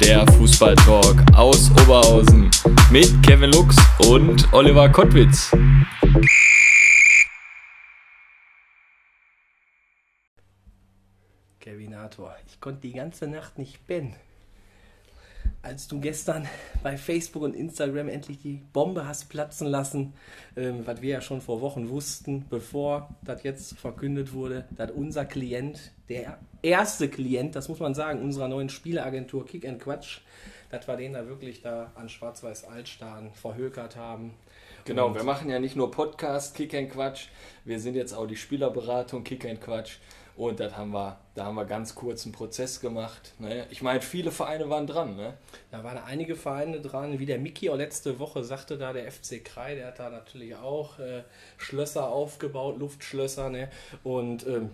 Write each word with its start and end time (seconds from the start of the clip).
der 0.00 0.26
Fußballtalk 0.32 1.22
aus 1.34 1.70
Oberhausen 1.70 2.50
mit 2.90 3.22
Kevin 3.22 3.50
Lux 3.50 3.76
und 4.08 4.52
Oliver 4.52 4.88
Kottwitz. 4.88 5.50
Kevinator, 11.60 12.34
ich 12.46 12.60
konnte 12.60 12.80
die 12.82 12.92
ganze 12.92 13.26
Nacht 13.26 13.58
nicht 13.58 13.86
pennen. 13.86 14.16
Als 15.62 15.88
du 15.88 15.98
gestern 15.98 16.46
bei 16.82 16.96
Facebook 16.98 17.42
und 17.42 17.56
Instagram 17.56 18.08
endlich 18.08 18.38
die 18.38 18.60
Bombe 18.72 19.08
hast 19.08 19.30
platzen 19.30 19.66
lassen, 19.66 20.12
ähm, 20.56 20.82
was 20.86 21.00
wir 21.00 21.08
ja 21.10 21.20
schon 21.22 21.40
vor 21.40 21.62
Wochen 21.62 21.88
wussten, 21.88 22.44
bevor 22.50 23.08
das 23.22 23.42
jetzt 23.44 23.78
verkündet 23.78 24.34
wurde, 24.34 24.66
dass 24.76 24.90
unser 24.90 25.24
Klient, 25.24 25.92
der 26.10 26.38
erste 26.60 27.08
Klient, 27.08 27.56
das 27.56 27.68
muss 27.70 27.80
man 27.80 27.94
sagen, 27.94 28.20
unserer 28.20 28.48
neuen 28.48 28.68
Spieleagentur 28.68 29.46
Kick 29.46 29.66
and 29.66 29.80
Quatsch, 29.80 30.18
dass 30.70 30.86
wir 30.86 30.96
den 30.96 31.14
da 31.14 31.26
wirklich 31.26 31.62
da 31.62 31.92
an 31.94 32.08
Schwarz-Weiß 32.10 32.64
Altstaden 32.64 33.32
verhökert 33.32 33.96
haben. 33.96 34.34
Genau, 34.84 35.06
Und- 35.06 35.14
wir 35.14 35.22
machen 35.24 35.48
ja 35.48 35.58
nicht 35.58 35.76
nur 35.76 35.90
Podcast 35.90 36.54
Kick 36.54 36.74
and 36.74 36.90
Quatsch, 36.90 37.28
wir 37.64 37.80
sind 37.80 37.94
jetzt 37.94 38.12
auch 38.12 38.26
die 38.26 38.36
Spielerberatung 38.36 39.24
Kick 39.24 39.46
and 39.46 39.62
Quatsch 39.62 39.96
und 40.36 40.58
das 40.58 40.76
haben 40.76 40.90
wir, 40.90 41.18
da 41.34 41.44
haben 41.44 41.54
wir 41.54 41.64
ganz 41.64 41.94
kurz 41.94 42.24
einen 42.24 42.32
Prozess 42.32 42.80
gemacht. 42.80 43.34
Ne? 43.38 43.66
Ich 43.70 43.82
meine, 43.82 44.00
viele 44.00 44.32
Vereine 44.32 44.68
waren 44.68 44.86
dran, 44.86 45.14
ne? 45.14 45.34
Da 45.70 45.84
waren 45.84 45.98
einige 45.98 46.34
Vereine 46.34 46.80
dran, 46.80 47.20
wie 47.20 47.26
der 47.26 47.38
Mickey 47.38 47.70
auch 47.70 47.76
letzte 47.76 48.18
Woche 48.18 48.42
sagte, 48.42 48.76
da 48.76 48.92
der 48.92 49.10
FC 49.10 49.44
Krei, 49.44 49.76
der 49.76 49.88
hat 49.88 50.00
da 50.00 50.10
natürlich 50.10 50.56
auch 50.56 50.98
äh, 50.98 51.22
Schlösser 51.56 52.08
aufgebaut, 52.08 52.78
Luftschlösser. 52.78 53.48
Ne? 53.48 53.68
Und 54.02 54.44
ähm, 54.46 54.70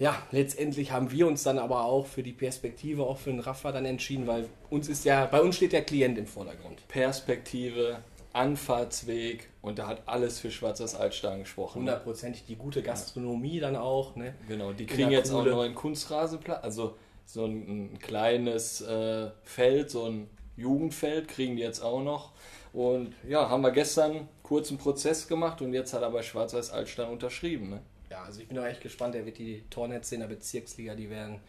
ja, 0.00 0.20
letztendlich 0.32 0.90
haben 0.90 1.12
wir 1.12 1.28
uns 1.28 1.44
dann 1.44 1.58
aber 1.58 1.84
auch 1.84 2.06
für 2.06 2.24
die 2.24 2.32
Perspektive, 2.32 3.04
auch 3.04 3.18
für 3.18 3.30
den 3.30 3.40
Rafa 3.40 3.70
dann 3.70 3.84
entschieden, 3.84 4.26
weil 4.26 4.48
uns 4.68 4.88
ist 4.88 5.04
ja, 5.04 5.26
bei 5.26 5.40
uns 5.40 5.56
steht 5.56 5.72
der 5.72 5.82
Klient 5.82 6.18
im 6.18 6.26
Vordergrund. 6.26 6.86
Perspektive, 6.88 7.98
Anfahrtsweg 8.34 9.48
und 9.62 9.78
da 9.78 9.86
hat 9.86 10.02
alles 10.06 10.40
für 10.40 10.50
Schwarzes 10.50 10.94
Altstaden 10.94 11.40
gesprochen. 11.40 11.84
ne? 11.84 11.92
Hundertprozentig 11.92 12.44
die 12.46 12.56
gute 12.56 12.82
Gastronomie 12.82 13.60
dann 13.60 13.76
auch. 13.76 14.16
Ne? 14.16 14.34
Genau, 14.48 14.72
die 14.72 14.86
kriegen 14.86 15.10
jetzt 15.10 15.30
auch 15.30 15.38
Kuhle. 15.38 15.50
einen 15.50 15.58
neuen 15.58 15.74
Kunstrasenplatz, 15.74 16.62
also 16.62 16.96
so 17.26 17.46
ein, 17.46 17.92
ein 17.94 17.98
kleines 17.98 18.80
äh, 18.82 19.30
Feld, 19.44 19.90
so 19.90 20.06
ein 20.06 20.28
Jugendfeld 20.56 21.28
kriegen 21.28 21.56
die 21.56 21.62
jetzt 21.62 21.80
auch 21.80 22.02
noch. 22.02 22.32
Und 22.72 23.14
ja, 23.28 23.48
haben 23.48 23.62
wir 23.62 23.70
gestern 23.70 24.28
kurzen 24.42 24.78
Prozess 24.78 25.28
gemacht 25.28 25.62
und 25.62 25.72
jetzt 25.72 25.94
hat 25.94 26.02
aber 26.02 26.22
Schwarz-Weiß 26.22 26.70
Altstein 26.70 27.08
unterschrieben. 27.08 27.70
Ne? 27.70 27.82
Ja, 28.10 28.24
also 28.24 28.40
ich 28.40 28.48
bin 28.48 28.58
auch 28.58 28.64
echt 28.64 28.80
gespannt. 28.80 29.14
Der 29.14 29.26
wird 29.26 29.38
die 29.38 29.62
Tornetze 29.70 30.16
in 30.16 30.22
der 30.22 30.28
Bezirksliga, 30.28 30.94
die 30.94 31.08
werden, 31.08 31.40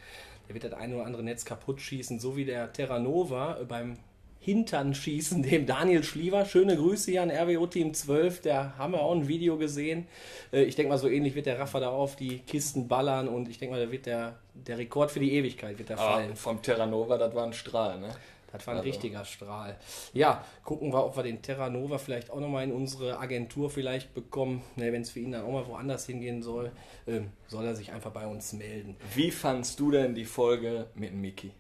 der 0.47 0.53
wird 0.53 0.65
das 0.65 0.73
eine 0.73 0.95
oder 0.95 1.05
andere 1.05 1.23
Netz 1.23 1.43
kaputt 1.43 1.81
schießen, 1.81 2.19
so 2.19 2.37
wie 2.37 2.45
der 2.45 2.71
Terranova 2.71 3.59
beim 3.67 3.97
Hintern 4.39 4.93
schießen, 4.93 5.41
dem 5.49 5.65
Daniel 5.65 6.03
Schliever. 6.03 6.45
Schöne 6.45 6.75
Grüße 6.75 7.11
hier 7.11 7.23
an 7.23 7.31
RWO 7.31 7.65
Team 7.67 7.93
12, 7.93 8.41
da 8.41 8.73
haben 8.77 8.93
wir 8.93 9.01
auch 9.01 9.13
ein 9.15 9.27
Video 9.27 9.57
gesehen. 9.57 10.07
Äh, 10.53 10.63
Ich 10.63 10.75
denke 10.75 10.89
mal, 10.89 10.97
so 10.97 11.07
ähnlich 11.09 11.35
wird 11.35 11.45
der 11.47 11.59
Raffer 11.59 11.79
da 11.79 11.89
auf 11.89 12.15
die 12.15 12.39
Kisten 12.39 12.87
ballern 12.87 13.27
und 13.27 13.49
ich 13.49 13.57
denke 13.57 13.75
mal, 13.75 13.83
da 13.85 13.91
wird 13.91 14.05
der, 14.05 14.35
der 14.53 14.77
Rekord 14.77 15.11
für 15.11 15.19
die 15.19 15.33
Ewigkeit 15.33 15.77
wird 15.79 15.89
der 15.89 15.97
fallen. 15.97 16.27
Aber 16.27 16.35
vom 16.35 16.61
Terranova, 16.61 17.17
das 17.17 17.33
war 17.33 17.45
ein 17.45 17.53
Strahl. 17.53 17.99
Ne? 17.99 18.09
Das 18.51 18.65
war 18.67 18.75
ein 18.75 18.77
Also. 18.77 18.87
richtiger 18.89 19.25
Strahl. 19.25 19.75
Ja, 20.13 20.45
gucken 20.63 20.93
wir, 20.93 21.03
ob 21.05 21.17
wir 21.17 21.23
den 21.23 21.41
Terranova 21.41 21.97
vielleicht 21.97 22.29
auch 22.29 22.39
nochmal 22.39 22.63
in 22.63 22.71
unsere 22.71 23.19
Agentur 23.19 23.69
vielleicht 23.69 24.13
bekommen. 24.13 24.61
Ne, 24.77 24.93
Wenn 24.93 25.01
es 25.01 25.09
für 25.09 25.19
ihn 25.19 25.33
dann 25.33 25.43
auch 25.43 25.51
mal 25.51 25.67
woanders 25.67 26.05
hingehen 26.05 26.41
soll, 26.41 26.71
ähm, 27.05 27.31
soll 27.47 27.65
er 27.65 27.75
sich 27.75 27.91
einfach 27.91 28.11
bei 28.11 28.25
uns 28.25 28.53
melden. 28.53 28.95
Wie 29.13 29.31
fandst 29.31 29.77
du 29.81 29.91
denn 29.91 30.15
die 30.15 30.23
Folge 30.23 30.85
mit 30.95 31.13
Miki? 31.13 31.51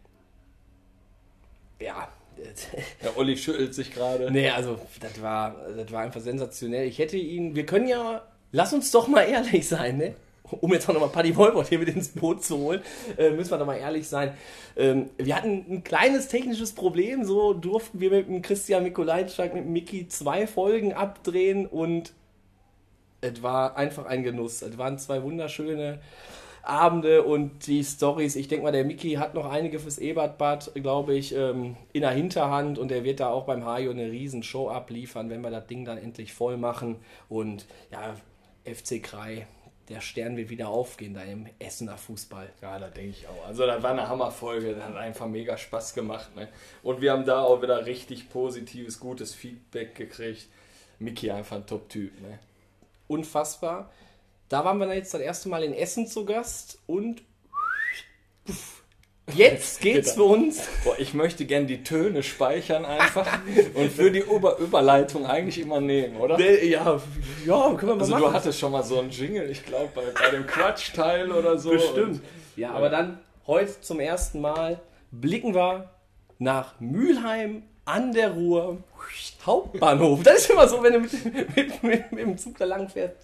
Ja, 1.81 2.07
Der 3.03 3.17
Olli 3.17 3.37
schüttelt 3.37 3.73
sich 3.73 3.93
gerade. 3.93 4.31
nee, 4.31 4.49
also 4.49 4.79
das 4.99 5.21
war, 5.21 5.55
das 5.75 5.91
war 5.91 6.01
einfach 6.01 6.21
sensationell. 6.21 6.87
Ich 6.87 6.99
hätte 6.99 7.17
ihn, 7.17 7.55
wir 7.55 7.65
können 7.65 7.87
ja, 7.87 8.23
lass 8.51 8.73
uns 8.73 8.91
doch 8.91 9.07
mal 9.07 9.23
ehrlich 9.23 9.67
sein, 9.67 9.97
ne? 9.97 10.15
Um 10.61 10.71
jetzt 10.73 10.87
auch 10.87 10.93
nochmal 10.93 11.09
Paddy 11.09 11.35
Wolbert 11.35 11.69
hier 11.69 11.79
mit 11.79 11.89
ins 11.89 12.09
Boot 12.09 12.43
zu 12.43 12.57
holen, 12.57 12.81
äh, 13.17 13.31
müssen 13.31 13.49
wir 13.49 13.57
doch 13.57 13.65
mal 13.65 13.77
ehrlich 13.77 14.07
sein. 14.07 14.35
Ähm, 14.77 15.09
wir 15.17 15.35
hatten 15.35 15.65
ein 15.67 15.83
kleines 15.83 16.27
technisches 16.27 16.73
Problem, 16.73 17.25
so 17.25 17.53
durften 17.53 17.99
wir 17.99 18.11
mit 18.11 18.27
dem 18.27 18.43
Christian 18.43 18.83
Mikolajczak, 18.83 19.55
mit 19.55 19.65
Mickey 19.65 20.07
zwei 20.07 20.45
Folgen 20.45 20.93
abdrehen 20.93 21.65
und 21.65 22.13
es 23.21 23.41
war 23.41 23.75
einfach 23.75 24.05
ein 24.05 24.23
Genuss. 24.23 24.61
Es 24.61 24.77
waren 24.77 24.99
zwei 24.99 25.23
wunderschöne 25.23 25.99
Abende 26.65 27.23
und 27.23 27.67
die 27.67 27.83
Stories. 27.83 28.35
Ich 28.35 28.47
denke 28.47 28.63
mal, 28.63 28.71
der 28.71 28.85
Mickey 28.85 29.13
hat 29.13 29.33
noch 29.33 29.49
einige 29.49 29.79
fürs 29.79 29.97
Ebertbad, 29.97 30.71
glaube 30.75 31.15
ich, 31.15 31.35
ähm, 31.35 31.77
in 31.93 32.01
der 32.01 32.11
Hinterhand 32.11 32.79
und 32.79 32.91
er 32.91 33.03
wird 33.03 33.19
da 33.19 33.29
auch 33.29 33.45
beim 33.45 33.65
Hajo 33.65 33.91
eine 33.91 34.11
riesen 34.11 34.43
Show 34.43 34.69
abliefern, 34.69 35.29
wenn 35.29 35.41
wir 35.41 35.51
das 35.51 35.67
Ding 35.67 35.85
dann 35.85 35.97
endlich 35.97 36.33
voll 36.33 36.57
machen. 36.57 36.97
Und 37.29 37.65
ja, 37.91 38.15
FC 38.65 39.01
Krei, 39.01 39.47
der 39.89 40.01
Stern 40.01 40.37
wird 40.37 40.49
wieder 40.49 40.69
aufgehen 40.69 41.13
da 41.13 41.21
im 41.21 41.45
Essener 41.59 41.97
Fußball. 41.97 42.49
Ja, 42.61 42.79
da 42.79 42.87
denke 42.87 43.11
ich 43.11 43.27
auch. 43.27 43.45
Also 43.45 43.67
das 43.67 43.83
war 43.83 43.91
eine 43.91 44.09
Hammerfolge, 44.09 44.73
das 44.73 44.83
hat 44.83 44.95
einfach 44.95 45.27
mega 45.27 45.57
Spaß 45.57 45.93
gemacht. 45.93 46.35
Ne? 46.35 46.47
Und 46.81 47.01
wir 47.01 47.11
haben 47.11 47.25
da 47.25 47.41
auch 47.41 47.61
wieder 47.61 47.85
richtig 47.85 48.29
positives, 48.29 48.99
gutes 48.99 49.35
Feedback 49.35 49.95
gekriegt. 49.95 50.47
Miki 50.97 51.29
einfach 51.29 51.57
ein 51.57 51.67
Top-Typ. 51.67 52.19
Ne? 52.21 52.39
Unfassbar. 53.07 53.91
Da 54.49 54.63
waren 54.63 54.77
wir 54.77 54.85
dann 54.85 54.95
jetzt 54.95 55.13
das 55.13 55.21
erste 55.21 55.49
Mal 55.49 55.63
in 55.63 55.73
Essen 55.73 56.07
zu 56.07 56.25
Gast 56.25 56.77
und 56.85 57.23
jetzt 59.33 59.81
geht's 59.81 60.11
für 60.11 60.23
uns 60.23 60.61
Boah, 60.83 60.95
ich 60.99 61.15
möchte 61.15 61.45
gern 61.45 61.65
die 61.65 61.83
Töne 61.83 62.21
speichern 62.21 62.85
einfach 62.85 63.27
und 63.73 63.91
für 63.91 64.11
die 64.11 64.19
Über 64.19 64.57
Überleitung 64.59 65.25
eigentlich 65.25 65.59
immer 65.59 65.81
nehmen, 65.81 66.17
oder? 66.17 66.39
Ja, 66.39 67.01
ja, 67.45 67.73
können 67.73 67.81
wir 67.81 67.95
mal 67.95 67.99
Also 68.01 68.11
machen. 68.13 68.23
du 68.23 68.33
hattest 68.33 68.59
schon 68.59 68.71
mal 68.71 68.83
so 68.83 68.99
einen 68.99 69.09
Jingle, 69.09 69.49
ich 69.49 69.65
glaube 69.65 69.89
bei, 69.95 70.03
bei 70.11 70.29
dem 70.29 70.45
Quatschteil 70.45 71.31
oder 71.31 71.57
so. 71.57 71.71
Bestimmt. 71.71 72.07
Und, 72.07 72.21
Ja, 72.55 72.71
aber 72.71 72.89
dann 72.89 73.19
heute 73.47 73.81
zum 73.81 73.99
ersten 73.99 74.41
Mal 74.41 74.79
blicken 75.11 75.55
wir 75.55 75.89
nach 76.37 76.79
Mülheim 76.79 77.63
an 77.85 78.13
der 78.13 78.31
Ruhr 78.31 78.77
Hauptbahnhof. 79.45 80.23
Das 80.23 80.39
ist 80.39 80.49
immer 80.49 80.67
so, 80.67 80.81
wenn 80.81 80.93
du 80.93 80.99
mit, 80.99 81.55
mit, 81.55 81.83
mit, 81.83 82.11
mit 82.11 82.21
dem 82.21 82.37
Zug 82.37 82.57
da 82.57 82.65
lang 82.65 82.89
fährst. 82.89 83.15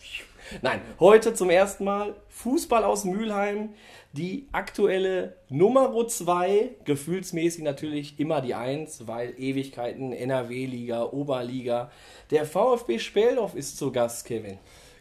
Nein, 0.62 0.82
heute 1.00 1.34
zum 1.34 1.50
ersten 1.50 1.86
Mal 1.86 2.14
Fußball 2.28 2.84
aus 2.84 3.06
Mülheim. 3.06 3.70
Die 4.12 4.50
aktuelle 4.52 5.38
Nummer 5.48 5.94
2, 6.06 6.76
gefühlsmäßig 6.84 7.64
natürlich 7.64 8.20
immer 8.20 8.42
die 8.42 8.54
1, 8.54 9.08
weil 9.08 9.34
Ewigkeiten, 9.38 10.12
NRW-Liga, 10.12 11.04
Oberliga. 11.06 11.90
Der 12.32 12.46
VfB 12.46 13.00
Speldorf 13.00 13.56
ist 13.56 13.78
zu 13.78 13.94
Gast, 13.94 14.26
Kevin. 14.26 14.58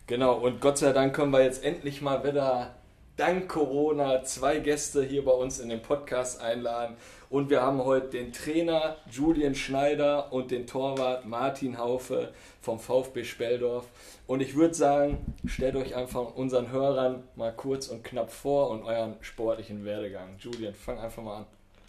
Genau, 0.07 0.39
und 0.39 0.61
Gott 0.61 0.79
sei 0.79 0.93
Dank 0.93 1.17
können 1.17 1.33
wir 1.33 1.43
jetzt 1.43 1.65
endlich 1.65 2.01
mal 2.01 2.23
wieder, 2.23 2.77
dank 3.21 3.51
Corona, 3.51 4.25
zwei 4.25 4.61
Gäste 4.61 5.05
hier 5.05 5.23
bei 5.23 5.33
uns 5.33 5.59
in 5.61 5.69
den 5.69 5.83
Podcast 5.83 6.41
einladen. 6.41 6.97
Und 7.29 7.51
wir 7.51 7.61
haben 7.61 7.85
heute 7.85 8.09
den 8.09 8.33
Trainer 8.33 8.97
Julian 9.11 9.55
Schneider 9.55 10.33
und 10.33 10.51
den 10.51 10.67
Torwart 10.67 11.27
Martin 11.27 11.77
Haufe 11.77 12.33
vom 12.63 12.81
VfB 12.81 13.25
Speldorf. 13.25 13.85
Und 14.27 14.41
ich 14.41 14.57
würde 14.57 14.73
sagen, 14.73 15.35
stellt 15.45 15.77
euch 15.77 15.95
einfach 15.95 16.35
unseren 16.35 16.73
Hörern 16.73 17.23
mal 17.37 17.53
kurz 17.53 17.89
und 17.89 18.03
knapp 18.05 18.33
vor 18.33 18.71
und 18.71 18.85
euren 18.85 19.17
sportlichen 19.21 19.85
Werdegang. 19.85 20.37
Julian, 20.39 20.73
fang 20.73 20.99
einfach 20.99 21.23
mal 21.23 21.37
an. 21.41 21.47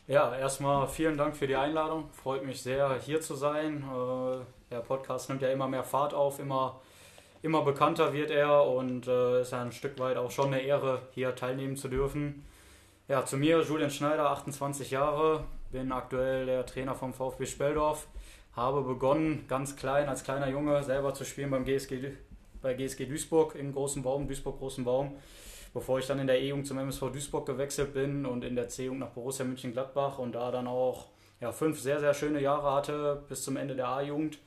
Ja, 0.07 0.35
erstmal 0.35 0.85
vielen 0.89 1.17
Dank 1.17 1.37
für 1.37 1.47
die 1.47 1.55
Einladung. 1.55 2.09
Freut 2.11 2.45
mich 2.45 2.61
sehr, 2.61 2.99
hier 2.99 3.21
zu 3.21 3.35
sein. 3.35 3.85
Äh, 3.85 4.43
Der 4.69 4.81
Podcast 4.81 5.29
nimmt 5.29 5.41
ja 5.41 5.47
immer 5.47 5.69
mehr 5.69 5.85
Fahrt 5.85 6.13
auf, 6.13 6.39
immer, 6.39 6.81
immer 7.41 7.63
bekannter 7.63 8.13
wird 8.13 8.31
er 8.31 8.65
und 8.65 9.07
äh, 9.07 9.41
ist 9.41 9.53
ein 9.53 9.71
Stück 9.71 9.99
weit 9.99 10.17
auch 10.17 10.31
schon 10.31 10.47
eine 10.47 10.61
Ehre, 10.61 11.01
hier 11.11 11.35
teilnehmen 11.35 11.75
zu 11.75 11.87
dürfen. 11.87 12.45
Ja, 13.07 13.25
zu 13.25 13.37
mir, 13.37 13.61
Julian 13.61 13.89
Schneider, 13.89 14.29
28 14.29 14.91
Jahre, 14.91 15.43
bin 15.71 15.91
aktuell 15.91 16.45
der 16.45 16.65
Trainer 16.65 16.95
vom 16.95 17.13
VfB 17.13 17.45
Speldorf. 17.45 18.07
Habe 18.53 18.81
begonnen, 18.83 19.45
ganz 19.47 19.75
klein, 19.75 20.09
als 20.09 20.23
kleiner 20.23 20.49
Junge, 20.49 20.83
selber 20.83 21.13
zu 21.13 21.25
spielen 21.25 21.51
beim 21.51 21.65
GSG, 21.65 22.11
bei 22.61 22.73
GSG 22.73 23.05
Duisburg 23.05 23.55
in 23.55 23.73
Großen 23.73 24.03
Baum, 24.03 24.27
Duisburg 24.27 24.59
Großen 24.59 24.83
Baum. 24.83 25.15
Bevor 25.73 25.99
ich 25.99 26.07
dann 26.07 26.19
in 26.19 26.27
der 26.27 26.41
E-Jugend 26.41 26.67
zum 26.67 26.77
MSV 26.77 27.11
Duisburg 27.13 27.45
gewechselt 27.45 27.93
bin 27.93 28.25
und 28.25 28.43
in 28.43 28.55
der 28.55 28.67
C-Jugend 28.67 28.99
nach 28.99 29.09
Borussia 29.11 29.45
Mönchengladbach 29.45 30.19
und 30.19 30.33
da 30.33 30.51
dann 30.51 30.67
auch 30.67 31.07
ja, 31.39 31.53
fünf 31.53 31.79
sehr, 31.79 32.01
sehr 32.01 32.13
schöne 32.13 32.41
Jahre 32.41 32.73
hatte 32.73 33.23
bis 33.29 33.43
zum 33.43 33.55
Ende 33.55 33.75
der 33.75 33.87
A-Jugend. 33.87 34.37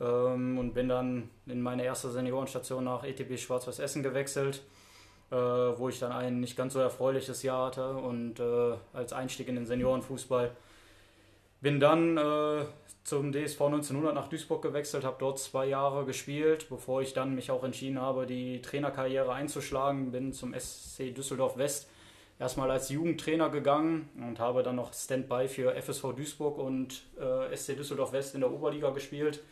Ähm, 0.00 0.58
und 0.58 0.74
bin 0.74 0.88
dann 0.88 1.30
in 1.46 1.60
meine 1.60 1.84
erste 1.84 2.10
Seniorenstation 2.10 2.84
nach 2.84 3.04
ETB 3.04 3.38
Schwarz-Weiß 3.38 3.78
Essen 3.78 4.02
gewechselt, 4.02 4.62
äh, 5.30 5.36
wo 5.36 5.88
ich 5.88 5.98
dann 5.98 6.12
ein 6.12 6.40
nicht 6.40 6.56
ganz 6.56 6.72
so 6.72 6.80
erfreuliches 6.80 7.42
Jahr 7.42 7.66
hatte 7.66 7.94
und 7.94 8.40
äh, 8.40 8.74
als 8.92 9.12
Einstieg 9.12 9.48
in 9.48 9.56
den 9.56 9.66
Seniorenfußball 9.66 10.50
bin 11.60 11.78
dann 11.78 12.16
äh, 12.16 12.64
zum 13.04 13.32
DSV 13.32 13.60
1900 13.60 14.14
nach 14.14 14.28
Duisburg 14.28 14.62
gewechselt, 14.62 15.04
habe 15.04 15.16
dort 15.18 15.38
zwei 15.38 15.66
Jahre 15.66 16.06
gespielt, 16.06 16.68
bevor 16.70 17.02
ich 17.02 17.12
dann 17.12 17.34
mich 17.34 17.50
auch 17.50 17.64
entschieden 17.64 18.00
habe, 18.00 18.26
die 18.26 18.62
Trainerkarriere 18.62 19.32
einzuschlagen. 19.32 20.10
Bin 20.10 20.32
zum 20.32 20.54
SC 20.58 21.14
Düsseldorf 21.14 21.58
West 21.58 21.90
erstmal 22.38 22.70
als 22.70 22.88
Jugendtrainer 22.88 23.50
gegangen 23.50 24.08
und 24.26 24.38
habe 24.38 24.62
dann 24.62 24.76
noch 24.76 24.94
Standby 24.94 25.48
für 25.48 25.74
FSV 25.74 26.14
Duisburg 26.16 26.56
und 26.56 27.02
SC 27.54 27.76
Düsseldorf 27.76 28.12
West 28.12 28.34
in 28.34 28.40
der 28.40 28.50
Oberliga 28.50 28.90
gespielt. 28.90 29.42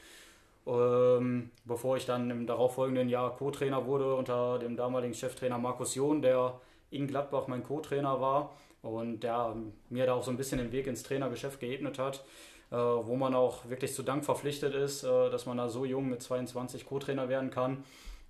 Ähm, 0.68 1.50
bevor 1.64 1.96
ich 1.96 2.04
dann 2.04 2.30
im 2.30 2.46
darauffolgenden 2.46 3.08
Jahr 3.08 3.34
Co-Trainer 3.34 3.86
wurde 3.86 4.14
unter 4.14 4.58
dem 4.58 4.76
damaligen 4.76 5.14
Cheftrainer 5.14 5.58
Markus 5.58 5.94
John, 5.94 6.20
der 6.20 6.60
in 6.90 7.06
Gladbach 7.06 7.46
mein 7.46 7.62
Co-Trainer 7.62 8.20
war 8.20 8.54
und 8.82 9.20
der 9.20 9.56
mir 9.88 10.06
da 10.06 10.14
auch 10.14 10.22
so 10.22 10.30
ein 10.30 10.36
bisschen 10.36 10.58
den 10.58 10.70
Weg 10.70 10.86
ins 10.86 11.02
Trainergeschäft 11.02 11.58
geebnet 11.58 11.98
hat. 11.98 12.22
Äh, 12.70 12.76
wo 12.76 13.16
man 13.16 13.34
auch 13.34 13.66
wirklich 13.70 13.94
zu 13.94 14.02
Dank 14.02 14.26
verpflichtet 14.26 14.74
ist, 14.74 15.02
äh, 15.02 15.30
dass 15.30 15.46
man 15.46 15.56
da 15.56 15.70
so 15.70 15.86
jung 15.86 16.10
mit 16.10 16.22
22 16.22 16.84
Co-Trainer 16.84 17.30
werden 17.30 17.48
kann. 17.48 17.82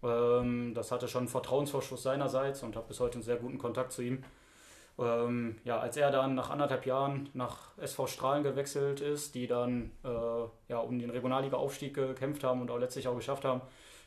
Ähm, 0.05 0.75
das 0.75 0.93
hatte 0.93 1.09
schon 1.09 1.23
einen 1.23 1.29
Vertrauensvorschuss 1.29 2.05
seinerseits 2.05 2.63
und 2.63 2.77
habe 2.77 2.87
bis 2.87 3.01
heute 3.01 3.15
einen 3.15 3.25
sehr 3.25 3.37
guten 3.37 3.59
Kontakt 3.59 3.91
zu 3.91 4.03
ihm. 4.03 4.23
Ähm, 4.99 5.57
ja, 5.65 5.79
als 5.79 5.97
er 5.97 6.11
dann 6.11 6.35
nach 6.35 6.51
anderthalb 6.51 6.85
Jahren 6.85 7.29
nach 7.33 7.77
SV 7.79 8.09
Strahlen 8.09 8.43
gewechselt 8.43 9.01
ist, 9.01 9.35
die 9.35 9.47
dann 9.47 9.93
äh, 10.05 10.09
ja, 10.69 10.79
um 10.81 10.99
den 10.99 11.11
Regionalliga-Aufstieg 11.11 11.95
gekämpft 11.95 12.43
haben 12.43 12.61
und 12.61 12.71
auch 12.71 12.79
letztlich 12.79 13.07
auch 13.07 13.15
geschafft 13.15 13.45
haben, 13.45 13.61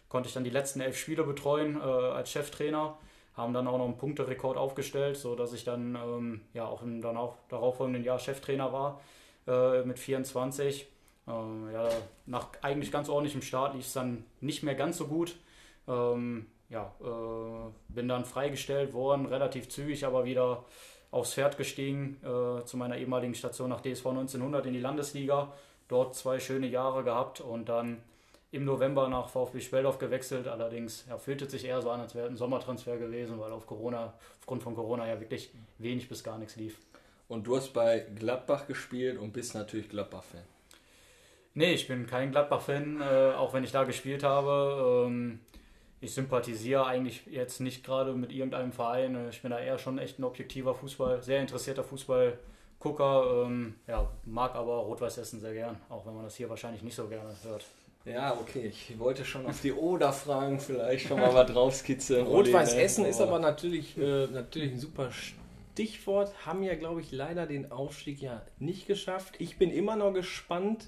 konnte 0.09 0.27
ich 0.27 0.33
dann 0.33 0.43
die 0.43 0.49
letzten 0.49 0.81
elf 0.81 0.97
Spiele 0.97 1.23
betreuen 1.23 1.79
äh, 1.79 1.83
als 1.83 2.31
Cheftrainer. 2.31 2.97
Haben 3.38 3.53
dann 3.53 3.67
auch 3.67 3.77
noch 3.77 3.85
einen 3.85 3.97
Punkterekord 3.97 4.57
aufgestellt, 4.57 5.15
sodass 5.15 5.53
ich 5.53 5.63
dann 5.63 5.95
ähm, 5.95 6.41
ja 6.53 6.65
auch 6.65 6.81
im 6.81 7.01
dann 7.01 7.15
auch 7.15 7.35
darauffolgenden 7.47 8.03
Jahr 8.03 8.19
Cheftrainer 8.19 8.73
war 8.73 8.99
äh, 9.47 9.83
mit 9.83 9.97
24. 9.97 10.88
Äh, 11.27 11.31
ja, 11.31 11.89
nach 12.25 12.49
eigentlich 12.61 12.91
ganz 12.91 13.07
ordentlichem 13.07 13.41
Start 13.41 13.75
lief 13.75 13.85
es 13.85 13.93
dann 13.93 14.25
nicht 14.41 14.63
mehr 14.63 14.75
ganz 14.75 14.97
so 14.97 15.07
gut. 15.07 15.38
Ähm, 15.88 16.47
ja, 16.71 16.94
äh, 17.01 17.94
bin 17.94 18.07
dann 18.07 18.25
freigestellt 18.25 18.94
worden, 18.94 19.25
relativ 19.25 19.69
zügig, 19.69 20.06
aber 20.06 20.25
wieder 20.25 20.65
aufs 21.12 21.33
Pferd 21.33 21.57
gestiegen 21.57 22.18
äh, 22.23 22.63
zu 22.63 22.77
meiner 22.77 22.97
ehemaligen 22.97 23.35
Station 23.35 23.69
nach 23.69 23.81
DSV 23.81 24.07
1900 24.07 24.65
in 24.65 24.73
die 24.73 24.79
Landesliga. 24.79 25.51
Dort 25.89 26.15
zwei 26.15 26.39
schöne 26.39 26.68
Jahre 26.68 27.03
gehabt 27.03 27.41
und 27.41 27.68
dann 27.68 28.01
im 28.51 28.63
November 28.63 29.09
nach 29.09 29.27
VfB 29.27 29.59
Speldorf 29.59 30.00
gewechselt. 30.00 30.47
Allerdings 30.47 31.06
ja, 31.09 31.18
fühlte 31.18 31.50
sich 31.50 31.65
eher 31.65 31.81
so 31.81 31.91
an, 31.91 32.00
als 32.00 32.15
wäre 32.15 32.27
ein 32.27 32.38
Sommertransfer 32.38 32.97
gewesen, 32.97 33.38
weil 33.39 33.51
auf 33.51 33.67
Corona, 33.67 34.13
aufgrund 34.39 34.63
von 34.63 34.74
Corona 34.74 35.06
ja 35.07 35.19
wirklich 35.19 35.51
wenig 35.77 36.07
bis 36.07 36.24
gar 36.24 36.38
nichts 36.38 36.56
lief. 36.56 36.77
Und 37.27 37.45
du 37.47 37.57
hast 37.57 37.74
bei 37.74 38.06
Gladbach 38.15 38.67
gespielt 38.67 39.17
und 39.17 39.33
bist 39.33 39.53
natürlich 39.56 39.89
Gladbach-Fan. 39.89 40.44
Nee, 41.53 41.74
ich 41.74 41.88
bin 41.88 42.07
kein 42.07 42.31
Gladbach-Fan, 42.31 43.01
äh, 43.01 43.33
auch 43.35 43.53
wenn 43.53 43.65
ich 43.65 43.71
da 43.71 43.83
gespielt 43.83 44.24
habe. 44.24 45.07
Ähm, 45.07 45.39
ich 46.01 46.13
sympathisiere 46.13 46.88
eigentlich 46.88 47.21
jetzt 47.27 47.62
nicht 47.62 47.86
gerade 47.86 48.13
mit 48.13 48.31
irgendeinem 48.31 48.71
Verein. 48.71 49.30
Ich 49.30 49.44
bin 49.44 49.51
da 49.51 49.59
eher 49.59 49.77
schon 49.77 50.00
echt 50.00 50.19
ein 50.19 50.24
objektiver 50.24 50.74
Fußball, 50.74 51.21
sehr 51.21 51.39
interessierter 51.39 51.83
Fußballgucker. 51.83 53.45
Ähm, 53.45 53.75
ja, 53.88 54.09
mag 54.25 54.56
aber 54.56 54.77
Rot-Weiß 54.77 55.19
Essen 55.19 55.39
sehr 55.39 55.53
gern, 55.53 55.77
auch 55.89 56.06
wenn 56.07 56.15
man 56.15 56.24
das 56.24 56.36
hier 56.36 56.50
wahrscheinlich 56.50 56.81
nicht 56.81 56.95
so 56.95 57.07
gerne 57.07 57.30
hört. 57.44 57.63
Ja, 58.03 58.36
okay. 58.36 58.65
Ich 58.65 58.98
wollte 58.98 59.24
schon 59.24 59.45
auf 59.45 59.62
die 59.62 59.74
Oder-Fragen 59.74 60.59
vielleicht 60.59 61.07
schon 61.07 61.19
mal 61.19 61.36
was 61.36 61.51
draufskizzeln. 61.51 62.25
Rot-Weiß 62.25 62.74
Essen 62.74 63.06
ist 63.06 63.21
aber 63.21 63.38
natürlich, 63.38 63.95
äh, 63.95 64.25
natürlich 64.25 64.71
ein 64.71 64.80
super 64.80 65.12
Stichwort. 65.12 66.33
Haben 66.48 66.63
ja, 66.63 66.74
glaube 66.74 67.01
ich, 67.01 67.12
leider 67.12 67.45
den 67.45 67.71
Aufstieg 67.71 68.19
ja 68.19 68.42
nicht 68.57 68.88
geschafft. 68.88 69.36
Ich 69.38 69.59
bin 69.59 69.69
immer 69.69 69.95
noch 69.95 70.13
gespannt. 70.13 70.88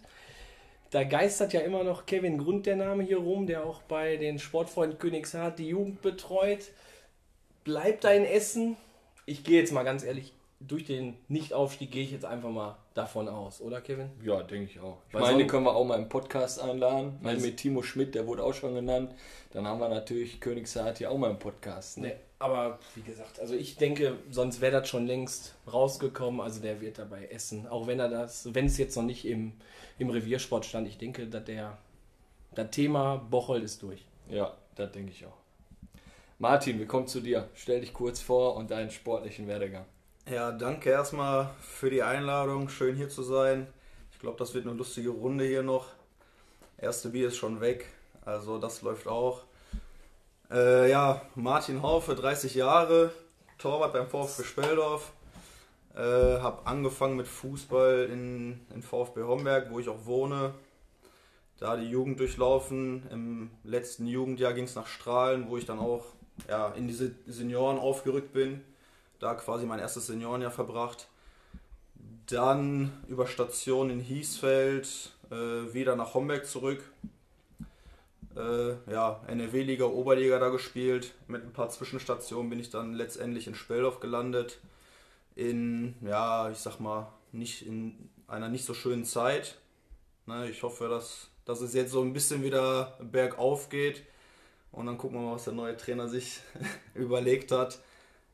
Da 0.93 1.03
geistert 1.03 1.53
ja 1.53 1.61
immer 1.61 1.83
noch 1.83 2.05
Kevin 2.05 2.37
Grund 2.37 2.67
der 2.67 2.75
Name 2.75 3.01
hier 3.01 3.17
rum, 3.17 3.47
der 3.47 3.65
auch 3.65 3.81
bei 3.81 4.15
den 4.15 4.37
Sportfreunden 4.37 4.99
Königshardt 4.99 5.57
die 5.57 5.69
Jugend 5.69 6.03
betreut. 6.03 6.69
Bleibt 7.63 8.03
da 8.03 8.11
in 8.11 8.25
Essen? 8.25 8.77
Ich 9.25 9.43
gehe 9.43 9.59
jetzt 9.59 9.71
mal 9.71 9.81
ganz 9.81 10.03
ehrlich, 10.03 10.33
durch 10.59 10.85
den 10.85 11.15
Nichtaufstieg 11.29 11.89
gehe 11.89 12.03
ich 12.03 12.11
jetzt 12.11 12.25
einfach 12.25 12.51
mal 12.51 12.77
davon 12.93 13.27
aus, 13.27 13.61
oder 13.61 13.81
Kevin? 13.81 14.09
Ja, 14.23 14.43
denke 14.43 14.71
ich 14.71 14.79
auch. 14.79 14.97
Ich 15.07 15.13
Weil 15.13 15.21
meine, 15.21 15.41
so 15.43 15.47
können 15.47 15.65
wir 15.65 15.75
auch 15.75 15.85
mal 15.85 15.97
im 15.97 16.09
Podcast 16.09 16.61
einladen. 16.61 17.17
Weil 17.21 17.37
mit 17.37 17.57
Timo 17.57 17.81
Schmidt, 17.81 18.15
der 18.15 18.27
wurde 18.27 18.43
auch 18.43 18.53
schon 18.53 18.75
genannt. 18.75 19.13
Dann 19.51 19.67
haben 19.67 19.79
wir 19.79 19.89
natürlich 19.89 20.39
Königshardt 20.39 20.99
hier 20.99 21.11
auch 21.11 21.17
mal 21.17 21.31
im 21.31 21.39
Podcast. 21.39 21.97
Ne? 21.97 22.07
Nee, 22.07 22.15
aber 22.39 22.79
wie 22.95 23.01
gesagt, 23.01 23.39
also 23.39 23.55
ich 23.55 23.77
denke, 23.77 24.17
sonst 24.29 24.61
wäre 24.61 24.79
das 24.79 24.89
schon 24.89 25.07
längst 25.07 25.55
rausgekommen. 25.71 26.41
Also 26.41 26.61
der 26.61 26.81
wird 26.81 26.99
dabei 26.99 27.27
essen. 27.27 27.67
Auch 27.67 27.87
wenn 27.87 27.99
er 27.99 28.09
das, 28.09 28.53
wenn 28.53 28.65
es 28.65 28.77
jetzt 28.77 28.95
noch 28.95 29.03
nicht 29.03 29.25
im, 29.25 29.53
im 29.97 30.09
Reviersport 30.09 30.65
stand. 30.65 30.87
Ich 30.87 30.97
denke, 30.97 31.27
dass 31.27 31.45
der 31.45 31.77
das 32.53 32.69
Thema 32.69 33.17
Bocholt 33.17 33.63
ist 33.63 33.81
durch. 33.81 34.05
Ja, 34.29 34.55
das 34.75 34.91
denke 34.91 35.11
ich 35.11 35.25
auch. 35.25 35.37
Martin, 36.39 36.79
wir 36.79 36.87
kommen 36.87 37.07
zu 37.07 37.21
dir. 37.21 37.47
Stell 37.53 37.81
dich 37.81 37.93
kurz 37.93 38.19
vor 38.19 38.55
und 38.55 38.71
deinen 38.71 38.91
sportlichen 38.91 39.47
Werdegang. 39.47 39.85
Ja, 40.31 40.53
danke 40.53 40.89
erstmal 40.89 41.49
für 41.59 41.89
die 41.89 42.01
Einladung. 42.01 42.69
Schön 42.69 42.95
hier 42.95 43.09
zu 43.09 43.23
sein. 43.23 43.67
Ich 44.13 44.19
glaube, 44.19 44.37
das 44.37 44.53
wird 44.53 44.65
eine 44.65 44.73
lustige 44.73 45.09
Runde 45.09 45.43
hier 45.43 45.63
noch. 45.63 45.87
Erste 46.77 47.09
Bier 47.09 47.27
ist 47.27 47.35
schon 47.35 47.59
weg, 47.59 47.87
also 48.23 48.57
das 48.57 48.81
läuft 48.83 49.05
auch. 49.05 49.43
Äh, 50.49 50.89
ja, 50.89 51.21
Martin 51.35 51.81
Haufe, 51.81 52.15
30 52.15 52.55
Jahre, 52.55 53.11
Torwart 53.57 53.91
beim 53.91 54.07
VfB 54.07 54.43
Speldorf. 54.43 55.11
Äh, 55.93 55.99
habe 55.99 56.65
angefangen 56.67 57.17
mit 57.17 57.27
Fußball 57.27 58.07
in, 58.09 58.61
in 58.73 58.81
VfB 58.81 59.23
Homberg, 59.23 59.71
wo 59.71 59.79
ich 59.79 59.89
auch 59.89 60.05
wohne. 60.05 60.53
Da 61.59 61.75
die 61.75 61.89
Jugend 61.89 62.21
durchlaufen. 62.21 63.03
Im 63.11 63.51
letzten 63.65 64.07
Jugendjahr 64.07 64.53
ging 64.53 64.63
es 64.63 64.75
nach 64.75 64.87
Strahlen, 64.87 65.49
wo 65.49 65.57
ich 65.57 65.65
dann 65.65 65.79
auch 65.79 66.05
ja, 66.47 66.69
in 66.69 66.87
diese 66.87 67.11
Senioren 67.27 67.77
aufgerückt 67.77 68.31
bin 68.31 68.61
da 69.23 69.33
quasi 69.35 69.65
mein 69.65 69.79
erstes 69.79 70.07
Seniorenjahr 70.07 70.51
verbracht. 70.51 71.07
Dann 72.27 72.91
über 73.07 73.25
Station 73.27 73.89
in 73.89 73.99
Hiesfeld 73.99 75.11
äh, 75.31 75.73
wieder 75.73 75.95
nach 75.95 76.13
Homberg 76.13 76.45
zurück. 76.45 76.83
Äh, 78.35 78.91
ja, 78.91 79.21
NRW-Liga, 79.27 79.85
Oberliga 79.85 80.39
da 80.39 80.49
gespielt. 80.49 81.13
Mit 81.27 81.43
ein 81.43 81.53
paar 81.53 81.69
Zwischenstationen 81.69 82.49
bin 82.49 82.59
ich 82.59 82.69
dann 82.69 82.93
letztendlich 82.93 83.47
in 83.47 83.55
Speldorf 83.55 83.99
gelandet. 83.99 84.59
In, 85.35 85.95
ja, 86.01 86.49
ich 86.51 86.57
sag 86.57 86.79
mal, 86.79 87.07
nicht 87.31 87.65
in 87.65 88.09
einer 88.27 88.49
nicht 88.49 88.65
so 88.65 88.73
schönen 88.73 89.05
Zeit. 89.05 89.57
Ne, 90.25 90.49
ich 90.49 90.63
hoffe, 90.63 90.87
dass, 90.87 91.27
dass 91.45 91.61
es 91.61 91.73
jetzt 91.73 91.91
so 91.91 92.01
ein 92.01 92.13
bisschen 92.13 92.43
wieder 92.43 92.97
bergauf 93.01 93.69
geht. 93.69 94.03
Und 94.71 94.87
dann 94.87 94.97
gucken 94.97 95.19
wir 95.19 95.27
mal, 95.27 95.35
was 95.35 95.43
der 95.45 95.53
neue 95.53 95.77
Trainer 95.77 96.07
sich 96.07 96.39
überlegt 96.93 97.51
hat 97.51 97.79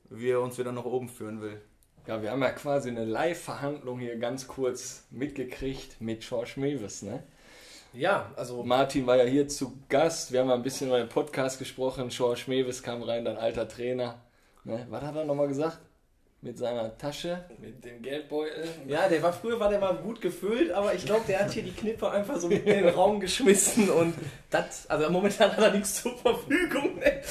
wie 0.09 0.31
er 0.31 0.41
uns 0.41 0.57
wieder 0.57 0.71
nach 0.71 0.85
oben 0.85 1.09
führen 1.09 1.41
will. 1.41 1.61
Ja, 2.07 2.21
wir 2.21 2.31
haben 2.31 2.41
ja 2.41 2.51
quasi 2.51 2.89
eine 2.89 3.05
Live-Verhandlung 3.05 3.99
hier 3.99 4.17
ganz 4.17 4.47
kurz 4.47 5.05
mitgekriegt 5.11 6.01
mit 6.01 6.21
George 6.21 6.53
Mewes, 6.55 7.03
ne? 7.03 7.23
Ja, 7.93 8.31
also. 8.35 8.63
Martin 8.63 9.07
war 9.07 9.17
ja 9.17 9.25
hier 9.25 9.47
zu 9.47 9.77
Gast. 9.89 10.31
Wir 10.31 10.41
haben 10.41 10.47
mal 10.47 10.55
ein 10.55 10.63
bisschen 10.63 10.87
über 10.87 10.99
den 10.99 11.09
Podcast 11.09 11.59
gesprochen. 11.59 12.09
George 12.09 12.43
Mewes 12.47 12.83
kam 12.83 13.01
rein, 13.01 13.25
dein 13.25 13.37
alter 13.37 13.67
Trainer. 13.67 14.21
Ne? 14.63 14.85
Was 14.89 15.03
hat 15.03 15.15
er 15.15 15.25
nochmal 15.25 15.47
gesagt? 15.47 15.79
Mit 16.41 16.57
seiner 16.57 16.97
Tasche, 16.97 17.45
mit 17.59 17.83
dem 17.83 18.01
Geldbeutel. 18.01 18.63
Ja, 18.87 19.09
der 19.09 19.21
war 19.21 19.33
früher 19.33 19.59
war 19.59 19.69
der 19.69 19.79
mal 19.79 19.95
gut 19.95 20.21
gefüllt, 20.21 20.71
aber 20.71 20.93
ich 20.93 21.05
glaube, 21.05 21.23
der 21.27 21.41
hat 21.41 21.51
hier 21.51 21.63
die 21.63 21.73
Knippe 21.73 22.09
einfach 22.09 22.37
so 22.37 22.47
mit 22.47 22.65
in 22.65 22.85
den 22.85 22.89
Raum 22.89 23.19
geschmissen 23.19 23.89
und 23.89 24.13
das, 24.49 24.89
also 24.89 25.09
momentan 25.09 25.51
hat 25.51 25.59
er 25.59 25.71
nichts 25.71 26.01
zur 26.01 26.17
Verfügung. 26.17 26.97
Ne? 26.97 27.21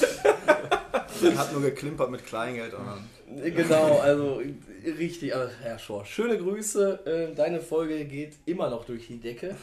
Hat 1.37 1.51
nur 1.53 1.61
geklimpert 1.61 2.09
mit 2.11 2.25
Kleingeld. 2.25 2.73
Genau, 3.27 3.99
also 3.99 4.41
richtig. 4.97 5.35
Also, 5.35 5.53
Herr 5.61 5.79
Schor, 5.79 6.05
schöne 6.05 6.37
Grüße. 6.37 7.31
Äh, 7.31 7.35
deine 7.35 7.61
Folge 7.61 8.05
geht 8.05 8.35
immer 8.45 8.69
noch 8.69 8.85
durch 8.85 9.07
die 9.07 9.17
Decke. 9.17 9.55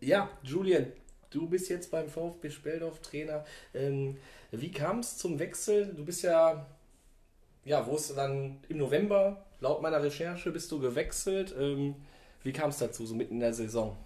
Ja, 0.00 0.30
Julian, 0.42 0.86
du 1.30 1.48
bist 1.48 1.68
jetzt 1.68 1.90
beim 1.90 2.08
VfB 2.08 2.50
Speldorf 2.50 3.00
Trainer. 3.00 3.44
Ähm, 3.74 4.16
wie 4.50 4.70
kam 4.70 5.00
es 5.00 5.16
zum 5.16 5.38
Wechsel? 5.38 5.92
Du 5.94 6.04
bist 6.04 6.22
ja, 6.22 6.66
ja, 7.64 7.86
wo 7.86 7.96
ist 7.96 8.16
dann 8.16 8.58
im 8.68 8.78
November, 8.78 9.44
laut 9.60 9.82
meiner 9.82 10.02
Recherche, 10.02 10.50
bist 10.50 10.72
du 10.72 10.80
gewechselt. 10.80 11.54
Ähm, 11.58 11.94
wie 12.42 12.52
kam 12.52 12.70
es 12.70 12.78
dazu, 12.78 13.06
so 13.06 13.14
mitten 13.14 13.34
in 13.34 13.40
der 13.40 13.52
Saison? 13.52 13.96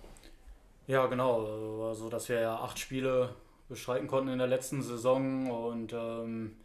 Ja, 0.86 1.06
genau. 1.06 1.88
Also, 1.88 2.08
dass 2.08 2.28
wir 2.28 2.40
ja 2.40 2.56
acht 2.56 2.78
Spiele 2.78 3.30
bestreiten 3.68 4.08
konnten 4.08 4.28
in 4.28 4.38
der 4.38 4.46
letzten 4.46 4.82
Saison 4.82 5.50
und 5.50 5.92
ähm, 5.92 6.56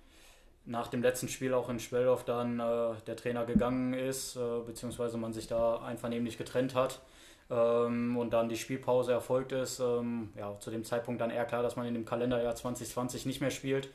nach 0.66 0.88
dem 0.88 1.02
letzten 1.02 1.28
Spiel 1.28 1.54
auch 1.54 1.70
in 1.70 1.80
Schweldorf 1.80 2.26
dann 2.26 2.60
äh, 2.60 2.94
der 3.08 3.16
Trainer 3.16 3.46
gegangen 3.46 3.94
ist, 3.94 4.36
äh, 4.36 4.60
beziehungsweise 4.66 5.18
man 5.18 5.34
sich 5.34 5.48
da 5.48 5.78
einvernehmlich 5.78 6.38
getrennt 6.38 6.76
hat 6.76 7.02
ähm, 7.50 8.18
und 8.18 8.32
dann 8.34 8.50
die 8.50 8.58
Spielpause 8.58 9.12
erfolgt 9.12 9.52
ist. 9.52 9.80
Ähm, 9.80 10.30
ja, 10.38 10.58
zu 10.60 10.72
dem 10.72 10.84
Zeitpunkt 10.84 11.22
dann 11.22 11.32
eher 11.32 11.46
klar, 11.46 11.64
dass 11.64 11.76
man 11.76 11.88
in 11.88 11.94
dem 11.94 12.06
Kalenderjahr 12.06 12.56
2020 12.56 13.26
nicht 13.26 13.42
mehr 13.42 13.52
spielt. 13.52 13.90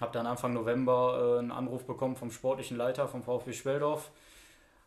Habe 0.00 0.12
dann 0.12 0.26
Anfang 0.26 0.52
November 0.52 1.36
äh, 1.36 1.38
einen 1.38 1.52
Anruf 1.52 1.84
bekommen 1.84 2.16
vom 2.16 2.30
sportlichen 2.30 2.76
Leiter 2.76 3.08
vom 3.08 3.22
VfB 3.22 3.52
Schweldorf 3.52 4.10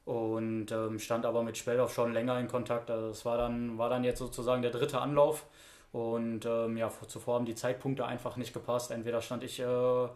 und 0.06 0.72
ähm, 0.72 1.00
stand 1.00 1.26
aber 1.26 1.44
mit 1.44 1.58
Schweldorf 1.58 1.94
schon 1.94 2.14
länger 2.14 2.40
in 2.40 2.48
Kontakt. 2.48 2.90
Also 2.90 3.08
es 3.10 3.24
war 3.24 3.38
dann, 3.38 3.78
war 3.78 3.90
dann 3.90 4.04
jetzt 4.04 4.20
sozusagen 4.20 4.62
der 4.62 4.72
dritte 4.72 5.00
Anlauf. 5.00 5.46
Und 5.92 6.46
ähm, 6.46 6.78
ja, 6.78 6.90
zuvor 7.08 7.36
haben 7.36 7.46
die 7.46 7.56
Zeitpunkte 7.56 8.06
einfach 8.06 8.38
nicht 8.38 8.54
gepasst. 8.54 8.92
Entweder 8.92 9.22
stand 9.22 9.44
ich 9.44 9.60
äh, 9.60 10.08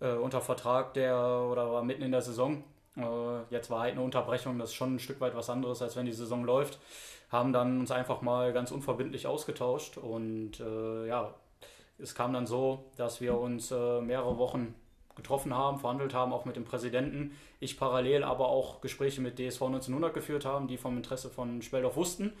äh, 0.00 0.12
unter 0.20 0.40
Vertrag 0.40 0.94
der 0.94 1.16
oder 1.50 1.72
war 1.72 1.82
mitten 1.82 2.02
in 2.02 2.12
der 2.12 2.22
Saison. 2.22 2.62
Äh, 2.96 3.02
jetzt 3.50 3.70
war 3.70 3.80
halt 3.80 3.92
eine 3.92 4.02
Unterbrechung, 4.02 4.58
das 4.58 4.70
ist 4.70 4.74
schon 4.74 4.96
ein 4.96 4.98
Stück 4.98 5.20
weit 5.20 5.34
was 5.34 5.50
anderes, 5.50 5.82
als 5.82 5.96
wenn 5.96 6.06
die 6.06 6.12
Saison 6.12 6.44
läuft. 6.44 6.78
Haben 7.30 7.52
dann 7.52 7.80
uns 7.80 7.90
einfach 7.90 8.22
mal 8.22 8.52
ganz 8.52 8.70
unverbindlich 8.70 9.26
ausgetauscht 9.26 9.98
und 9.98 10.60
äh, 10.60 11.06
ja, 11.06 11.34
es 11.98 12.14
kam 12.14 12.32
dann 12.32 12.46
so, 12.46 12.84
dass 12.96 13.20
wir 13.20 13.38
uns 13.38 13.70
äh, 13.70 14.00
mehrere 14.00 14.38
Wochen 14.38 14.74
getroffen 15.16 15.54
haben, 15.54 15.78
verhandelt 15.78 16.14
haben, 16.14 16.32
auch 16.32 16.44
mit 16.44 16.56
dem 16.56 16.64
Präsidenten. 16.64 17.36
Ich 17.60 17.76
parallel 17.76 18.22
aber 18.22 18.48
auch 18.48 18.80
Gespräche 18.80 19.20
mit 19.20 19.38
DSV 19.38 19.62
1900 19.62 20.14
geführt 20.14 20.44
haben, 20.44 20.68
die 20.68 20.78
vom 20.78 20.96
Interesse 20.96 21.28
von 21.28 21.60
Speldorf 21.60 21.96
wussten. 21.96 22.32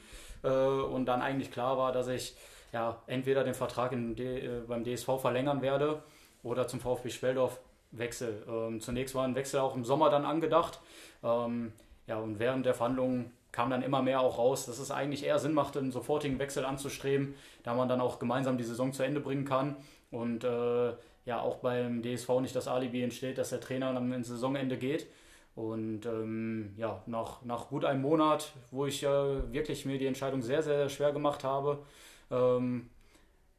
Äh, 0.42 0.48
und 0.48 1.06
dann 1.06 1.20
eigentlich 1.20 1.50
klar 1.50 1.76
war, 1.76 1.92
dass 1.92 2.08
ich 2.08 2.36
ja, 2.72 3.02
entweder 3.06 3.44
den 3.44 3.54
Vertrag 3.54 3.92
D, 3.92 4.38
äh, 4.38 4.60
beim 4.66 4.84
DSV 4.84 5.20
verlängern 5.20 5.62
werde 5.62 6.02
oder 6.42 6.68
zum 6.68 6.80
VfB 6.80 7.10
Speldorf 7.10 7.60
wechsel. 7.90 8.42
Ähm, 8.48 8.80
zunächst 8.80 9.14
war 9.14 9.24
ein 9.24 9.34
Wechsel 9.34 9.60
auch 9.60 9.74
im 9.74 9.84
Sommer 9.84 10.10
dann 10.10 10.24
angedacht. 10.24 10.80
Ähm, 11.22 11.72
ja, 12.06 12.18
und 12.18 12.38
während 12.38 12.66
der 12.66 12.74
Verhandlungen 12.74 13.32
kam 13.52 13.70
dann 13.70 13.82
immer 13.82 14.02
mehr 14.02 14.20
auch 14.20 14.38
raus, 14.38 14.66
dass 14.66 14.78
es 14.78 14.90
eigentlich 14.90 15.24
eher 15.24 15.38
Sinn 15.38 15.54
macht, 15.54 15.76
einen 15.76 15.90
sofortigen 15.90 16.38
Wechsel 16.38 16.64
anzustreben, 16.64 17.34
da 17.62 17.74
man 17.74 17.88
dann 17.88 18.00
auch 18.00 18.18
gemeinsam 18.18 18.58
die 18.58 18.64
Saison 18.64 18.92
zu 18.92 19.02
Ende 19.02 19.20
bringen 19.20 19.44
kann 19.44 19.76
und 20.10 20.44
äh, 20.44 20.92
ja 21.24 21.40
auch 21.40 21.56
beim 21.56 22.02
DSV 22.02 22.40
nicht 22.40 22.56
das 22.56 22.68
Alibi 22.68 23.02
entsteht, 23.02 23.38
dass 23.38 23.50
der 23.50 23.60
Trainer 23.60 23.92
dann 23.92 24.12
ins 24.12 24.28
Saisonende 24.28 24.76
geht. 24.76 25.06
Und 25.54 26.06
ähm, 26.06 26.72
ja, 26.76 27.02
nach, 27.06 27.42
nach 27.42 27.68
gut 27.68 27.84
einem 27.84 28.02
Monat, 28.02 28.52
wo 28.70 28.86
ich 28.86 29.02
äh, 29.02 29.52
wirklich 29.52 29.84
mir 29.84 29.98
die 29.98 30.06
Entscheidung 30.06 30.40
sehr, 30.40 30.62
sehr 30.62 30.88
schwer 30.88 31.12
gemacht 31.12 31.42
habe, 31.42 31.80
ähm, 32.30 32.90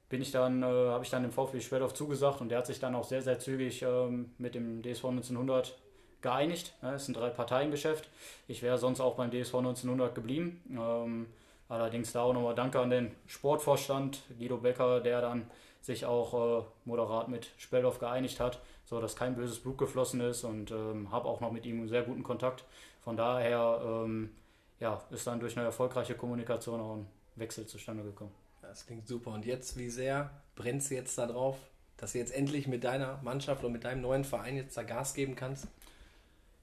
bin 0.09 0.21
ich 0.21 0.31
dann, 0.31 0.63
äh, 0.63 0.65
habe 0.65 1.03
ich 1.03 1.09
dann 1.09 1.23
dem 1.23 1.31
VfB 1.31 1.61
Schwerdorf 1.61 1.93
zugesagt 1.93 2.41
und 2.41 2.49
der 2.49 2.59
hat 2.59 2.67
sich 2.67 2.79
dann 2.79 2.95
auch 2.95 3.03
sehr, 3.03 3.21
sehr 3.21 3.39
zügig 3.39 3.83
ähm, 3.83 4.31
mit 4.37 4.55
dem 4.55 4.81
DSV 4.81 5.05
1900 5.05 5.75
geeinigt. 6.21 6.73
Ja, 6.81 6.93
es 6.95 7.03
ist 7.03 7.09
ein 7.09 7.13
Drei-Parteien-Geschäft. 7.13 8.09
Ich 8.47 8.61
wäre 8.61 8.77
sonst 8.77 8.99
auch 8.99 9.15
beim 9.15 9.31
DSV 9.31 9.55
1900 9.55 10.15
geblieben. 10.15 10.61
Ähm, 10.71 11.27
allerdings 11.69 12.11
da 12.11 12.23
auch 12.23 12.33
nochmal 12.33 12.55
Danke 12.55 12.79
an 12.79 12.89
den 12.89 13.11
Sportvorstand 13.27 14.23
Guido 14.37 14.57
Becker, 14.57 14.99
der 14.99 15.21
dann 15.21 15.49
sich 15.81 16.05
auch 16.05 16.61
äh, 16.61 16.63
moderat 16.85 17.29
mit 17.29 17.51
Speldorf 17.57 17.99
geeinigt 17.99 18.39
hat, 18.39 18.59
so 18.85 18.99
dass 18.99 19.15
kein 19.15 19.35
böses 19.35 19.59
Blut 19.59 19.77
geflossen 19.77 20.19
ist 20.21 20.43
und 20.43 20.71
ähm, 20.71 21.11
habe 21.11 21.27
auch 21.27 21.39
noch 21.39 21.51
mit 21.51 21.65
ihm 21.65 21.79
einen 21.79 21.87
sehr 21.87 22.01
guten 22.01 22.23
Kontakt. 22.23 22.65
Von 23.01 23.15
daher 23.15 23.79
ähm, 23.83 24.31
ja, 24.79 25.01
ist 25.11 25.25
dann 25.27 25.39
durch 25.39 25.55
eine 25.55 25.67
erfolgreiche 25.67 26.15
Kommunikation 26.15 26.81
auch 26.81 26.95
ein 26.95 27.07
Wechsel 27.35 27.65
zustande 27.65 28.03
gekommen. 28.03 28.33
Das 28.69 28.85
klingt 28.85 29.07
super. 29.07 29.31
Und 29.31 29.47
jetzt, 29.47 29.77
wie 29.77 29.89
sehr 29.89 30.29
brennst 30.55 30.91
du 30.91 30.95
jetzt 30.95 31.17
darauf, 31.17 31.57
dass 31.97 32.11
du 32.11 32.19
jetzt 32.19 32.31
endlich 32.31 32.67
mit 32.67 32.83
deiner 32.83 33.19
Mannschaft 33.23 33.63
und 33.63 33.71
mit 33.71 33.83
deinem 33.83 34.01
neuen 34.03 34.23
Verein 34.23 34.57
jetzt 34.57 34.77
da 34.77 34.83
Gas 34.83 35.15
geben 35.15 35.35
kannst? 35.35 35.67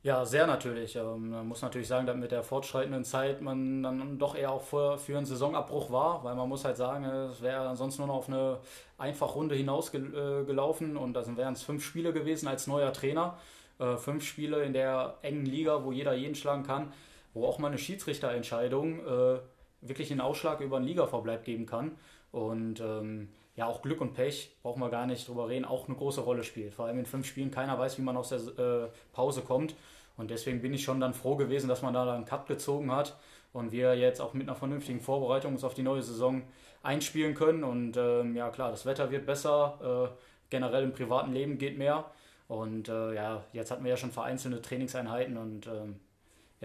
Ja, 0.04 0.24
sehr 0.24 0.46
natürlich. 0.46 0.94
Ähm, 0.94 1.30
man 1.30 1.48
muss 1.48 1.62
natürlich 1.62 1.88
sagen, 1.88 2.06
dass 2.06 2.16
mit 2.16 2.30
der 2.30 2.44
fortschreitenden 2.44 3.04
Zeit 3.04 3.42
man 3.42 3.82
dann 3.82 4.20
doch 4.20 4.36
eher 4.36 4.52
auch 4.52 4.62
für, 4.62 5.00
einen 5.08 5.26
Saisonabbruch 5.26 5.90
war, 5.90 6.22
weil 6.22 6.36
man 6.36 6.48
muss 6.48 6.64
halt 6.64 6.76
sagen, 6.76 7.04
es 7.04 7.42
wäre 7.42 7.66
ansonsten 7.66 8.02
nur 8.02 8.06
noch 8.06 8.18
auf 8.18 8.28
eine 8.28 8.58
Einfachrunde 8.98 9.56
hinausgelaufen 9.56 10.94
äh, 10.94 10.98
und 10.98 11.14
da 11.14 11.36
wären 11.36 11.54
es 11.54 11.64
fünf 11.64 11.84
Spiele 11.84 12.12
gewesen 12.12 12.46
als 12.46 12.68
neuer 12.68 12.92
Trainer. 12.92 13.36
Äh, 13.80 13.96
fünf 13.96 14.24
Spiele 14.24 14.62
in 14.62 14.74
der 14.74 15.16
engen 15.22 15.44
Liga, 15.44 15.82
wo 15.82 15.90
jeder 15.90 16.14
jeden 16.14 16.36
schlagen 16.36 16.62
kann, 16.62 16.92
wo 17.34 17.46
auch 17.46 17.58
mal 17.58 17.66
eine 17.66 17.78
Schiedsrichterentscheidung 17.78 19.00
äh, 19.04 19.38
wirklich 19.80 20.10
einen 20.10 20.20
Ausschlag 20.20 20.60
über 20.60 20.76
einen 20.76 20.86
Ligaverbleib 20.86 21.44
geben 21.44 21.66
kann. 21.66 21.92
Und 22.32 22.80
ähm, 22.80 23.28
ja, 23.56 23.66
auch 23.66 23.82
Glück 23.82 24.00
und 24.00 24.12
Pech, 24.12 24.54
brauchen 24.62 24.80
wir 24.80 24.90
gar 24.90 25.06
nicht 25.06 25.26
drüber 25.26 25.48
reden, 25.48 25.64
auch 25.64 25.88
eine 25.88 25.96
große 25.96 26.20
Rolle 26.20 26.44
spielt. 26.44 26.74
Vor 26.74 26.86
allem 26.86 26.98
in 26.98 27.06
fünf 27.06 27.26
Spielen, 27.26 27.50
keiner 27.50 27.78
weiß, 27.78 27.98
wie 27.98 28.02
man 28.02 28.16
aus 28.16 28.28
der 28.28 28.38
äh, 28.38 28.88
Pause 29.12 29.42
kommt. 29.42 29.74
Und 30.16 30.30
deswegen 30.30 30.60
bin 30.60 30.74
ich 30.74 30.82
schon 30.82 31.00
dann 31.00 31.14
froh 31.14 31.36
gewesen, 31.36 31.68
dass 31.68 31.82
man 31.82 31.94
da 31.94 32.14
einen 32.14 32.24
Cut 32.24 32.46
gezogen 32.46 32.90
hat 32.92 33.16
und 33.52 33.72
wir 33.72 33.96
jetzt 33.96 34.20
auch 34.20 34.34
mit 34.34 34.48
einer 34.48 34.56
vernünftigen 34.56 35.00
Vorbereitung 35.00 35.52
uns 35.54 35.64
auf 35.64 35.74
die 35.74 35.82
neue 35.82 36.02
Saison 36.02 36.42
einspielen 36.82 37.34
können. 37.34 37.64
Und 37.64 37.96
ähm, 37.96 38.36
ja, 38.36 38.50
klar, 38.50 38.70
das 38.70 38.86
Wetter 38.86 39.10
wird 39.10 39.26
besser, 39.26 40.10
äh, 40.12 40.16
generell 40.50 40.84
im 40.84 40.92
privaten 40.92 41.32
Leben 41.32 41.58
geht 41.58 41.78
mehr. 41.78 42.04
Und 42.48 42.88
äh, 42.88 43.14
ja, 43.14 43.44
jetzt 43.52 43.70
hatten 43.70 43.84
wir 43.84 43.90
ja 43.90 43.96
schon 43.96 44.12
vereinzelte 44.12 44.62
Trainingseinheiten 44.62 45.36
und 45.36 45.66
ähm, 45.66 46.00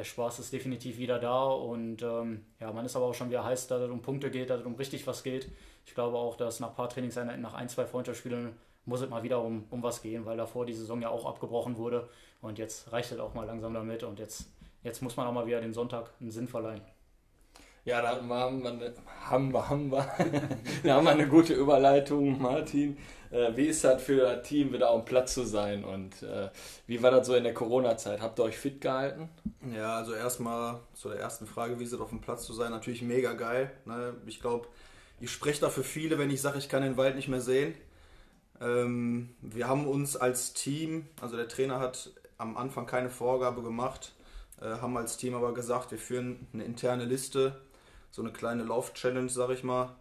der 0.01 0.05
Spaß 0.05 0.39
ist 0.39 0.51
definitiv 0.51 0.97
wieder 0.97 1.19
da. 1.19 1.43
Und 1.43 2.01
ähm, 2.01 2.43
ja, 2.59 2.71
man 2.71 2.85
ist 2.85 2.95
aber 2.95 3.05
auch 3.05 3.13
schon 3.13 3.29
wieder 3.29 3.43
heiß, 3.43 3.67
dass 3.67 3.83
es 3.83 3.89
um 3.91 4.01
Punkte 4.01 4.31
geht, 4.31 4.49
dass 4.49 4.61
es 4.61 4.65
um 4.65 4.73
richtig 4.73 5.05
was 5.05 5.21
geht. 5.21 5.51
Ich 5.85 5.93
glaube 5.93 6.17
auch, 6.17 6.35
dass 6.35 6.59
nach 6.59 6.69
ein 6.69 6.75
paar 6.75 6.89
Trainingseinheiten, 6.89 7.41
nach 7.41 7.53
ein, 7.53 7.69
zwei 7.69 7.85
Freundschaftsspielen 7.85 8.53
muss 8.85 9.01
es 9.01 9.09
mal 9.09 9.21
wieder 9.21 9.43
um, 9.43 9.65
um 9.69 9.83
was 9.83 10.01
gehen, 10.01 10.25
weil 10.25 10.37
davor 10.37 10.65
die 10.65 10.73
Saison 10.73 11.03
ja 11.03 11.09
auch 11.09 11.27
abgebrochen 11.27 11.77
wurde. 11.77 12.09
Und 12.41 12.57
jetzt 12.57 12.91
reicht 12.91 13.11
es 13.11 13.19
auch 13.19 13.35
mal 13.35 13.45
langsam 13.45 13.75
damit. 13.75 14.01
Und 14.01 14.17
jetzt, 14.17 14.49
jetzt 14.81 15.03
muss 15.03 15.17
man 15.17 15.27
auch 15.27 15.33
mal 15.33 15.45
wieder 15.45 15.61
dem 15.61 15.73
Sonntag 15.73 16.09
einen 16.19 16.31
Sinn 16.31 16.47
verleihen. 16.47 16.81
Ja, 17.83 17.99
da 18.01 18.09
haben 18.09 18.27
wir, 18.27 18.45
eine, 18.45 18.93
haben 19.27 19.51
wir, 19.51 19.67
haben 19.67 19.91
wir, 19.91 20.07
da 20.83 20.95
haben 20.95 21.05
wir 21.05 21.11
eine 21.11 21.27
gute 21.27 21.55
Überleitung, 21.55 22.39
Martin. 22.39 22.95
Äh, 23.31 23.55
wie 23.55 23.65
ist 23.65 23.83
das 23.83 24.03
für 24.03 24.17
das 24.17 24.47
Team, 24.47 24.71
wieder 24.71 24.91
auf 24.91 25.01
dem 25.01 25.05
Platz 25.05 25.33
zu 25.33 25.45
sein 25.45 25.83
und 25.83 26.21
äh, 26.21 26.49
wie 26.85 27.01
war 27.01 27.09
das 27.09 27.25
so 27.25 27.33
in 27.33 27.43
der 27.43 27.55
Corona-Zeit? 27.55 28.21
Habt 28.21 28.39
ihr 28.39 28.43
euch 28.43 28.57
fit 28.57 28.81
gehalten? 28.81 29.29
Ja, 29.75 29.95
also 29.95 30.13
erstmal 30.13 30.81
zu 30.93 31.09
der 31.09 31.19
ersten 31.19 31.47
Frage, 31.47 31.79
wie 31.79 31.83
ist 31.83 31.93
es 31.93 31.99
auf 31.99 32.09
dem 32.09 32.21
Platz 32.21 32.45
zu 32.45 32.53
sein? 32.53 32.69
Natürlich 32.69 33.01
mega 33.01 33.33
geil. 33.33 33.71
Ne? 33.85 34.13
Ich 34.27 34.41
glaube, 34.41 34.67
ich 35.19 35.31
spreche 35.31 35.61
da 35.61 35.69
für 35.69 35.83
viele, 35.83 36.19
wenn 36.19 36.29
ich 36.29 36.41
sage, 36.41 36.59
ich 36.59 36.69
kann 36.69 36.83
den 36.83 36.97
Wald 36.97 37.15
nicht 37.15 37.29
mehr 37.29 37.41
sehen. 37.41 37.73
Ähm, 38.59 39.33
wir 39.41 39.67
haben 39.67 39.87
uns 39.87 40.15
als 40.15 40.53
Team, 40.53 41.07
also 41.19 41.35
der 41.35 41.47
Trainer 41.47 41.79
hat 41.79 42.11
am 42.37 42.57
Anfang 42.57 42.85
keine 42.85 43.09
Vorgabe 43.09 43.63
gemacht, 43.63 44.13
äh, 44.61 44.65
haben 44.65 44.95
als 44.97 45.17
Team 45.17 45.33
aber 45.33 45.55
gesagt, 45.55 45.89
wir 45.89 45.97
führen 45.97 46.47
eine 46.53 46.63
interne 46.63 47.05
Liste, 47.05 47.59
so 48.11 48.21
eine 48.21 48.31
kleine 48.31 48.63
Lauf-Challenge, 48.63 49.29
sag 49.29 49.49
ich 49.51 49.63
mal, 49.63 49.95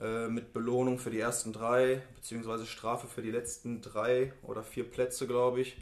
äh, 0.00 0.28
mit 0.28 0.52
Belohnung 0.52 0.98
für 0.98 1.10
die 1.10 1.20
ersten 1.20 1.52
drei, 1.52 2.02
beziehungsweise 2.16 2.66
Strafe 2.66 3.06
für 3.06 3.22
die 3.22 3.30
letzten 3.30 3.80
drei 3.80 4.32
oder 4.42 4.62
vier 4.62 4.84
Plätze, 4.84 5.26
glaube 5.26 5.60
ich. 5.60 5.76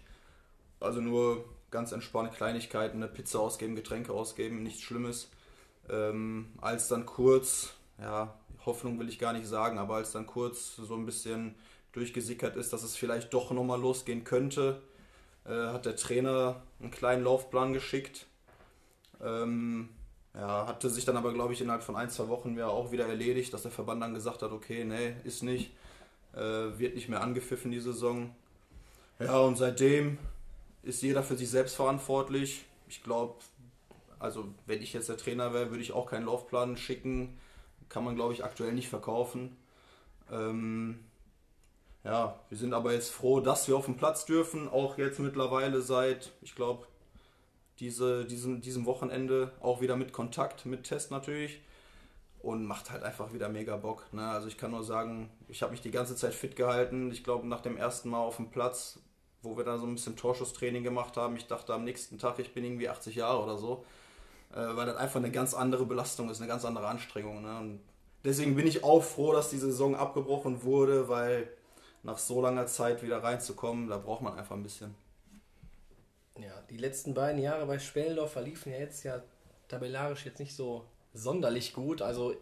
Also 0.78 1.00
nur 1.00 1.44
ganz 1.70 1.92
entspannte 1.92 2.36
Kleinigkeiten, 2.36 2.98
eine 2.98 3.08
Pizza 3.08 3.40
ausgeben, 3.40 3.76
Getränke 3.76 4.12
ausgeben, 4.12 4.62
nichts 4.62 4.82
Schlimmes. 4.82 5.30
Ähm, 5.88 6.52
als 6.60 6.88
dann 6.88 7.06
kurz, 7.06 7.74
ja, 7.98 8.34
Hoffnung 8.66 8.98
will 8.98 9.08
ich 9.08 9.18
gar 9.18 9.32
nicht 9.32 9.46
sagen, 9.46 9.78
aber 9.78 9.96
als 9.96 10.12
dann 10.12 10.26
kurz 10.26 10.76
so 10.76 10.94
ein 10.94 11.06
bisschen 11.06 11.54
durchgesickert 11.92 12.56
ist, 12.56 12.72
dass 12.72 12.82
es 12.82 12.96
vielleicht 12.96 13.32
doch 13.34 13.50
nochmal 13.50 13.80
losgehen 13.80 14.24
könnte, 14.24 14.80
äh, 15.44 15.50
hat 15.50 15.86
der 15.86 15.96
Trainer 15.96 16.62
einen 16.80 16.90
kleinen 16.90 17.24
Laufplan 17.24 17.72
geschickt. 17.72 18.26
Ähm, 19.22 19.88
ja, 20.34 20.66
hatte 20.66 20.88
sich 20.88 21.04
dann 21.04 21.16
aber, 21.16 21.32
glaube 21.32 21.52
ich, 21.52 21.60
innerhalb 21.60 21.82
von 21.82 21.96
ein, 21.96 22.10
zwei 22.10 22.28
Wochen 22.28 22.56
ja 22.56 22.68
auch 22.68 22.92
wieder 22.92 23.06
erledigt, 23.06 23.52
dass 23.52 23.62
der 23.62 23.70
Verband 23.70 24.02
dann 24.02 24.14
gesagt 24.14 24.42
hat, 24.42 24.52
okay, 24.52 24.84
nee, 24.84 25.14
ist 25.24 25.42
nicht, 25.42 25.72
äh, 26.34 26.38
wird 26.78 26.94
nicht 26.94 27.08
mehr 27.08 27.22
angepfiffen 27.22 27.70
die 27.70 27.80
Saison. 27.80 28.34
Ja, 29.18 29.38
und 29.40 29.56
seitdem 29.56 30.18
ist 30.82 31.02
jeder 31.02 31.22
für 31.22 31.36
sich 31.36 31.50
selbst 31.50 31.74
verantwortlich. 31.76 32.64
Ich 32.88 33.02
glaube, 33.02 33.34
also 34.18 34.48
wenn 34.66 34.82
ich 34.82 34.92
jetzt 34.92 35.08
der 35.08 35.16
Trainer 35.16 35.52
wäre, 35.52 35.70
würde 35.70 35.82
ich 35.82 35.92
auch 35.92 36.06
keinen 36.06 36.26
Laufplan 36.26 36.76
schicken. 36.76 37.38
Kann 37.88 38.04
man, 38.04 38.14
glaube 38.14 38.32
ich, 38.32 38.44
aktuell 38.44 38.72
nicht 38.72 38.88
verkaufen. 38.88 39.56
Ähm, 40.30 41.00
ja, 42.04 42.38
wir 42.48 42.56
sind 42.56 42.72
aber 42.72 42.92
jetzt 42.92 43.10
froh, 43.10 43.40
dass 43.40 43.68
wir 43.68 43.76
auf 43.76 43.86
dem 43.86 43.96
Platz 43.96 44.24
dürfen. 44.24 44.68
Auch 44.68 44.96
jetzt 44.96 45.18
mittlerweile 45.18 45.82
seit, 45.82 46.32
ich 46.40 46.54
glaube, 46.54 46.86
diese, 47.80 48.24
diesem, 48.24 48.60
diesem 48.60 48.86
Wochenende 48.86 49.52
auch 49.60 49.80
wieder 49.80 49.96
mit 49.96 50.12
Kontakt, 50.12 50.66
mit 50.66 50.84
Test 50.84 51.10
natürlich. 51.10 51.60
Und 52.42 52.64
macht 52.64 52.90
halt 52.90 53.02
einfach 53.02 53.34
wieder 53.34 53.50
mega 53.50 53.76
Bock. 53.76 54.06
Ne? 54.12 54.26
Also 54.26 54.48
ich 54.48 54.56
kann 54.56 54.70
nur 54.70 54.82
sagen, 54.82 55.28
ich 55.48 55.60
habe 55.62 55.72
mich 55.72 55.82
die 55.82 55.90
ganze 55.90 56.16
Zeit 56.16 56.32
fit 56.32 56.56
gehalten. 56.56 57.10
Ich 57.10 57.22
glaube, 57.22 57.46
nach 57.46 57.60
dem 57.60 57.76
ersten 57.76 58.08
Mal 58.08 58.20
auf 58.20 58.36
dem 58.36 58.50
Platz, 58.50 58.98
wo 59.42 59.58
wir 59.58 59.64
dann 59.64 59.78
so 59.78 59.86
ein 59.86 59.94
bisschen 59.94 60.16
Torschusstraining 60.16 60.82
gemacht 60.82 61.18
haben, 61.18 61.36
ich 61.36 61.48
dachte 61.48 61.74
am 61.74 61.84
nächsten 61.84 62.18
Tag, 62.18 62.38
ich 62.38 62.54
bin 62.54 62.64
irgendwie 62.64 62.88
80 62.88 63.14
Jahre 63.16 63.42
oder 63.42 63.58
so. 63.58 63.84
Äh, 64.54 64.74
weil 64.74 64.86
das 64.86 64.96
einfach 64.96 65.20
eine 65.20 65.30
ganz 65.30 65.52
andere 65.52 65.84
Belastung 65.84 66.30
ist, 66.30 66.40
eine 66.40 66.48
ganz 66.48 66.64
andere 66.64 66.88
Anstrengung. 66.88 67.42
Ne? 67.42 67.58
Und 67.58 67.80
deswegen 68.24 68.56
bin 68.56 68.66
ich 68.66 68.84
auch 68.84 69.02
froh, 69.02 69.32
dass 69.32 69.50
die 69.50 69.58
Saison 69.58 69.94
abgebrochen 69.94 70.62
wurde, 70.62 71.08
weil 71.08 71.48
nach 72.02 72.18
so 72.18 72.40
langer 72.40 72.66
Zeit 72.66 73.02
wieder 73.02 73.22
reinzukommen, 73.22 73.88
da 73.88 73.98
braucht 73.98 74.22
man 74.22 74.38
einfach 74.38 74.56
ein 74.56 74.62
bisschen. 74.62 74.94
Ja, 76.42 76.62
die 76.70 76.76
letzten 76.76 77.14
beiden 77.14 77.40
Jahre 77.40 77.66
bei 77.66 77.78
Speldorf 77.78 78.32
verliefen 78.32 78.72
ja 78.72 78.78
jetzt 78.78 79.04
ja 79.04 79.22
tabellarisch 79.68 80.24
jetzt 80.24 80.40
nicht 80.40 80.54
so 80.54 80.84
sonderlich 81.12 81.72
gut. 81.72 82.02
Also 82.02 82.34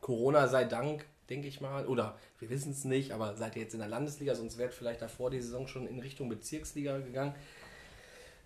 Corona 0.00 0.48
sei 0.48 0.64
Dank, 0.64 1.06
denke 1.28 1.48
ich 1.48 1.60
mal. 1.60 1.86
Oder 1.86 2.18
wir 2.38 2.50
wissen 2.50 2.72
es 2.72 2.84
nicht, 2.84 3.12
aber 3.12 3.36
seid 3.36 3.56
ihr 3.56 3.62
jetzt 3.62 3.74
in 3.74 3.80
der 3.80 3.88
Landesliga, 3.88 4.34
sonst 4.34 4.58
wäre 4.58 4.70
vielleicht 4.70 5.02
davor 5.02 5.30
die 5.30 5.40
Saison 5.40 5.66
schon 5.66 5.86
in 5.86 6.00
Richtung 6.00 6.28
Bezirksliga 6.28 6.98
gegangen. 6.98 7.34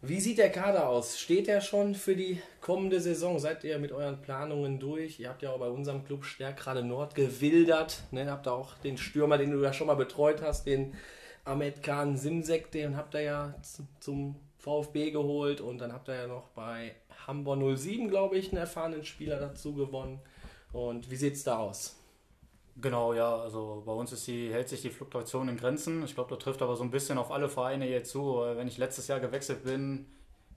Wie 0.02 0.20
sieht 0.20 0.38
der 0.38 0.50
Kader 0.50 0.88
aus? 0.88 1.18
Steht 1.18 1.46
er 1.46 1.60
schon 1.60 1.94
für 1.94 2.16
die 2.16 2.40
kommende 2.62 3.00
Saison? 3.00 3.38
Seid 3.38 3.64
ihr 3.64 3.78
mit 3.78 3.92
euren 3.92 4.22
Planungen 4.22 4.80
durch? 4.80 5.20
Ihr 5.20 5.28
habt 5.28 5.42
ja 5.42 5.50
auch 5.50 5.58
bei 5.58 5.68
unserem 5.68 6.04
Club 6.06 6.24
Stärkrade 6.24 6.82
Nord 6.82 7.14
gewildert. 7.14 8.02
Ne? 8.10 8.30
Habt 8.30 8.46
ihr 8.46 8.52
auch 8.54 8.78
den 8.78 8.96
Stürmer, 8.96 9.36
den 9.36 9.50
du 9.50 9.62
ja 9.62 9.74
schon 9.74 9.88
mal 9.88 9.96
betreut 9.96 10.40
hast, 10.40 10.66
den 10.66 10.94
Ahmed 11.44 11.82
Khan 11.82 12.16
Simsek, 12.16 12.70
den 12.70 12.96
habt 12.96 13.14
ihr 13.14 13.22
ja 13.22 13.54
zum 14.00 14.36
VfB 14.60 15.10
geholt 15.10 15.60
und 15.60 15.78
dann 15.78 15.92
habt 15.92 16.08
ihr 16.08 16.14
ja 16.14 16.26
noch 16.26 16.48
bei 16.48 16.94
Hamburg 17.26 17.78
07, 17.78 18.08
glaube 18.08 18.36
ich, 18.36 18.48
einen 18.48 18.58
erfahrenen 18.58 19.04
Spieler 19.04 19.38
dazu 19.38 19.74
gewonnen. 19.74 20.20
Und 20.72 21.10
wie 21.10 21.16
sieht 21.16 21.34
es 21.34 21.44
da 21.44 21.58
aus? 21.58 21.96
Genau, 22.80 23.12
ja, 23.12 23.36
also 23.36 23.82
bei 23.84 23.92
uns 23.92 24.24
die, 24.24 24.52
hält 24.52 24.68
sich 24.68 24.82
die 24.82 24.90
Fluktuation 24.90 25.48
in 25.48 25.56
Grenzen. 25.56 26.04
Ich 26.04 26.14
glaube, 26.14 26.30
das 26.34 26.42
trifft 26.42 26.62
aber 26.62 26.76
so 26.76 26.84
ein 26.84 26.90
bisschen 26.90 27.18
auf 27.18 27.30
alle 27.30 27.48
Vereine 27.48 27.88
jetzt 27.88 28.10
zu. 28.10 28.36
Wenn 28.54 28.68
ich 28.68 28.78
letztes 28.78 29.08
Jahr 29.08 29.20
gewechselt 29.20 29.64
bin, 29.64 30.06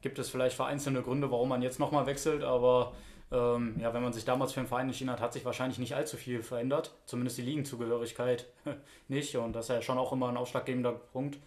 gibt 0.02 0.20
es 0.20 0.30
vielleicht 0.30 0.56
vereinzelte 0.56 1.02
Gründe, 1.02 1.32
warum 1.32 1.50
man 1.50 1.62
jetzt 1.62 1.80
nochmal 1.80 2.06
wechselt, 2.06 2.44
aber 2.44 2.94
ähm, 3.32 3.76
ja, 3.80 3.94
wenn 3.94 4.04
man 4.04 4.14
sich 4.14 4.26
damals 4.26 4.54
für 4.54 4.60
einen 4.60 4.68
Verein 4.68 4.88
entschieden 4.88 5.10
hat, 5.10 5.22
hat 5.22 5.34
sich 5.34 5.44
wahrscheinlich 5.44 5.80
nicht 5.80 5.96
allzu 5.96 6.18
viel 6.18 6.44
verändert. 6.44 6.94
Zumindest 7.06 7.38
die 7.38 7.42
Ligenzugehörigkeit 7.42 8.46
nicht 9.08 9.36
und 9.36 9.54
das 9.54 9.66
ist 9.66 9.70
ja 9.70 9.82
schon 9.82 9.98
auch 9.98 10.12
immer 10.12 10.30
ein 10.30 10.38
ausschlaggebender 10.38 10.92
Punkt. 10.92 11.40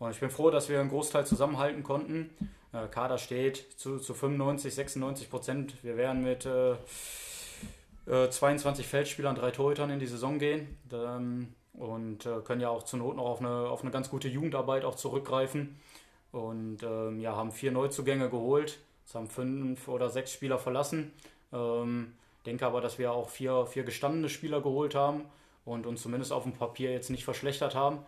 Und 0.00 0.10
ich 0.12 0.18
bin 0.18 0.30
froh, 0.30 0.50
dass 0.50 0.68
wir 0.70 0.80
einen 0.80 0.88
Großteil 0.88 1.26
zusammenhalten 1.26 1.82
konnten. 1.82 2.30
Äh, 2.72 2.88
Kader 2.88 3.18
steht 3.18 3.78
zu, 3.78 3.98
zu 3.98 4.14
95, 4.14 4.74
96 4.74 5.30
Prozent. 5.30 5.74
Wir 5.84 5.98
werden 5.98 6.22
mit 6.22 6.46
äh, 6.46 6.72
äh, 8.06 8.30
22 8.30 8.86
Feldspielern, 8.86 9.34
drei 9.34 9.50
Torhütern 9.50 9.90
in 9.90 9.98
die 9.98 10.06
Saison 10.06 10.38
gehen. 10.38 10.78
Ähm, 10.90 11.52
und 11.74 12.24
äh, 12.24 12.40
können 12.42 12.62
ja 12.62 12.70
auch 12.70 12.84
zur 12.84 12.98
Not 12.98 13.16
noch 13.16 13.26
auf 13.26 13.40
eine, 13.40 13.50
auf 13.50 13.82
eine 13.82 13.90
ganz 13.90 14.08
gute 14.08 14.28
Jugendarbeit 14.28 14.86
auch 14.86 14.94
zurückgreifen. 14.94 15.78
Und 16.32 16.82
ähm, 16.82 17.20
ja, 17.20 17.36
haben 17.36 17.52
vier 17.52 17.70
Neuzugänge 17.70 18.30
geholt. 18.30 18.78
Es 19.04 19.14
haben 19.14 19.28
fünf 19.28 19.86
oder 19.86 20.08
sechs 20.08 20.32
Spieler 20.32 20.58
verlassen. 20.58 21.12
Ähm, 21.52 22.14
denke 22.46 22.64
aber, 22.64 22.80
dass 22.80 22.98
wir 22.98 23.12
auch 23.12 23.28
vier, 23.28 23.66
vier 23.66 23.82
gestandene 23.82 24.30
Spieler 24.30 24.62
geholt 24.62 24.94
haben 24.94 25.26
und 25.66 25.84
uns 25.84 26.00
zumindest 26.00 26.32
auf 26.32 26.44
dem 26.44 26.54
Papier 26.54 26.90
jetzt 26.90 27.10
nicht 27.10 27.24
verschlechtert 27.24 27.74
haben 27.74 27.98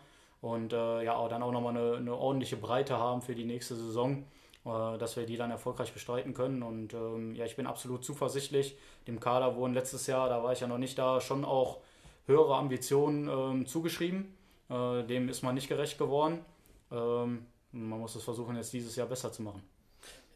und 0.42 0.72
äh, 0.72 1.04
ja, 1.04 1.28
dann 1.28 1.42
auch 1.42 1.52
nochmal 1.52 1.76
eine, 1.76 1.96
eine 1.96 2.16
ordentliche 2.16 2.56
Breite 2.56 2.98
haben 2.98 3.22
für 3.22 3.34
die 3.34 3.44
nächste 3.44 3.76
Saison, 3.76 4.24
äh, 4.64 4.98
dass 4.98 5.16
wir 5.16 5.24
die 5.24 5.36
dann 5.36 5.52
erfolgreich 5.52 5.92
bestreiten 5.92 6.34
können. 6.34 6.64
Und 6.64 6.92
ähm, 6.94 7.34
ja, 7.36 7.44
ich 7.46 7.54
bin 7.54 7.66
absolut 7.66 8.04
zuversichtlich. 8.04 8.76
Dem 9.06 9.20
Kader 9.20 9.54
wurden 9.56 9.72
letztes 9.72 10.08
Jahr, 10.08 10.28
da 10.28 10.42
war 10.42 10.52
ich 10.52 10.60
ja 10.60 10.66
noch 10.66 10.78
nicht 10.78 10.98
da, 10.98 11.20
schon 11.20 11.44
auch 11.44 11.78
höhere 12.26 12.56
Ambitionen 12.56 13.28
ähm, 13.28 13.66
zugeschrieben. 13.66 14.36
Äh, 14.68 15.04
dem 15.04 15.28
ist 15.28 15.42
man 15.42 15.54
nicht 15.54 15.68
gerecht 15.68 15.96
geworden. 15.96 16.44
Ähm, 16.90 17.46
man 17.70 18.00
muss 18.00 18.16
es 18.16 18.24
versuchen, 18.24 18.56
jetzt 18.56 18.72
dieses 18.72 18.96
Jahr 18.96 19.06
besser 19.06 19.30
zu 19.30 19.42
machen. 19.42 19.62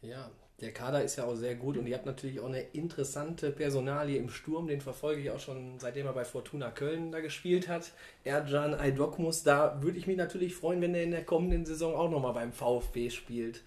Ja, 0.01 0.31
der 0.61 0.73
Kader 0.73 1.03
ist 1.03 1.17
ja 1.17 1.25
auch 1.25 1.35
sehr 1.35 1.53
gut 1.53 1.77
und 1.77 1.85
ihr 1.85 1.95
habt 1.95 2.07
natürlich 2.07 2.39
auch 2.39 2.47
eine 2.47 2.61
interessante 2.61 3.51
Personalie 3.51 4.17
im 4.17 4.29
Sturm. 4.29 4.67
Den 4.67 4.81
verfolge 4.81 5.21
ich 5.21 5.29
auch 5.29 5.39
schon 5.39 5.79
seitdem 5.79 6.07
er 6.07 6.13
bei 6.13 6.25
Fortuna 6.25 6.71
Köln 6.71 7.11
da 7.11 7.19
gespielt 7.19 7.67
hat. 7.67 7.91
Erjan 8.23 8.73
Aydokmus, 8.73 9.43
da 9.43 9.81
würde 9.83 9.99
ich 9.99 10.07
mich 10.07 10.17
natürlich 10.17 10.55
freuen, 10.55 10.81
wenn 10.81 10.95
er 10.95 11.03
in 11.03 11.11
der 11.11 11.25
kommenden 11.25 11.65
Saison 11.65 11.93
auch 11.93 12.09
nochmal 12.09 12.33
beim 12.33 12.51
VfB 12.51 13.11
spielt. 13.11 13.63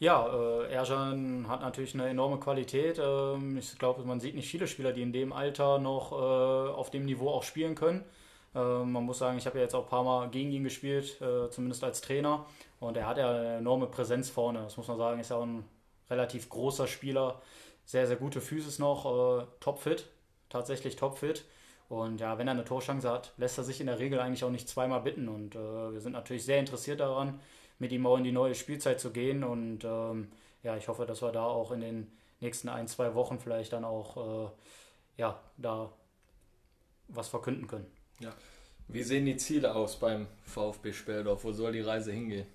Ja, 0.00 0.26
äh, 0.62 0.72
Erjan 0.72 1.48
hat 1.48 1.60
natürlich 1.60 1.92
eine 1.92 2.08
enorme 2.08 2.38
Qualität. 2.38 2.98
Ähm, 3.02 3.58
ich 3.58 3.78
glaube, 3.78 4.04
man 4.04 4.20
sieht 4.20 4.36
nicht 4.36 4.48
viele 4.48 4.68
Spieler, 4.68 4.92
die 4.92 5.02
in 5.02 5.12
dem 5.12 5.34
Alter 5.34 5.78
noch 5.78 6.12
äh, 6.12 6.70
auf 6.70 6.90
dem 6.90 7.04
Niveau 7.04 7.28
auch 7.28 7.42
spielen 7.42 7.74
können. 7.74 8.04
Äh, 8.54 8.58
man 8.58 9.04
muss 9.04 9.18
sagen, 9.18 9.36
ich 9.36 9.46
habe 9.46 9.58
ja 9.58 9.64
jetzt 9.64 9.74
auch 9.74 9.84
ein 9.84 9.90
paar 9.90 10.04
Mal 10.04 10.30
gegen 10.30 10.50
ihn 10.50 10.64
gespielt, 10.64 11.20
äh, 11.20 11.50
zumindest 11.50 11.84
als 11.84 12.00
Trainer. 12.00 12.46
Und 12.80 12.96
er 12.96 13.06
hat 13.06 13.18
ja 13.18 13.30
eine 13.30 13.56
enorme 13.56 13.86
Präsenz 13.86 14.30
vorne. 14.30 14.60
Das 14.60 14.76
muss 14.76 14.88
man 14.88 14.98
sagen, 14.98 15.20
ist 15.20 15.30
ja 15.30 15.36
auch 15.36 15.46
ein 15.46 15.64
relativ 16.10 16.48
großer 16.48 16.86
Spieler. 16.86 17.40
Sehr, 17.84 18.06
sehr 18.06 18.16
gute 18.16 18.40
Physis 18.40 18.78
noch, 18.78 19.06
äh, 19.40 19.46
topfit, 19.60 20.06
tatsächlich 20.48 20.96
topfit. 20.96 21.44
Und 21.88 22.20
ja, 22.20 22.36
wenn 22.36 22.46
er 22.46 22.52
eine 22.52 22.64
Torchance 22.64 23.08
hat, 23.10 23.32
lässt 23.38 23.56
er 23.56 23.64
sich 23.64 23.80
in 23.80 23.86
der 23.86 23.98
Regel 23.98 24.20
eigentlich 24.20 24.44
auch 24.44 24.50
nicht 24.50 24.68
zweimal 24.68 25.00
bitten. 25.00 25.28
Und 25.28 25.54
äh, 25.54 25.92
wir 25.92 26.00
sind 26.00 26.12
natürlich 26.12 26.44
sehr 26.44 26.60
interessiert 26.60 27.00
daran, 27.00 27.40
mit 27.78 27.92
ihm 27.92 28.06
auch 28.06 28.18
in 28.18 28.24
die 28.24 28.32
neue 28.32 28.54
Spielzeit 28.54 29.00
zu 29.00 29.10
gehen. 29.10 29.42
Und 29.42 29.84
ähm, 29.84 30.30
ja, 30.62 30.76
ich 30.76 30.88
hoffe, 30.88 31.06
dass 31.06 31.22
wir 31.22 31.32
da 31.32 31.44
auch 31.44 31.72
in 31.72 31.80
den 31.80 32.12
nächsten 32.40 32.68
ein, 32.68 32.88
zwei 32.88 33.14
Wochen 33.14 33.38
vielleicht 33.38 33.72
dann 33.72 33.84
auch 33.84 34.46
äh, 34.46 34.50
ja, 35.16 35.40
da 35.56 35.90
was 37.08 37.28
verkünden 37.28 37.66
können. 37.66 37.86
Ja. 38.20 38.32
Wie 38.88 39.02
sehen 39.02 39.26
die 39.26 39.36
Ziele 39.36 39.74
aus 39.74 39.96
beim 39.96 40.26
VfB 40.44 40.92
Speldorf? 40.92 41.44
Wo 41.44 41.52
soll 41.52 41.72
die 41.72 41.80
Reise 41.80 42.12
hingehen? 42.12 42.46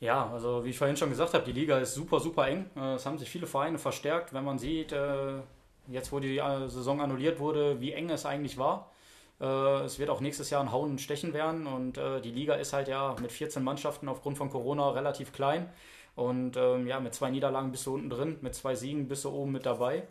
Ja, 0.00 0.30
also 0.32 0.64
wie 0.64 0.70
ich 0.70 0.78
vorhin 0.78 0.96
schon 0.96 1.10
gesagt 1.10 1.34
habe, 1.34 1.44
die 1.44 1.52
Liga 1.52 1.78
ist 1.78 1.94
super, 1.94 2.20
super 2.20 2.48
eng. 2.48 2.70
Äh, 2.74 2.94
es 2.94 3.04
haben 3.04 3.18
sich 3.18 3.28
viele 3.28 3.46
Vereine 3.46 3.78
verstärkt, 3.78 4.32
wenn 4.32 4.44
man 4.44 4.58
sieht, 4.58 4.92
äh, 4.92 5.34
jetzt 5.88 6.10
wo 6.10 6.20
die 6.20 6.38
äh, 6.38 6.68
Saison 6.68 7.02
annulliert 7.02 7.38
wurde, 7.38 7.80
wie 7.80 7.92
eng 7.92 8.08
es 8.10 8.26
eigentlich 8.26 8.58
war. 8.58 8.90
Es 9.42 9.98
wird 9.98 10.10
auch 10.10 10.20
nächstes 10.20 10.50
Jahr 10.50 10.60
ein 10.60 10.70
Hauen 10.70 10.90
und 10.90 11.00
Stechen 11.00 11.32
werden 11.32 11.66
und 11.66 11.94
die 11.96 12.30
Liga 12.30 12.56
ist 12.56 12.74
halt 12.74 12.88
ja 12.88 13.16
mit 13.22 13.32
14 13.32 13.64
Mannschaften 13.64 14.06
aufgrund 14.10 14.36
von 14.36 14.50
Corona 14.50 14.90
relativ 14.90 15.32
klein. 15.32 15.70
Und 16.14 16.58
ähm, 16.58 16.86
ja, 16.86 17.00
mit 17.00 17.14
zwei 17.14 17.30
Niederlagen 17.30 17.70
bist 17.70 17.86
du 17.86 17.94
unten 17.94 18.10
drin, 18.10 18.36
mit 18.42 18.54
zwei 18.54 18.74
Siegen 18.74 19.08
bist 19.08 19.24
du 19.24 19.30
oben 19.30 19.52
mit 19.52 19.64
dabei. 19.64 20.02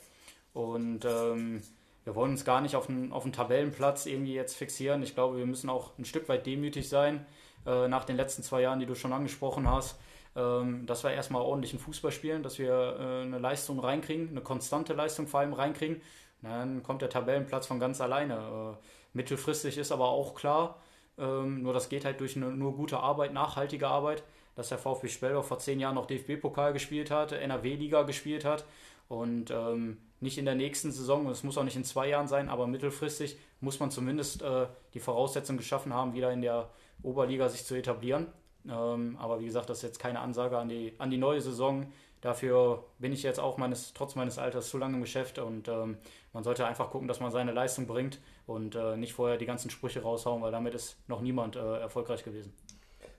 Und 0.53 1.05
ähm, 1.05 1.61
wir 2.05 2.15
wollen 2.15 2.31
uns 2.31 2.43
gar 2.43 2.59
nicht 2.61 2.75
auf 2.75 2.89
einen, 2.89 3.11
auf 3.11 3.21
einen 3.23 3.31
Tabellenplatz 3.33 4.07
irgendwie 4.07 4.33
jetzt 4.33 4.55
fixieren. 4.57 5.03
Ich 5.03 5.13
glaube, 5.13 5.37
wir 5.37 5.45
müssen 5.45 5.69
auch 5.69 5.91
ein 5.99 6.05
Stück 6.05 6.27
weit 6.27 6.47
demütig 6.47 6.89
sein 6.89 7.23
äh, 7.65 7.87
nach 7.87 8.05
den 8.05 8.17
letzten 8.17 8.43
zwei 8.43 8.61
Jahren, 8.61 8.79
die 8.79 8.85
du 8.85 8.95
schon 8.95 9.13
angesprochen 9.13 9.69
hast. 9.69 9.99
Ähm, 10.35 10.85
dass 10.85 11.03
wir 11.03 11.11
erstmal 11.11 11.41
ordentlichen 11.41 11.79
Fußball 11.79 12.11
spielen, 12.11 12.43
dass 12.43 12.59
wir 12.59 12.71
äh, 12.71 13.23
eine 13.23 13.39
Leistung 13.39 13.79
reinkriegen, 13.79 14.29
eine 14.29 14.41
konstante 14.41 14.93
Leistung 14.93 15.27
vor 15.27 15.39
allem 15.39 15.53
reinkriegen. 15.53 16.01
Dann 16.41 16.83
kommt 16.83 17.01
der 17.01 17.09
Tabellenplatz 17.09 17.65
von 17.65 17.79
ganz 17.79 17.99
alleine. 17.99 18.35
Äh, 18.35 18.85
mittelfristig 19.13 19.77
ist 19.77 19.91
aber 19.91 20.09
auch 20.09 20.35
klar, 20.35 20.77
ähm, 21.17 21.63
nur 21.63 21.73
das 21.73 21.89
geht 21.89 22.05
halt 22.05 22.19
durch 22.19 22.35
eine, 22.35 22.51
nur 22.51 22.75
gute 22.75 22.99
Arbeit, 22.99 23.33
nachhaltige 23.33 23.87
Arbeit, 23.87 24.23
dass 24.55 24.69
der 24.69 24.77
VfB 24.77 25.07
Speldorf 25.07 25.47
vor 25.47 25.59
zehn 25.59 25.79
Jahren 25.79 25.95
noch 25.95 26.05
DFB-Pokal 26.05 26.73
gespielt 26.73 27.09
hat, 27.11 27.31
NRW-Liga 27.31 28.03
gespielt 28.03 28.45
hat 28.45 28.65
und 29.07 29.51
ähm, 29.51 29.97
nicht 30.21 30.37
in 30.37 30.45
der 30.45 30.55
nächsten 30.55 30.91
Saison, 30.91 31.27
es 31.29 31.43
muss 31.43 31.57
auch 31.57 31.63
nicht 31.63 31.75
in 31.75 31.83
zwei 31.83 32.07
Jahren 32.07 32.27
sein, 32.27 32.49
aber 32.49 32.67
mittelfristig 32.67 33.37
muss 33.61 33.79
man 33.79 33.89
zumindest 33.89 34.43
äh, 34.43 34.67
die 34.93 34.99
Voraussetzungen 34.99 35.57
geschaffen 35.57 35.93
haben, 35.93 36.13
wieder 36.13 36.31
in 36.31 36.41
der 36.41 36.69
Oberliga 37.03 37.49
sich 37.49 37.65
zu 37.65 37.75
etablieren. 37.75 38.27
Ähm, 38.67 39.17
aber 39.19 39.39
wie 39.39 39.45
gesagt, 39.45 39.69
das 39.69 39.77
ist 39.77 39.83
jetzt 39.83 39.99
keine 39.99 40.19
Ansage 40.19 40.57
an 40.57 40.69
die, 40.69 40.93
an 40.97 41.09
die 41.09 41.17
neue 41.17 41.41
Saison. 41.41 41.91
Dafür 42.21 42.83
bin 42.97 43.13
ich 43.13 43.23
jetzt 43.23 43.39
auch 43.39 43.57
meines, 43.57 43.93
trotz 43.93 44.15
meines 44.15 44.37
Alters 44.37 44.69
zu 44.69 44.77
lange 44.77 44.95
im 44.95 45.01
Geschäft 45.01 45.39
und 45.39 45.69
ähm, 45.69 45.97
man 46.33 46.43
sollte 46.43 46.65
einfach 46.65 46.89
gucken, 46.91 47.07
dass 47.07 47.21
man 47.21 47.31
seine 47.31 47.53
Leistung 47.53 47.87
bringt 47.87 48.19
und 48.45 48.75
äh, 48.75 48.97
nicht 48.97 49.13
vorher 49.13 49.37
die 49.37 49.45
ganzen 49.45 49.69
Sprüche 49.69 50.01
raushauen, 50.01 50.41
weil 50.41 50.51
damit 50.51 50.73
ist 50.73 50.97
noch 51.07 51.21
niemand 51.21 51.55
äh, 51.55 51.79
erfolgreich 51.79 52.25
gewesen. 52.25 52.53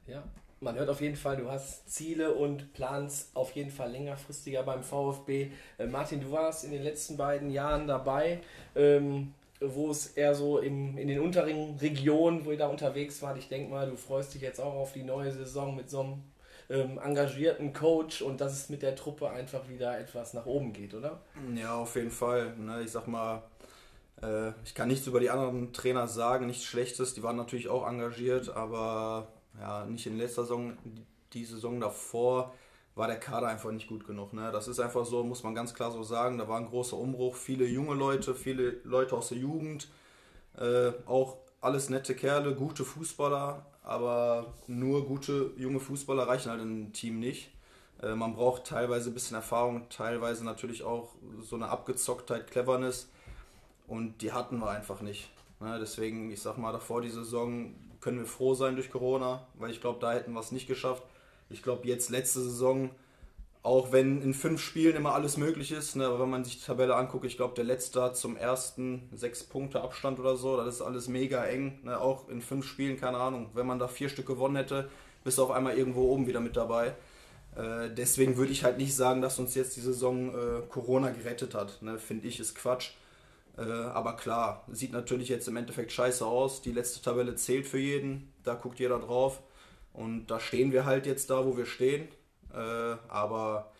Ja, 0.06 0.22
man 0.60 0.76
hört 0.76 0.90
auf 0.90 1.00
jeden 1.00 1.16
Fall, 1.16 1.38
du 1.38 1.50
hast 1.50 1.88
Ziele 1.88 2.34
und 2.34 2.74
planst 2.74 3.34
auf 3.34 3.52
jeden 3.52 3.70
Fall 3.70 3.90
längerfristiger 3.90 4.62
beim 4.62 4.82
VfB. 4.82 5.50
Äh, 5.78 5.86
Martin, 5.86 6.20
du 6.20 6.30
warst 6.30 6.64
in 6.64 6.72
den 6.72 6.82
letzten 6.82 7.16
beiden 7.16 7.50
Jahren 7.50 7.86
dabei, 7.86 8.42
ähm, 8.76 9.32
wo 9.60 9.90
es 9.90 10.08
eher 10.08 10.34
so 10.34 10.58
im, 10.58 10.96
in 10.96 11.08
den 11.08 11.20
unteren 11.20 11.76
Regionen, 11.76 12.44
wo 12.44 12.52
ihr 12.52 12.58
da 12.58 12.68
unterwegs 12.68 13.20
wart. 13.22 13.38
Ich 13.38 13.48
denke 13.48 13.70
mal, 13.70 13.88
du 13.88 13.96
freust 13.96 14.34
dich 14.34 14.42
jetzt 14.42 14.60
auch 14.60 14.74
auf 14.74 14.92
die 14.92 15.02
neue 15.02 15.30
Saison 15.30 15.76
mit 15.76 15.90
so 15.90 16.00
einem 16.00 16.22
ähm, 16.70 16.98
engagierten 16.98 17.72
Coach 17.72 18.22
und 18.22 18.40
dass 18.40 18.52
es 18.52 18.68
mit 18.70 18.82
der 18.82 18.96
Truppe 18.96 19.28
einfach 19.30 19.68
wieder 19.68 19.98
etwas 19.98 20.34
nach 20.34 20.46
oben 20.46 20.72
geht, 20.72 20.94
oder? 20.94 21.20
Ja, 21.54 21.74
auf 21.74 21.96
jeden 21.96 22.10
Fall. 22.10 22.56
Ne? 22.56 22.82
Ich 22.82 22.90
sag 22.90 23.06
mal, 23.06 23.42
äh, 24.22 24.52
ich 24.64 24.74
kann 24.74 24.88
nichts 24.88 25.06
über 25.06 25.20
die 25.20 25.30
anderen 25.30 25.72
Trainer 25.72 26.08
sagen, 26.08 26.46
nichts 26.46 26.64
Schlechtes. 26.64 27.14
Die 27.14 27.22
waren 27.22 27.36
natürlich 27.36 27.68
auch 27.68 27.86
engagiert, 27.86 28.48
aber 28.54 29.28
ja, 29.58 29.84
nicht 29.84 30.06
in 30.06 30.16
letzter 30.16 30.42
Saison, 30.42 30.76
die 31.32 31.44
Saison 31.44 31.80
davor 31.80 32.54
war 32.94 33.06
der 33.06 33.18
Kader 33.18 33.48
einfach 33.48 33.70
nicht 33.70 33.88
gut 33.88 34.06
genug. 34.06 34.32
Ne? 34.32 34.50
Das 34.52 34.68
ist 34.68 34.80
einfach 34.80 35.04
so, 35.04 35.22
muss 35.22 35.42
man 35.42 35.54
ganz 35.54 35.74
klar 35.74 35.90
so 35.90 36.02
sagen. 36.02 36.38
Da 36.38 36.48
war 36.48 36.58
ein 36.58 36.66
großer 36.66 36.96
Umbruch, 36.96 37.36
viele 37.36 37.66
junge 37.66 37.94
Leute, 37.94 38.34
viele 38.34 38.80
Leute 38.84 39.16
aus 39.16 39.28
der 39.28 39.38
Jugend, 39.38 39.88
äh, 40.58 40.92
auch 41.06 41.36
alles 41.60 41.90
nette 41.90 42.14
Kerle, 42.14 42.54
gute 42.54 42.84
Fußballer, 42.84 43.64
aber 43.82 44.54
nur 44.66 45.06
gute 45.06 45.52
junge 45.56 45.80
Fußballer 45.80 46.26
reichen 46.26 46.50
halt 46.50 46.62
im 46.62 46.92
Team 46.92 47.20
nicht. 47.20 47.50
Äh, 48.02 48.14
man 48.14 48.34
braucht 48.34 48.66
teilweise 48.66 49.10
ein 49.10 49.14
bisschen 49.14 49.36
Erfahrung, 49.36 49.88
teilweise 49.88 50.44
natürlich 50.44 50.82
auch 50.82 51.10
so 51.42 51.56
eine 51.56 51.68
Abgezocktheit, 51.68 52.50
Cleverness 52.50 53.08
und 53.86 54.22
die 54.22 54.32
hatten 54.32 54.58
wir 54.58 54.70
einfach 54.70 55.00
nicht. 55.00 55.30
Ne, 55.60 55.78
deswegen, 55.78 56.30
ich 56.30 56.40
sag 56.40 56.56
mal, 56.56 56.72
davor 56.72 57.02
die 57.02 57.10
Saison 57.10 57.74
können 58.00 58.18
wir 58.18 58.26
froh 58.26 58.54
sein 58.54 58.76
durch 58.76 58.90
Corona, 58.90 59.46
weil 59.54 59.70
ich 59.70 59.80
glaube, 59.80 60.00
da 60.00 60.12
hätten 60.12 60.32
wir 60.32 60.40
es 60.40 60.52
nicht 60.52 60.66
geschafft. 60.66 61.02
Ich 61.50 61.62
glaube, 61.62 61.86
jetzt 61.86 62.10
letzte 62.10 62.40
Saison, 62.40 62.90
auch 63.62 63.92
wenn 63.92 64.22
in 64.22 64.32
fünf 64.32 64.60
Spielen 64.60 64.96
immer 64.96 65.14
alles 65.14 65.36
möglich 65.36 65.72
ist, 65.72 65.96
ne, 65.96 66.06
aber 66.06 66.20
wenn 66.20 66.30
man 66.30 66.44
sich 66.44 66.58
die 66.58 66.64
Tabelle 66.64 66.94
anguckt, 66.94 67.26
ich 67.26 67.36
glaube, 67.36 67.54
der 67.54 67.64
letzte 67.64 68.02
hat 68.02 68.16
zum 68.16 68.36
ersten 68.36 69.08
sechs 69.12 69.44
Punkte 69.44 69.82
Abstand 69.82 70.18
oder 70.18 70.36
so, 70.36 70.56
das 70.56 70.76
ist 70.76 70.82
alles 70.82 71.08
mega 71.08 71.44
eng. 71.44 71.80
Ne, 71.82 72.00
auch 72.00 72.28
in 72.28 72.40
fünf 72.40 72.66
Spielen, 72.66 72.98
keine 72.98 73.18
Ahnung, 73.18 73.50
wenn 73.54 73.66
man 73.66 73.78
da 73.78 73.88
vier 73.88 74.08
Stück 74.08 74.26
gewonnen 74.26 74.56
hätte, 74.56 74.88
bist 75.24 75.38
du 75.38 75.42
auf 75.42 75.50
einmal 75.50 75.76
irgendwo 75.76 76.10
oben 76.10 76.26
wieder 76.26 76.40
mit 76.40 76.56
dabei. 76.56 76.94
Äh, 77.56 77.90
deswegen 77.90 78.36
würde 78.36 78.52
ich 78.52 78.64
halt 78.64 78.78
nicht 78.78 78.94
sagen, 78.94 79.20
dass 79.20 79.38
uns 79.38 79.54
jetzt 79.54 79.76
die 79.76 79.80
Saison 79.80 80.30
äh, 80.30 80.62
Corona 80.68 81.10
gerettet 81.10 81.54
hat. 81.54 81.82
Ne, 81.82 81.98
Finde 81.98 82.28
ich, 82.28 82.40
ist 82.40 82.54
Quatsch. 82.54 82.92
Äh, 83.58 83.62
aber 83.62 84.14
klar, 84.16 84.64
sieht 84.70 84.92
natürlich 84.92 85.28
jetzt 85.28 85.48
im 85.48 85.56
Endeffekt 85.56 85.92
scheiße 85.92 86.24
aus. 86.24 86.62
Die 86.62 86.72
letzte 86.72 87.02
Tabelle 87.02 87.34
zählt 87.34 87.66
für 87.66 87.78
jeden, 87.78 88.32
da 88.44 88.54
guckt 88.54 88.78
jeder 88.78 88.98
drauf. 88.98 89.40
Und 89.92 90.26
da 90.26 90.40
stehen 90.40 90.72
wir 90.72 90.84
halt 90.84 91.06
jetzt 91.06 91.30
da, 91.30 91.44
wo 91.44 91.56
wir 91.56 91.66
stehen. 91.66 92.08
Äh, 92.52 92.96
aber 93.08 93.72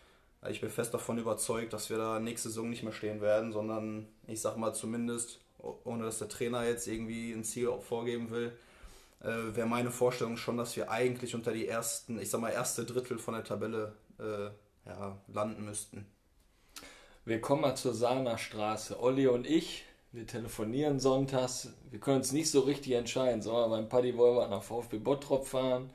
ich 0.49 0.61
bin 0.61 0.69
fest 0.69 0.93
davon 0.93 1.17
überzeugt, 1.17 1.73
dass 1.73 1.89
wir 1.89 1.97
da 1.97 2.19
nächste 2.19 2.49
Saison 2.49 2.69
nicht 2.69 2.83
mehr 2.83 2.93
stehen 2.93 3.21
werden, 3.21 3.51
sondern 3.51 4.07
ich 4.27 4.41
sag 4.41 4.57
mal 4.57 4.73
zumindest, 4.73 5.39
ohne 5.83 6.03
dass 6.03 6.17
der 6.17 6.29
Trainer 6.29 6.65
jetzt 6.65 6.87
irgendwie 6.87 7.31
ein 7.31 7.43
Ziel 7.43 7.71
vorgeben 7.79 8.31
will, 8.31 8.51
äh, 9.21 9.55
wäre 9.55 9.67
meine 9.67 9.91
Vorstellung 9.91 10.37
schon, 10.37 10.57
dass 10.57 10.75
wir 10.75 10.89
eigentlich 10.89 11.35
unter 11.35 11.51
die 11.51 11.67
ersten, 11.67 12.19
ich 12.19 12.29
sag 12.29 12.41
mal, 12.41 12.49
erste 12.49 12.85
Drittel 12.85 13.19
von 13.19 13.35
der 13.35 13.43
Tabelle 13.43 13.93
äh, 14.19 14.49
ja, 14.89 15.17
landen 15.27 15.65
müssten. 15.65 16.05
Wir 17.23 17.39
kommen 17.39 17.61
mal 17.61 17.75
zur 17.75 17.93
Sahner 17.93 18.39
Straße. 18.39 18.99
Olli 18.99 19.27
und 19.27 19.45
ich, 19.45 19.85
wir 20.11 20.27
telefonieren 20.27 20.99
sonntags. 20.99 21.69
Wir 21.89 21.99
können 21.99 22.17
uns 22.17 22.31
nicht 22.31 22.51
so 22.51 22.61
richtig 22.61 22.93
entscheiden. 22.93 23.41
Sollen 23.41 23.69
wir 23.69 23.77
beim 23.77 23.89
Paddy 23.89 24.17
Wolver 24.17 24.47
nach 24.47 24.63
VfB 24.63 24.97
Bottrop 24.97 25.47
fahren? 25.47 25.89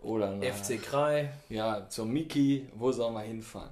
Oder 0.00 0.34
nach, 0.34 0.46
FC 0.46 0.82
Krei. 0.82 1.32
Ja, 1.48 1.88
zur 1.88 2.06
Miki. 2.06 2.66
Wo 2.74 2.90
sollen 2.92 3.14
wir 3.14 3.20
hinfahren? 3.20 3.70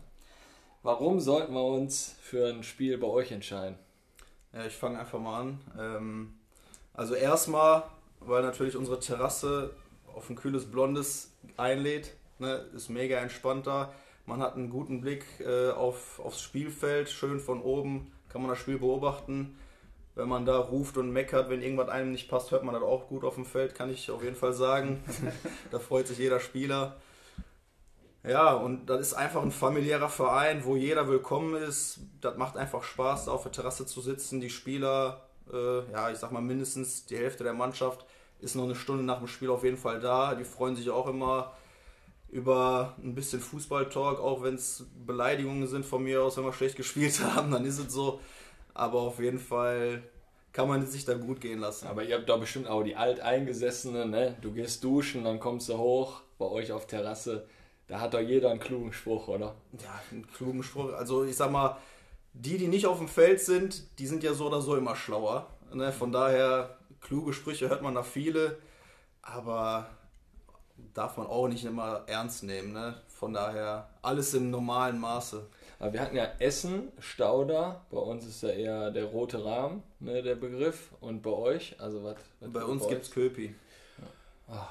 Warum 0.83 1.21
sollten 1.21 1.53
wir 1.53 1.65
uns 1.65 2.15
für 2.21 2.49
ein 2.49 2.63
Spiel 2.63 2.99
bei 2.99 3.07
euch 3.09 3.33
entscheiden? 3.33 3.77
Ja, 4.53 4.65
ich 4.67 4.75
fange 4.75 4.99
einfach 4.99 5.19
mal 5.19 5.41
an. 5.41 5.61
Ähm, 5.79 6.39
also 6.95 7.15
erstmal, 7.15 7.83
weil 8.21 8.43
natürlich 8.43 8.77
unsere 8.77 9.01
Terrasse 9.01 9.75
auf 10.15 10.31
ein 10.31 10.37
kühles 10.37 10.71
Blondes 10.71 11.33
einlädt. 11.57 12.15
Ne, 12.39 12.65
ist 12.75 12.89
mega 12.89 13.19
entspannter. 13.19 13.93
Man 14.27 14.41
hat 14.41 14.55
einen 14.55 14.71
guten 14.71 15.01
Blick 15.01 15.25
äh, 15.41 15.71
auf, 15.71 16.21
aufs 16.21 16.41
Spielfeld, 16.41 17.09
schön 17.09 17.41
von 17.41 17.61
oben 17.61 18.13
kann 18.29 18.43
man 18.43 18.51
das 18.51 18.59
Spiel 18.59 18.79
beobachten. 18.79 19.57
Wenn 20.19 20.29
man 20.29 20.45
da 20.45 20.59
ruft 20.59 20.97
und 20.99 21.13
meckert, 21.13 21.49
wenn 21.49 21.63
irgendwas 21.63 21.89
einem 21.91 22.11
nicht 22.11 22.29
passt, 22.29 22.51
hört 22.51 22.65
man 22.65 22.75
das 22.75 22.83
auch 22.83 23.07
gut 23.07 23.23
auf 23.23 23.37
dem 23.37 23.47
Feld, 23.47 23.77
kann 23.77 23.89
ich 23.89 24.11
auf 24.11 24.25
jeden 24.25 24.35
Fall 24.35 24.53
sagen. 24.53 25.01
da 25.71 25.79
freut 25.79 26.09
sich 26.09 26.19
jeder 26.19 26.41
Spieler. 26.41 26.97
Ja, 28.25 28.53
und 28.55 28.87
das 28.87 29.01
ist 29.01 29.15
einfach 29.15 29.45
ein 29.45 29.53
familiärer 29.53 30.09
Verein, 30.09 30.65
wo 30.65 30.75
jeder 30.75 31.09
willkommen 31.09 31.55
ist. 31.55 32.01
Das 32.21 32.37
macht 32.37 32.57
einfach 32.57 32.83
Spaß, 32.83 33.27
da 33.27 33.31
auf 33.31 33.45
der 33.45 33.53
Terrasse 33.53 33.87
zu 33.87 34.01
sitzen. 34.01 34.41
Die 34.41 34.51
Spieler, 34.51 35.29
äh, 35.53 35.89
ja, 35.93 36.11
ich 36.11 36.19
sag 36.19 36.33
mal 36.33 36.43
mindestens 36.43 37.07
die 37.07 37.17
Hälfte 37.17 37.45
der 37.45 37.55
Mannschaft 37.55 38.05
ist 38.41 38.57
noch 38.57 38.65
eine 38.65 38.75
Stunde 38.75 39.05
nach 39.05 39.19
dem 39.19 39.29
Spiel 39.29 39.51
auf 39.51 39.63
jeden 39.63 39.77
Fall 39.77 40.01
da. 40.01 40.35
Die 40.35 40.45
freuen 40.45 40.75
sich 40.75 40.91
auch 40.91 41.07
immer 41.07 41.53
über 42.29 42.97
ein 43.05 43.15
bisschen 43.15 43.39
Fußball-Talk, 43.39 44.19
auch 44.19 44.43
wenn 44.43 44.57
es 44.57 44.85
Beleidigungen 45.07 45.69
sind 45.69 45.87
von 45.87 46.03
mir 46.03 46.25
aus, 46.25 46.37
wenn 46.37 46.45
wir 46.45 46.53
schlecht 46.53 46.75
gespielt 46.75 47.21
haben, 47.37 47.53
dann 47.53 47.65
ist 47.65 47.79
es 47.79 47.93
so. 47.93 48.21
Aber 48.79 49.01
auf 49.01 49.19
jeden 49.19 49.41
Fall 49.41 50.03
kann 50.53 50.69
man 50.69 50.83
es 50.83 50.93
sich 50.93 51.05
da 51.05 51.15
gut 51.15 51.41
gehen 51.41 51.59
lassen. 51.59 51.89
Aber 51.89 52.05
ihr 52.05 52.17
habt 52.17 52.29
doch 52.29 52.39
bestimmt 52.39 52.69
auch 52.69 52.85
die 52.85 52.95
Alteingesessenen, 52.95 54.09
ne? 54.09 54.37
Du 54.41 54.53
gehst 54.53 54.85
duschen, 54.85 55.25
dann 55.25 55.41
kommst 55.41 55.69
du 55.69 55.77
hoch 55.77 56.23
bei 56.39 56.47
euch 56.47 56.71
auf 56.71 56.87
Terrasse. 56.87 57.49
Da 57.89 58.01
hat 58.01 58.15
doch 58.15 58.21
jeder 58.21 58.51
einen 58.51 58.61
klugen 58.61 58.93
Spruch, 58.93 59.27
oder? 59.27 59.57
Ja, 59.83 60.01
einen 60.13 60.27
klugen 60.29 60.63
Spruch. 60.63 60.93
Also 60.93 61.25
ich 61.25 61.37
sag 61.37 61.51
mal, 61.51 61.77
die, 62.35 62.57
die 62.57 62.69
nicht 62.69 62.87
auf 62.87 62.99
dem 62.99 63.09
Feld 63.09 63.41
sind, 63.41 63.99
die 63.99 64.07
sind 64.07 64.23
ja 64.23 64.33
so 64.33 64.47
oder 64.47 64.61
so 64.61 64.77
immer 64.77 64.95
schlauer. 64.95 65.49
Ne? 65.75 65.91
Von 65.91 66.13
daher, 66.13 66.79
kluge 67.01 67.33
Sprüche 67.33 67.69
hört 67.69 67.83
man 67.83 67.97
da 67.97 68.05
viele. 68.05 68.59
Aber 69.23 69.91
darf 70.95 71.17
man 71.17 71.27
auch 71.27 71.49
nicht 71.49 71.65
immer 71.65 72.05
ernst 72.07 72.43
nehmen. 72.43 72.73
Ne? 72.73 72.95
Von 73.09 73.33
daher 73.33 73.89
alles 74.03 74.35
im 74.35 74.51
normalen 74.51 74.99
Maße. 74.99 75.47
Aber 75.79 75.93
wir 75.93 76.01
hatten 76.01 76.17
ja 76.17 76.29
Essen, 76.41 76.91
Stauder, 76.99 77.85
bei 77.91 77.99
uns 77.99 78.27
ist 78.27 78.43
ja 78.43 78.51
eher 78.51 78.91
der 78.91 79.05
rote 79.05 79.45
Rahmen, 79.45 79.83
ne, 80.01 80.23
der 80.23 80.35
Begriff. 80.35 80.91
Und 81.01 81.23
bei 81.23 81.31
euch, 81.31 81.77
also 81.79 82.03
was? 82.03 82.17
Bei 82.41 82.65
uns 82.65 82.89
gibt 82.89 83.05
es 83.05 83.11
Köpi. 83.11 83.55
Ja. 84.49 84.69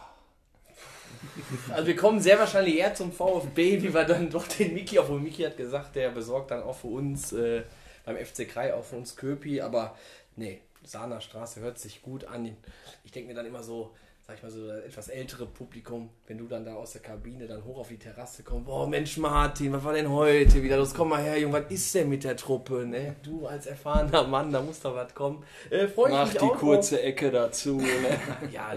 Also 1.71 1.87
wir 1.87 1.95
kommen 1.95 2.19
sehr 2.19 2.37
wahrscheinlich 2.37 2.77
eher 2.77 2.93
zum 2.93 3.11
VfB, 3.11 3.81
wie 3.81 3.93
wir 3.93 4.03
dann 4.03 4.29
doch 4.29 4.45
den 4.47 4.73
Miki, 4.73 4.99
obwohl 4.99 5.19
Miki 5.19 5.43
hat 5.43 5.55
gesagt, 5.55 5.95
der 5.95 6.09
besorgt 6.09 6.51
dann 6.51 6.63
auch 6.63 6.75
für 6.75 6.87
uns 6.87 7.31
äh, 7.31 7.63
beim 8.05 8.17
FC 8.17 8.47
Krei 8.47 8.73
auch 8.73 8.83
für 8.83 8.97
uns 8.97 9.15
Köpi, 9.15 9.61
aber 9.61 9.95
nee, 10.35 10.61
Sahner 10.83 11.21
Straße 11.21 11.61
hört 11.61 11.79
sich 11.79 12.01
gut 12.01 12.25
an. 12.25 12.55
Ich 13.03 13.11
denke 13.11 13.29
mir 13.29 13.35
dann 13.35 13.45
immer 13.45 13.63
so, 13.63 13.95
sag 14.27 14.35
ich 14.35 14.43
mal 14.43 14.51
so, 14.51 14.69
etwas 14.69 15.07
ältere 15.07 15.45
Publikum, 15.45 16.09
wenn 16.27 16.37
du 16.37 16.47
dann 16.47 16.65
da 16.65 16.75
aus 16.75 16.91
der 16.91 17.01
Kabine 17.01 17.47
dann 17.47 17.63
hoch 17.63 17.77
auf 17.77 17.87
die 17.87 17.97
Terrasse 17.97 18.43
kommst, 18.43 18.65
boah, 18.65 18.85
Mensch 18.85 19.17
Martin, 19.17 19.71
was 19.71 19.83
war 19.85 19.93
denn 19.93 20.09
heute 20.09 20.61
wieder 20.61 20.75
los? 20.75 20.93
Komm 20.93 21.09
mal 21.09 21.23
her, 21.23 21.39
Junge, 21.39 21.63
was 21.63 21.71
ist 21.71 21.95
denn 21.95 22.09
mit 22.09 22.25
der 22.25 22.35
Truppe, 22.35 22.85
ne? 22.85 23.15
Du 23.23 23.47
als 23.47 23.67
erfahrener 23.67 24.27
Mann, 24.27 24.51
da 24.51 24.61
muss 24.61 24.81
doch 24.81 24.93
was 24.93 25.15
kommen. 25.15 25.45
Äh, 25.69 25.87
Mach 25.95 26.33
die 26.33 26.39
kurze 26.39 26.97
auf. 26.97 27.03
Ecke 27.03 27.31
dazu, 27.31 27.77
ne? 27.77 28.19
ja, 28.51 28.73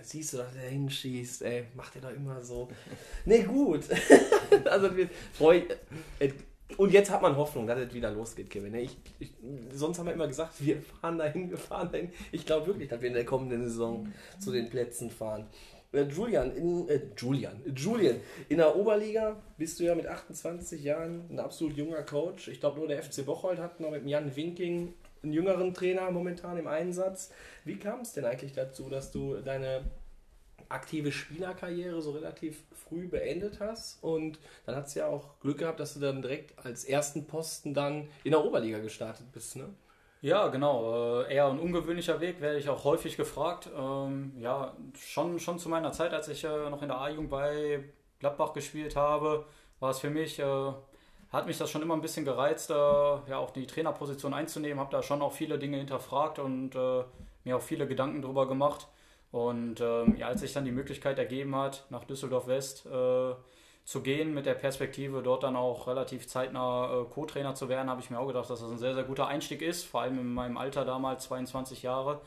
siehst 0.00 0.32
du, 0.32 0.38
dass 0.38 0.54
der 0.54 0.70
hinschießt, 0.70 1.42
ey, 1.42 1.66
macht 1.74 1.96
er 1.96 2.00
doch 2.00 2.16
immer 2.16 2.40
so. 2.40 2.68
Ne, 3.26 3.44
gut. 3.44 3.84
also, 4.64 4.96
wir 4.96 5.10
freuen, 5.34 5.64
und 6.76 6.92
jetzt 6.92 7.10
hat 7.10 7.22
man 7.22 7.36
Hoffnung, 7.36 7.66
dass 7.66 7.78
es 7.78 7.94
wieder 7.94 8.10
losgeht, 8.10 8.50
Kevin. 8.50 8.74
Ich, 8.74 8.96
ich, 9.18 9.32
sonst 9.72 9.98
haben 9.98 10.06
wir 10.06 10.12
immer 10.12 10.28
gesagt, 10.28 10.54
wir 10.64 10.80
fahren 10.80 11.18
dahin, 11.18 11.50
wir 11.50 11.58
fahren 11.58 11.90
dahin. 11.90 12.10
Ich 12.32 12.46
glaube 12.46 12.68
wirklich, 12.68 12.88
dass 12.88 13.00
wir 13.00 13.08
in 13.08 13.14
der 13.14 13.24
kommenden 13.24 13.64
Saison 13.64 14.12
zu 14.38 14.52
den 14.52 14.68
Plätzen 14.68 15.10
fahren. 15.10 15.46
Äh, 15.92 16.02
Julian, 16.02 16.54
in, 16.54 16.88
äh, 16.88 17.00
Julian, 17.16 17.60
Julian, 17.74 18.16
in 18.48 18.58
der 18.58 18.76
Oberliga 18.76 19.36
bist 19.58 19.80
du 19.80 19.84
ja 19.84 19.94
mit 19.94 20.06
28 20.06 20.82
Jahren 20.82 21.24
ein 21.30 21.40
absolut 21.40 21.76
junger 21.76 22.02
Coach. 22.02 22.48
Ich 22.48 22.60
glaube, 22.60 22.78
nur 22.78 22.88
der 22.88 23.02
FC 23.02 23.24
Bocholt 23.24 23.58
hat 23.58 23.80
noch 23.80 23.90
mit 23.90 24.06
Jan 24.06 24.34
Winking 24.34 24.94
einen 25.22 25.32
jüngeren 25.32 25.74
Trainer 25.74 26.10
momentan 26.10 26.56
im 26.58 26.66
Einsatz. 26.66 27.30
Wie 27.64 27.76
kam 27.76 28.00
es 28.00 28.12
denn 28.12 28.24
eigentlich 28.24 28.52
dazu, 28.52 28.88
dass 28.88 29.10
du 29.10 29.36
deine 29.36 29.84
aktive 30.68 31.10
Spielerkarriere 31.10 32.00
so 32.00 32.12
relativ 32.12 32.62
früh 32.90 33.08
beendet 33.08 33.60
hast. 33.60 34.02
Und 34.02 34.38
dann 34.66 34.76
hat 34.76 34.88
es 34.88 34.94
ja 34.94 35.06
auch 35.06 35.38
Glück 35.40 35.58
gehabt, 35.58 35.80
dass 35.80 35.94
du 35.94 36.00
dann 36.00 36.20
direkt 36.20 36.58
als 36.64 36.84
ersten 36.84 37.26
Posten 37.26 37.72
dann 37.72 38.08
in 38.24 38.32
der 38.32 38.44
Oberliga 38.44 38.80
gestartet 38.80 39.32
bist, 39.32 39.56
ne? 39.56 39.72
Ja, 40.22 40.48
genau. 40.48 41.22
Äh, 41.22 41.34
eher 41.34 41.46
ein 41.46 41.58
ungewöhnlicher 41.58 42.20
Weg, 42.20 42.42
werde 42.42 42.58
ich 42.58 42.68
auch 42.68 42.84
häufig 42.84 43.16
gefragt. 43.16 43.70
Ähm, 43.74 44.32
ja, 44.38 44.76
schon, 44.98 45.38
schon 45.40 45.58
zu 45.58 45.70
meiner 45.70 45.92
Zeit, 45.92 46.12
als 46.12 46.28
ich 46.28 46.44
äh, 46.44 46.68
noch 46.68 46.82
in 46.82 46.88
der 46.88 46.98
A-Jugend 47.00 47.30
bei 47.30 47.84
Gladbach 48.18 48.52
gespielt 48.52 48.96
habe, 48.96 49.46
war 49.78 49.90
es 49.92 49.98
für 50.00 50.10
mich, 50.10 50.38
äh, 50.38 50.72
hat 51.32 51.46
mich 51.46 51.56
das 51.56 51.70
schon 51.70 51.80
immer 51.80 51.94
ein 51.94 52.02
bisschen 52.02 52.26
gereizt, 52.26 52.70
äh, 52.70 52.74
ja 52.74 53.38
auch 53.38 53.50
die 53.50 53.66
Trainerposition 53.66 54.34
einzunehmen. 54.34 54.78
Habe 54.78 54.92
da 54.92 55.02
schon 55.02 55.22
auch 55.22 55.32
viele 55.32 55.58
Dinge 55.58 55.78
hinterfragt 55.78 56.38
und 56.38 56.74
äh, 56.74 57.04
mir 57.44 57.56
auch 57.56 57.62
viele 57.62 57.86
Gedanken 57.86 58.20
drüber 58.20 58.46
gemacht. 58.46 58.88
Und 59.32 59.80
ähm, 59.80 60.16
ja, 60.16 60.26
als 60.26 60.40
sich 60.40 60.52
dann 60.52 60.64
die 60.64 60.72
Möglichkeit 60.72 61.18
ergeben 61.18 61.54
hat, 61.54 61.84
nach 61.90 62.04
Düsseldorf 62.04 62.48
West 62.48 62.86
äh, 62.86 63.34
zu 63.84 64.02
gehen, 64.02 64.34
mit 64.34 64.46
der 64.46 64.54
Perspektive, 64.54 65.22
dort 65.22 65.44
dann 65.44 65.56
auch 65.56 65.86
relativ 65.86 66.26
zeitnah 66.26 67.02
äh, 67.02 67.04
Co-Trainer 67.04 67.54
zu 67.54 67.68
werden, 67.68 67.88
habe 67.88 68.00
ich 68.00 68.10
mir 68.10 68.18
auch 68.18 68.26
gedacht, 68.26 68.50
dass 68.50 68.60
das 68.60 68.70
ein 68.70 68.78
sehr, 68.78 68.94
sehr 68.94 69.04
guter 69.04 69.28
Einstieg 69.28 69.62
ist, 69.62 69.84
vor 69.84 70.02
allem 70.02 70.18
in 70.18 70.32
meinem 70.34 70.56
Alter 70.56 70.84
damals, 70.84 71.24
22 71.24 71.82
Jahre. 71.82 72.20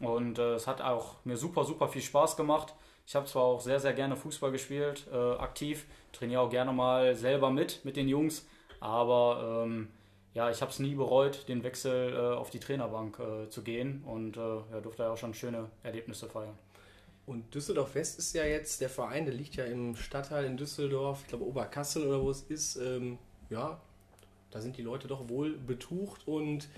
Und 0.00 0.38
äh, 0.38 0.54
es 0.54 0.66
hat 0.66 0.82
auch 0.82 1.16
mir 1.24 1.36
super, 1.36 1.64
super 1.64 1.88
viel 1.88 2.02
Spaß 2.02 2.36
gemacht. 2.36 2.74
Ich 3.06 3.14
habe 3.14 3.26
zwar 3.26 3.42
auch 3.42 3.60
sehr, 3.60 3.80
sehr 3.80 3.94
gerne 3.94 4.16
Fußball 4.16 4.52
gespielt, 4.52 5.06
äh, 5.12 5.16
aktiv, 5.16 5.86
trainiere 6.12 6.42
auch 6.42 6.50
gerne 6.50 6.72
mal 6.72 7.14
selber 7.14 7.50
mit, 7.50 7.84
mit 7.84 7.96
den 7.96 8.08
Jungs, 8.08 8.46
aber 8.80 9.64
ähm, 9.64 9.88
ja, 10.34 10.50
ich 10.50 10.62
habe 10.62 10.70
es 10.70 10.78
nie 10.78 10.94
bereut, 10.94 11.48
den 11.48 11.62
Wechsel 11.62 12.14
äh, 12.14 12.36
auf 12.36 12.50
die 12.50 12.58
Trainerbank 12.58 13.18
äh, 13.18 13.48
zu 13.50 13.62
gehen 13.62 14.02
und 14.04 14.36
äh, 14.36 14.40
ja, 14.40 14.80
durfte 14.82 15.02
ja 15.02 15.12
auch 15.12 15.16
schon 15.16 15.34
schöne 15.34 15.68
Erlebnisse 15.82 16.28
feiern. 16.28 16.56
Und 17.26 17.54
Düsseldorf 17.54 17.94
West 17.94 18.18
ist 18.18 18.34
ja 18.34 18.44
jetzt 18.44 18.80
der 18.80 18.88
Verein, 18.88 19.26
der 19.26 19.34
liegt 19.34 19.54
ja 19.56 19.64
im 19.64 19.94
Stadtteil 19.94 20.44
in 20.44 20.56
Düsseldorf, 20.56 21.20
ich 21.22 21.28
glaube 21.28 21.44
Oberkassel 21.44 22.06
oder 22.06 22.20
wo 22.20 22.30
es 22.30 22.42
ist. 22.42 22.76
Ähm, 22.76 23.18
ja, 23.50 23.80
da 24.50 24.60
sind 24.60 24.76
die 24.76 24.82
Leute 24.82 25.06
doch 25.06 25.28
wohl 25.28 25.52
betucht 25.52 26.26
und 26.26 26.68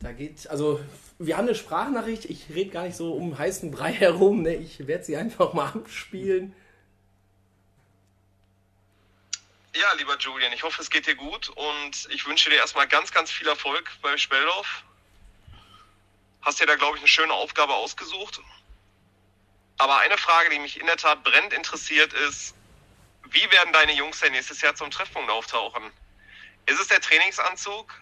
da 0.00 0.12
geht, 0.12 0.48
also 0.48 0.80
wir 1.18 1.36
haben 1.36 1.46
eine 1.46 1.54
Sprachnachricht, 1.54 2.24
ich 2.24 2.54
rede 2.54 2.70
gar 2.70 2.84
nicht 2.84 2.96
so 2.96 3.12
um 3.12 3.38
heißen 3.38 3.70
Brei 3.70 3.92
herum, 3.92 4.42
ne? 4.42 4.54
ich 4.54 4.86
werde 4.86 5.04
sie 5.04 5.16
einfach 5.16 5.52
mal 5.52 5.68
abspielen. 5.68 6.54
Ja, 9.74 9.92
lieber 9.94 10.18
Julian, 10.18 10.52
ich 10.52 10.64
hoffe, 10.64 10.82
es 10.82 10.90
geht 10.90 11.06
dir 11.06 11.14
gut 11.14 11.48
und 11.50 12.08
ich 12.10 12.26
wünsche 12.26 12.50
dir 12.50 12.56
erstmal 12.56 12.88
ganz, 12.88 13.12
ganz 13.12 13.30
viel 13.30 13.46
Erfolg 13.46 13.88
bei 14.02 14.16
Speldorf. 14.16 14.82
hast 16.42 16.60
dir 16.60 16.66
da, 16.66 16.74
glaube 16.74 16.96
ich, 16.96 17.02
eine 17.02 17.08
schöne 17.08 17.32
Aufgabe 17.32 17.74
ausgesucht. 17.74 18.40
Aber 19.78 19.98
eine 19.98 20.18
Frage, 20.18 20.50
die 20.50 20.58
mich 20.58 20.80
in 20.80 20.86
der 20.86 20.96
Tat 20.96 21.22
brennend 21.22 21.52
interessiert, 21.52 22.12
ist, 22.12 22.54
wie 23.30 23.50
werden 23.52 23.72
deine 23.72 23.92
Jungs 23.92 24.18
denn 24.20 24.32
nächstes 24.32 24.60
Jahr 24.60 24.74
zum 24.74 24.90
Treffpunkt 24.90 25.30
auftauchen? 25.30 25.92
Ist 26.66 26.80
es 26.80 26.88
der 26.88 27.00
Trainingsanzug 27.00 27.94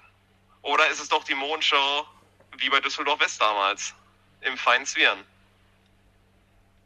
oder 0.63 0.89
ist 0.89 1.01
es 1.01 1.09
doch 1.09 1.25
die 1.25 1.35
Mondshow 1.35 2.07
wie 2.57 2.71
bei 2.71 2.81
Düsseldorf 2.81 3.21
West 3.21 3.41
damals 3.41 3.95
im 4.41 4.57
feinen? 4.57 4.87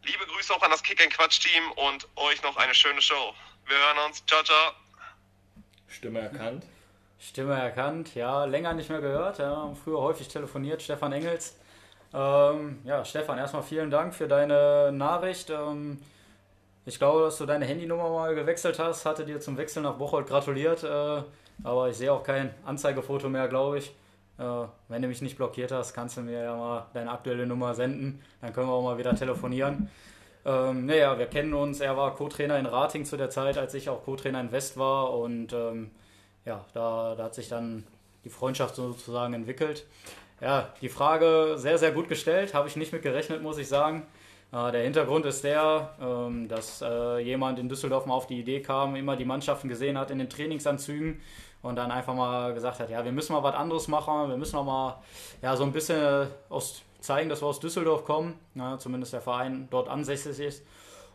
Liebe 0.03 0.27
Grüße 0.27 0.53
auch 0.53 0.63
an 0.63 0.73
das 0.73 0.83
Kick 0.83 0.99
Quatsch 1.11 1.41
Team 1.41 1.71
und 1.73 2.09
euch 2.17 2.43
noch 2.43 2.57
eine 2.57 2.75
schöne 2.75 3.01
Show. 3.01 3.35
Wir 3.67 3.77
hören 3.77 4.09
uns. 4.09 4.25
Ciao, 4.27 4.43
ciao. 4.43 4.73
Stimme 5.87 6.21
erkannt. 6.21 6.65
Stimme 7.19 7.55
erkannt, 7.55 8.17
ja, 8.17 8.45
länger 8.47 8.73
nicht 8.73 8.91
mehr 8.91 9.01
gehört. 9.01 9.39
Ja, 9.39 9.73
früher 9.85 10.01
häufig 10.01 10.27
telefoniert, 10.27 10.83
Stefan 10.83 11.13
Engels. 11.13 11.57
Ähm, 12.13 12.81
ja, 12.85 13.05
Stefan, 13.05 13.39
erstmal 13.39 13.63
vielen 13.63 13.91
Dank 13.91 14.13
für 14.13 14.27
deine 14.27 14.91
Nachricht. 14.93 15.49
Ähm, 15.51 16.03
ich 16.85 16.99
glaube, 16.99 17.23
dass 17.23 17.39
du 17.39 17.47
deine 17.47 17.65
Handynummer 17.65 18.11
mal 18.11 18.35
gewechselt 18.35 18.81
hast. 18.81 19.07
Hatte 19.07 19.25
dir 19.25 19.39
zum 19.39 19.57
Wechsel 19.57 19.85
nach 19.85 19.95
Bocholt 19.95 20.27
gratuliert. 20.27 20.83
Äh, 20.83 21.23
aber 21.63 21.89
ich 21.89 21.97
sehe 21.97 22.13
auch 22.13 22.25
kein 22.25 22.53
Anzeigefoto 22.65 23.29
mehr, 23.29 23.47
glaube 23.47 23.79
ich. 23.79 23.95
Äh, 24.39 24.67
wenn 24.89 25.03
du 25.03 25.09
mich 25.09 25.23
nicht 25.23 25.37
blockiert 25.37 25.71
hast, 25.71 25.95
kannst 25.95 26.17
du 26.17 26.23
mir 26.23 26.43
ja 26.43 26.57
mal 26.57 26.87
deine 26.93 27.13
aktuelle 27.13 27.47
Nummer 27.47 27.75
senden. 27.75 28.21
Dann 28.41 28.53
können 28.53 28.67
wir 28.67 28.73
auch 28.73 28.83
mal 28.83 28.99
wieder 28.99 29.15
telefonieren. 29.15 29.89
Ähm, 30.45 30.87
naja, 30.87 31.19
wir 31.19 31.27
kennen 31.27 31.55
uns. 31.55 31.81
Er 31.81 31.97
war 31.97 32.15
Co-Trainer 32.15 32.59
in 32.59 32.67
Rating 32.67 33.05
zu 33.05 33.17
der 33.17 33.31
Zeit, 33.31 33.59
als 33.59 33.75
ich 33.75 33.89
auch 33.89 34.05
Co-Trainer 34.05 34.41
in 34.41 34.53
West 34.53 34.77
war. 34.77 35.13
Und 35.13 35.53
ähm, 35.53 35.91
ja, 36.45 36.65
da, 36.75 37.15
da 37.15 37.25
hat 37.25 37.35
sich 37.35 37.49
dann 37.49 37.85
die 38.25 38.31
Freundschaft 38.31 38.75
sozusagen 38.75 39.35
entwickelt. 39.35 39.87
Ja, 40.41 40.69
die 40.81 40.89
Frage 40.89 41.55
sehr, 41.57 41.79
sehr 41.79 41.93
gut 41.93 42.09
gestellt. 42.09 42.55
Habe 42.55 42.69
ich 42.69 42.77
nicht 42.77 42.93
mit 42.93 43.03
gerechnet, 43.03 43.43
muss 43.43 43.59
ich 43.59 43.69
sagen. 43.69 44.07
Äh, 44.53 44.71
der 44.73 44.83
Hintergrund 44.83 45.25
ist 45.25 45.45
der, 45.45 45.95
ähm, 46.01 46.49
dass 46.49 46.83
äh, 46.83 47.19
jemand 47.21 47.59
in 47.59 47.69
Düsseldorf 47.69 48.07
mal 48.07 48.15
auf 48.15 48.27
die 48.27 48.41
Idee 48.41 48.61
kam, 48.61 48.97
immer 48.97 49.17
die 49.17 49.25
Mannschaften 49.25 49.69
gesehen 49.69 49.97
hat 49.97 50.11
in 50.11 50.19
den 50.19 50.29
Trainingsanzügen 50.29 51.21
und 51.63 51.77
dann 51.77 51.91
einfach 51.91 52.15
mal 52.15 52.53
gesagt 52.53 52.81
hat, 52.81 52.91
ja, 52.91 53.05
wir 53.05 53.13
müssen 53.13 53.33
mal 53.33 53.43
was 53.43 53.55
anderes 53.55 53.89
machen, 53.89 54.29
wir 54.29 54.37
müssen 54.37 54.57
auch 54.57 54.65
mal 54.65 55.03
ja, 55.41 55.57
so 55.57 55.65
ein 55.65 55.73
bisschen 55.73 56.27
aus, 56.51 56.83
zeigen, 57.03 57.29
dass 57.29 57.43
wir 57.43 57.47
aus 57.47 57.61
Düsseldorf 57.61 58.05
kommen, 58.05 58.39
ja, 58.55 58.79
zumindest 58.79 59.13
der 59.13 59.21
Verein 59.21 59.69
dort 59.71 59.89
ansässig 59.89 60.39
ist 60.41 60.65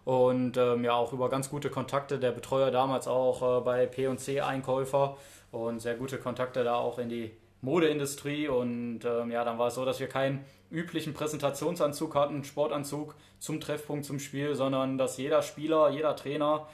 und 0.05 0.57
ähm, 0.57 0.83
ja 0.83 0.93
auch 0.93 1.13
über 1.13 1.29
ganz 1.29 1.49
gute 1.49 1.69
Kontakte, 1.69 2.19
der 2.19 2.31
Betreuer 2.31 2.71
damals 2.71 3.07
auch 3.07 3.59
äh, 3.59 3.61
bei 3.61 3.85
P&C 3.85 4.41
Einkäufer 4.41 5.17
und 5.51 5.81
sehr 5.81 5.95
gute 5.95 6.17
Kontakte 6.17 6.63
da 6.63 6.75
auch 6.75 6.99
in 6.99 7.09
die 7.09 7.31
Modeindustrie 7.61 8.47
und 8.47 9.01
ähm, 9.03 9.31
ja, 9.31 9.43
dann 9.43 9.57
war 9.57 9.67
es 9.67 9.75
so, 9.75 9.83
dass 9.83 9.99
wir 9.99 10.07
keinen 10.07 10.45
üblichen 10.69 11.13
Präsentationsanzug 11.13 12.15
hatten, 12.15 12.43
Sportanzug 12.43 13.15
zum 13.39 13.59
Treffpunkt, 13.59 14.05
zum 14.05 14.19
Spiel, 14.19 14.55
sondern 14.55 14.97
dass 14.97 15.17
jeder 15.17 15.41
Spieler, 15.41 15.89
jeder 15.89 16.15
Trainer 16.15 16.67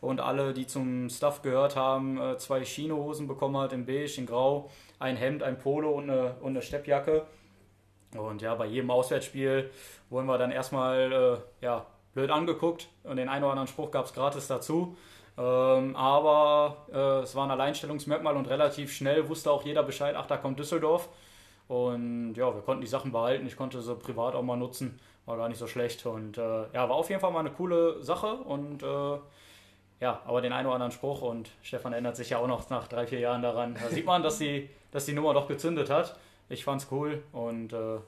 und 0.00 0.20
alle, 0.20 0.54
die 0.54 0.66
zum 0.66 1.08
Staff 1.10 1.42
gehört 1.42 1.76
haben, 1.76 2.20
äh, 2.20 2.38
zwei 2.38 2.64
Chinohosen 2.64 3.26
bekommen 3.26 3.56
hat 3.56 3.72
in 3.72 3.84
beige, 3.84 4.18
in 4.18 4.26
grau, 4.26 4.70
ein 4.98 5.16
Hemd, 5.16 5.42
ein 5.42 5.58
Polo 5.58 5.90
und 5.90 6.10
eine, 6.10 6.36
und 6.40 6.50
eine 6.50 6.62
Steppjacke. 6.62 7.26
Und 8.16 8.42
ja, 8.42 8.54
bei 8.54 8.66
jedem 8.66 8.90
Auswärtsspiel 8.90 9.70
wurden 10.08 10.26
wir 10.26 10.38
dann 10.38 10.50
erstmal 10.50 11.12
äh, 11.12 11.64
ja, 11.64 11.86
blöd 12.14 12.30
angeguckt 12.30 12.88
und 13.04 13.16
den 13.16 13.28
einen 13.28 13.44
oder 13.44 13.52
anderen 13.52 13.68
Spruch 13.68 13.90
gab 13.90 14.06
es 14.06 14.14
gratis 14.14 14.46
dazu. 14.46 14.96
Ähm, 15.36 15.94
aber 15.94 16.86
äh, 16.92 17.22
es 17.22 17.34
war 17.36 17.44
ein 17.44 17.50
Alleinstellungsmerkmal 17.50 18.36
und 18.36 18.48
relativ 18.48 18.92
schnell 18.92 19.28
wusste 19.28 19.50
auch 19.52 19.64
jeder 19.64 19.84
Bescheid, 19.84 20.16
ach, 20.16 20.26
da 20.26 20.36
kommt 20.36 20.58
Düsseldorf. 20.58 21.08
Und 21.68 22.34
ja, 22.34 22.52
wir 22.52 22.62
konnten 22.62 22.80
die 22.80 22.88
Sachen 22.88 23.12
behalten. 23.12 23.46
Ich 23.46 23.56
konnte 23.56 23.80
sie 23.82 23.94
privat 23.94 24.34
auch 24.34 24.42
mal 24.42 24.56
nutzen. 24.56 24.98
War 25.26 25.36
gar 25.36 25.48
nicht 25.48 25.58
so 25.58 25.66
schlecht. 25.66 26.04
Und 26.06 26.38
äh, 26.38 26.62
ja, 26.72 26.88
war 26.88 26.92
auf 26.92 27.10
jeden 27.10 27.20
Fall 27.20 27.30
mal 27.30 27.40
eine 27.40 27.50
coole 27.50 28.02
Sache. 28.02 28.32
Und 28.32 28.82
äh, 28.82 29.18
ja, 30.00 30.22
aber 30.24 30.40
den 30.40 30.52
einen 30.52 30.66
oder 30.66 30.76
anderen 30.76 30.92
Spruch. 30.92 31.20
Und 31.20 31.50
Stefan 31.62 31.92
ändert 31.92 32.16
sich 32.16 32.30
ja 32.30 32.38
auch 32.38 32.46
noch 32.46 32.68
nach 32.70 32.88
drei, 32.88 33.06
vier 33.06 33.20
Jahren 33.20 33.42
daran. 33.42 33.76
Da 33.80 33.90
sieht 33.90 34.06
man, 34.06 34.22
dass 34.22 34.38
die, 34.38 34.70
dass 34.90 35.04
die 35.04 35.12
Nummer 35.12 35.34
doch 35.34 35.46
gezündet 35.46 35.90
hat. 35.90 36.18
Ich 36.48 36.64
fand's 36.64 36.88
cool. 36.90 37.22
Und 37.32 37.72
äh, 37.72 37.98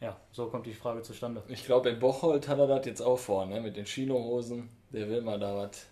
ja, 0.00 0.16
so 0.32 0.46
kommt 0.46 0.66
die 0.66 0.74
Frage 0.74 1.02
zustande. 1.02 1.42
Ich 1.48 1.64
glaube, 1.64 1.90
in 1.90 1.98
Bocholt 1.98 2.48
hat 2.48 2.58
er 2.58 2.66
das 2.66 2.86
jetzt 2.86 3.00
auch 3.00 3.18
vor, 3.18 3.46
ne? 3.46 3.60
Mit 3.60 3.76
den 3.76 3.86
Chinohosen. 3.86 4.68
Der 4.90 5.08
will 5.08 5.22
mal 5.22 5.38
da 5.38 5.56
was 5.56 5.86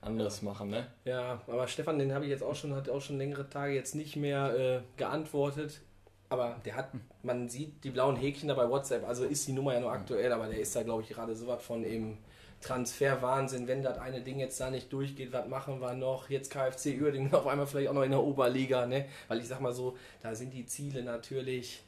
anderes 0.00 0.42
machen, 0.42 0.70
ne? 0.70 0.86
Ja, 1.04 1.40
aber 1.46 1.66
Stefan, 1.66 1.98
den 1.98 2.12
habe 2.12 2.24
ich 2.24 2.30
jetzt 2.30 2.42
auch 2.42 2.54
schon, 2.54 2.74
hat 2.74 2.88
auch 2.88 3.00
schon 3.00 3.18
längere 3.18 3.48
Tage 3.48 3.74
jetzt 3.74 3.94
nicht 3.94 4.16
mehr 4.16 4.54
äh, 4.56 4.80
geantwortet. 4.96 5.80
Aber 6.28 6.60
der 6.64 6.76
hat, 6.76 6.90
man 7.22 7.48
sieht 7.48 7.84
die 7.84 7.90
blauen 7.90 8.16
Häkchen 8.16 8.48
da 8.48 8.54
bei 8.54 8.68
WhatsApp, 8.68 9.06
also 9.06 9.24
ist 9.24 9.46
die 9.46 9.52
Nummer 9.52 9.74
ja 9.74 9.80
nur 9.80 9.92
aktuell, 9.92 10.32
aber 10.32 10.48
der 10.48 10.58
ist 10.58 10.74
da, 10.74 10.82
glaube 10.82 11.02
ich, 11.02 11.08
gerade 11.08 11.36
so 11.36 11.46
was 11.46 11.62
von 11.62 11.84
im 11.84 12.18
Transferwahnsinn, 12.60 13.68
wenn 13.68 13.82
das 13.82 13.98
eine 13.98 14.20
Ding 14.20 14.38
jetzt 14.38 14.60
da 14.60 14.70
nicht 14.70 14.92
durchgeht, 14.92 15.32
was 15.32 15.46
machen 15.48 15.80
wir 15.80 15.94
noch? 15.94 16.30
Jetzt 16.30 16.50
KFC 16.50 17.00
Uerdingen 17.00 17.32
auf 17.34 17.46
einmal 17.46 17.66
vielleicht 17.66 17.88
auch 17.88 17.94
noch 17.94 18.02
in 18.02 18.10
der 18.10 18.22
Oberliga, 18.22 18.86
ne? 18.86 19.06
Weil 19.28 19.38
ich 19.38 19.48
sag 19.48 19.60
mal 19.60 19.72
so, 19.72 19.96
da 20.22 20.34
sind 20.34 20.52
die 20.52 20.66
Ziele 20.66 21.02
natürlich 21.02 21.82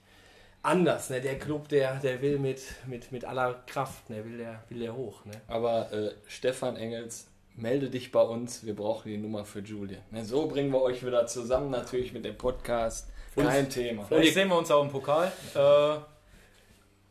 anders, 0.62 1.10
ne? 1.10 1.20
Der 1.20 1.38
Club, 1.38 1.68
der, 1.68 1.96
der 1.96 2.22
will 2.22 2.38
mit, 2.38 2.62
mit, 2.86 3.12
mit 3.12 3.24
aller 3.24 3.62
Kraft, 3.66 4.10
ne? 4.10 4.24
Will 4.24 4.38
der, 4.38 4.62
will 4.68 4.80
der 4.80 4.94
hoch, 4.94 5.24
ne? 5.24 5.32
Aber 5.48 5.92
äh, 5.92 6.12
Stefan 6.26 6.76
Engels, 6.76 7.26
melde 7.58 7.90
dich 7.90 8.12
bei 8.12 8.22
uns, 8.22 8.64
wir 8.64 8.74
brauchen 8.74 9.08
die 9.08 9.18
Nummer 9.18 9.44
für 9.44 9.60
Julian. 9.60 10.02
Ne, 10.10 10.24
so 10.24 10.46
bringen 10.46 10.70
wir 10.70 10.80
euch 10.80 11.04
wieder 11.04 11.26
zusammen, 11.26 11.70
natürlich 11.70 12.12
mit 12.12 12.24
dem 12.24 12.36
Podcast. 12.36 13.08
Kein 13.34 13.64
und, 13.64 13.70
Thema. 13.70 14.04
Vielleicht 14.04 14.34
sehen 14.34 14.48
wir 14.48 14.58
uns 14.58 14.70
auch 14.70 14.82
im 14.82 14.90
Pokal. 14.90 15.30
Äh, 15.54 15.98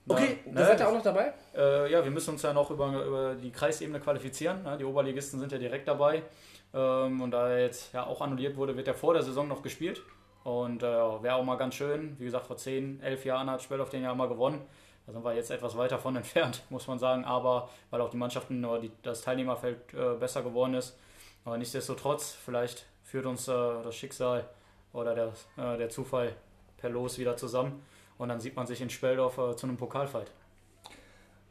Okay, 0.08 0.40
na, 0.46 0.62
ne? 0.62 0.68
seid 0.68 0.80
ihr 0.80 0.88
auch 0.88 0.94
noch 0.94 1.02
dabei? 1.02 1.34
Äh, 1.56 1.92
ja, 1.92 2.04
wir 2.04 2.12
müssen 2.12 2.32
uns 2.32 2.42
ja 2.42 2.54
noch 2.54 2.72
über, 2.72 3.06
über 3.06 3.36
die 3.36 3.52
Kreisebene 3.52 4.00
qualifizieren. 4.00 4.64
Ne? 4.64 4.78
Die 4.78 4.86
Oberligisten 4.86 5.40
sind 5.40 5.52
ja 5.52 5.58
direkt 5.58 5.88
dabei. 5.88 6.24
Ähm, 6.74 7.22
und 7.22 7.32
da 7.32 7.58
jetzt 7.58 7.94
ja 7.94 8.06
auch 8.06 8.22
annulliert 8.22 8.56
wurde, 8.56 8.76
wird 8.78 8.88
ja 8.88 8.94
vor 8.94 9.14
der 9.14 9.24
Saison 9.24 9.48
noch 9.48 9.62
gespielt. 9.62 10.02
Und 10.44 10.82
äh, 10.82 10.86
wäre 10.86 11.36
auch 11.36 11.44
mal 11.44 11.58
ganz 11.58 11.76
schön. 11.76 12.16
Wie 12.20 12.26
gesagt, 12.26 12.46
vor 12.46 12.56
10, 12.56 13.02
11 13.02 13.26
Jahren 13.26 13.50
hat 13.50 13.62
Spell 13.62 13.82
auf 13.82 13.90
den 13.90 14.04
Jahr 14.04 14.16
mal 14.16 14.30
gewonnen. 14.30 14.62
Da 15.06 15.14
sind 15.14 15.24
wir 15.24 15.34
jetzt 15.34 15.52
etwas 15.52 15.76
weiter 15.78 16.00
von 16.00 16.16
entfernt, 16.18 16.64
muss 16.70 16.88
man 16.88 17.00
sagen. 17.00 17.26
Aber 17.26 17.70
weil 17.90 18.00
auch 18.00 18.10
die 18.10 18.18
Mannschaften 18.18 18.64
oder 18.64 18.80
die, 18.80 18.92
das 19.04 19.22
Teilnehmerfeld 19.22 19.94
äh, 19.94 20.16
besser 20.18 20.42
geworden 20.42 20.74
ist. 20.76 20.98
Aber 21.44 21.58
nichtsdestotrotz, 21.58 22.32
vielleicht 22.32 22.86
führt 23.04 23.26
uns 23.26 23.48
äh, 23.48 23.52
das 23.84 23.96
Schicksal 23.96 24.46
oder 24.94 25.16
der, 25.16 25.28
äh, 25.58 25.78
der 25.78 25.90
Zufall 25.90 26.34
per 26.78 26.90
Los 26.90 27.18
wieder 27.18 27.36
zusammen. 27.36 27.84
Und 28.18 28.30
dann 28.30 28.40
sieht 28.40 28.56
man 28.56 28.68
sich 28.68 28.82
in 28.82 28.90
Speldorf 28.90 29.38
äh, 29.38 29.56
zu 29.56 29.68
einem 29.68 29.78
Pokalfight. 29.78 30.32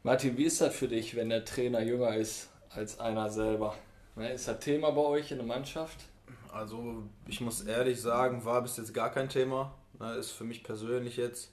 Martin, 0.03 0.37
wie 0.37 0.45
ist 0.45 0.61
das 0.61 0.75
für 0.75 0.87
dich, 0.87 1.15
wenn 1.15 1.29
der 1.29 1.43
Trainer 1.45 1.81
jünger 1.81 2.15
ist 2.15 2.49
als 2.69 2.99
einer 2.99 3.29
selber? 3.29 3.75
Ne, 4.15 4.33
ist 4.33 4.47
das 4.47 4.59
Thema 4.59 4.91
bei 4.91 5.01
euch 5.01 5.31
in 5.31 5.37
der 5.37 5.45
Mannschaft? 5.45 5.97
Also, 6.51 7.03
ich 7.27 7.41
muss 7.41 7.61
ehrlich 7.61 8.01
sagen, 8.01 8.43
war 8.45 8.61
bis 8.61 8.77
jetzt 8.77 8.93
gar 8.93 9.11
kein 9.11 9.29
Thema. 9.29 9.73
Ne, 9.99 10.13
ist 10.15 10.31
für 10.31 10.43
mich 10.43 10.63
persönlich 10.63 11.17
jetzt 11.17 11.51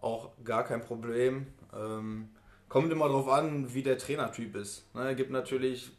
auch 0.00 0.30
gar 0.44 0.64
kein 0.64 0.80
Problem. 0.80 1.46
Ähm, 1.74 2.30
kommt 2.68 2.92
immer 2.92 3.06
darauf 3.06 3.28
an, 3.28 3.74
wie 3.74 3.82
der 3.82 3.98
Trainertyp 3.98 4.56
ist. 4.56 4.86
Es 4.88 4.94
ne, 4.94 5.14
gibt 5.14 5.30
natürlich, 5.30 5.90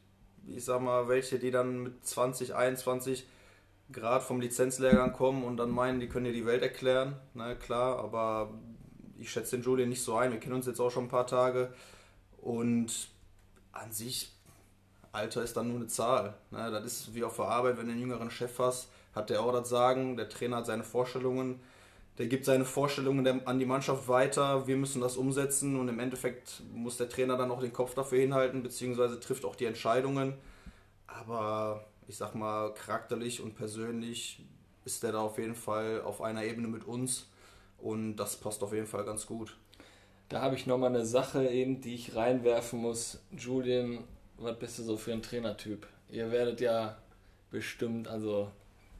ich 0.47 0.65
sag 0.65 0.81
mal, 0.81 1.07
welche, 1.07 1.39
die 1.39 1.51
dann 1.51 1.83
mit 1.83 2.05
20, 2.05 2.55
21 2.55 3.27
Grad 3.91 4.23
vom 4.23 4.41
Lizenzlehrgang 4.41 5.13
kommen 5.13 5.43
und 5.43 5.57
dann 5.57 5.71
meinen, 5.71 5.99
die 5.99 6.07
können 6.07 6.25
dir 6.25 6.33
die 6.33 6.45
Welt 6.45 6.61
erklären. 6.61 7.15
Na 7.33 7.49
ne, 7.49 7.55
klar, 7.55 7.99
aber 7.99 8.53
ich 9.17 9.31
schätze 9.31 9.57
den 9.57 9.63
Julian 9.63 9.89
nicht 9.89 10.03
so 10.03 10.15
ein. 10.15 10.31
Wir 10.31 10.39
kennen 10.39 10.55
uns 10.55 10.65
jetzt 10.65 10.79
auch 10.79 10.89
schon 10.89 11.05
ein 11.05 11.09
paar 11.09 11.27
Tage 11.27 11.73
und 12.41 13.09
an 13.71 13.91
sich, 13.91 14.33
Alter 15.11 15.43
ist 15.43 15.55
dann 15.57 15.67
nur 15.67 15.77
eine 15.77 15.87
Zahl. 15.87 16.35
Ne? 16.51 16.71
Das 16.71 16.85
ist 16.85 17.15
wie 17.15 17.23
auf 17.23 17.35
der 17.35 17.45
Arbeit, 17.45 17.77
wenn 17.77 17.85
du 17.85 17.91
einen 17.91 18.01
jüngeren 18.01 18.31
Chef 18.31 18.57
hast, 18.59 18.89
hat 19.13 19.29
der 19.29 19.41
auch 19.41 19.51
das 19.51 19.69
Sagen, 19.69 20.17
der 20.17 20.29
Trainer 20.29 20.57
hat 20.57 20.65
seine 20.65 20.83
Vorstellungen 20.83 21.59
der 22.17 22.27
gibt 22.27 22.45
seine 22.45 22.65
Vorstellungen 22.65 23.47
an 23.47 23.59
die 23.59 23.65
Mannschaft 23.65 24.07
weiter, 24.07 24.67
wir 24.67 24.77
müssen 24.77 25.01
das 25.01 25.17
umsetzen 25.17 25.79
und 25.79 25.87
im 25.87 25.99
Endeffekt 25.99 26.61
muss 26.73 26.97
der 26.97 27.09
Trainer 27.09 27.37
dann 27.37 27.51
auch 27.51 27.61
den 27.61 27.73
Kopf 27.73 27.95
dafür 27.95 28.19
hinhalten, 28.19 28.63
beziehungsweise 28.63 29.19
trifft 29.19 29.45
auch 29.45 29.55
die 29.55 29.65
Entscheidungen. 29.65 30.33
Aber 31.07 31.85
ich 32.11 32.17
sag 32.17 32.35
mal, 32.35 32.73
charakterlich 32.73 33.39
und 33.39 33.55
persönlich 33.55 34.43
ist 34.83 35.01
der 35.01 35.13
da 35.13 35.19
auf 35.19 35.37
jeden 35.37 35.55
Fall 35.55 36.01
auf 36.01 36.21
einer 36.21 36.43
Ebene 36.43 36.67
mit 36.67 36.83
uns 36.83 37.29
und 37.77 38.17
das 38.17 38.35
passt 38.35 38.61
auf 38.63 38.73
jeden 38.73 38.85
Fall 38.85 39.05
ganz 39.05 39.25
gut. 39.25 39.55
Da 40.27 40.41
habe 40.41 40.55
ich 40.55 40.67
nochmal 40.67 40.89
eine 40.89 41.05
Sache 41.05 41.47
eben, 41.47 41.79
die 41.79 41.95
ich 41.95 42.13
reinwerfen 42.13 42.81
muss. 42.81 43.21
Julian, 43.31 44.03
was 44.37 44.59
bist 44.59 44.79
du 44.79 44.83
so 44.83 44.97
für 44.97 45.13
ein 45.13 45.21
Trainertyp? 45.21 45.87
Ihr 46.09 46.31
werdet 46.31 46.59
ja 46.59 46.97
bestimmt, 47.49 48.09
also 48.09 48.51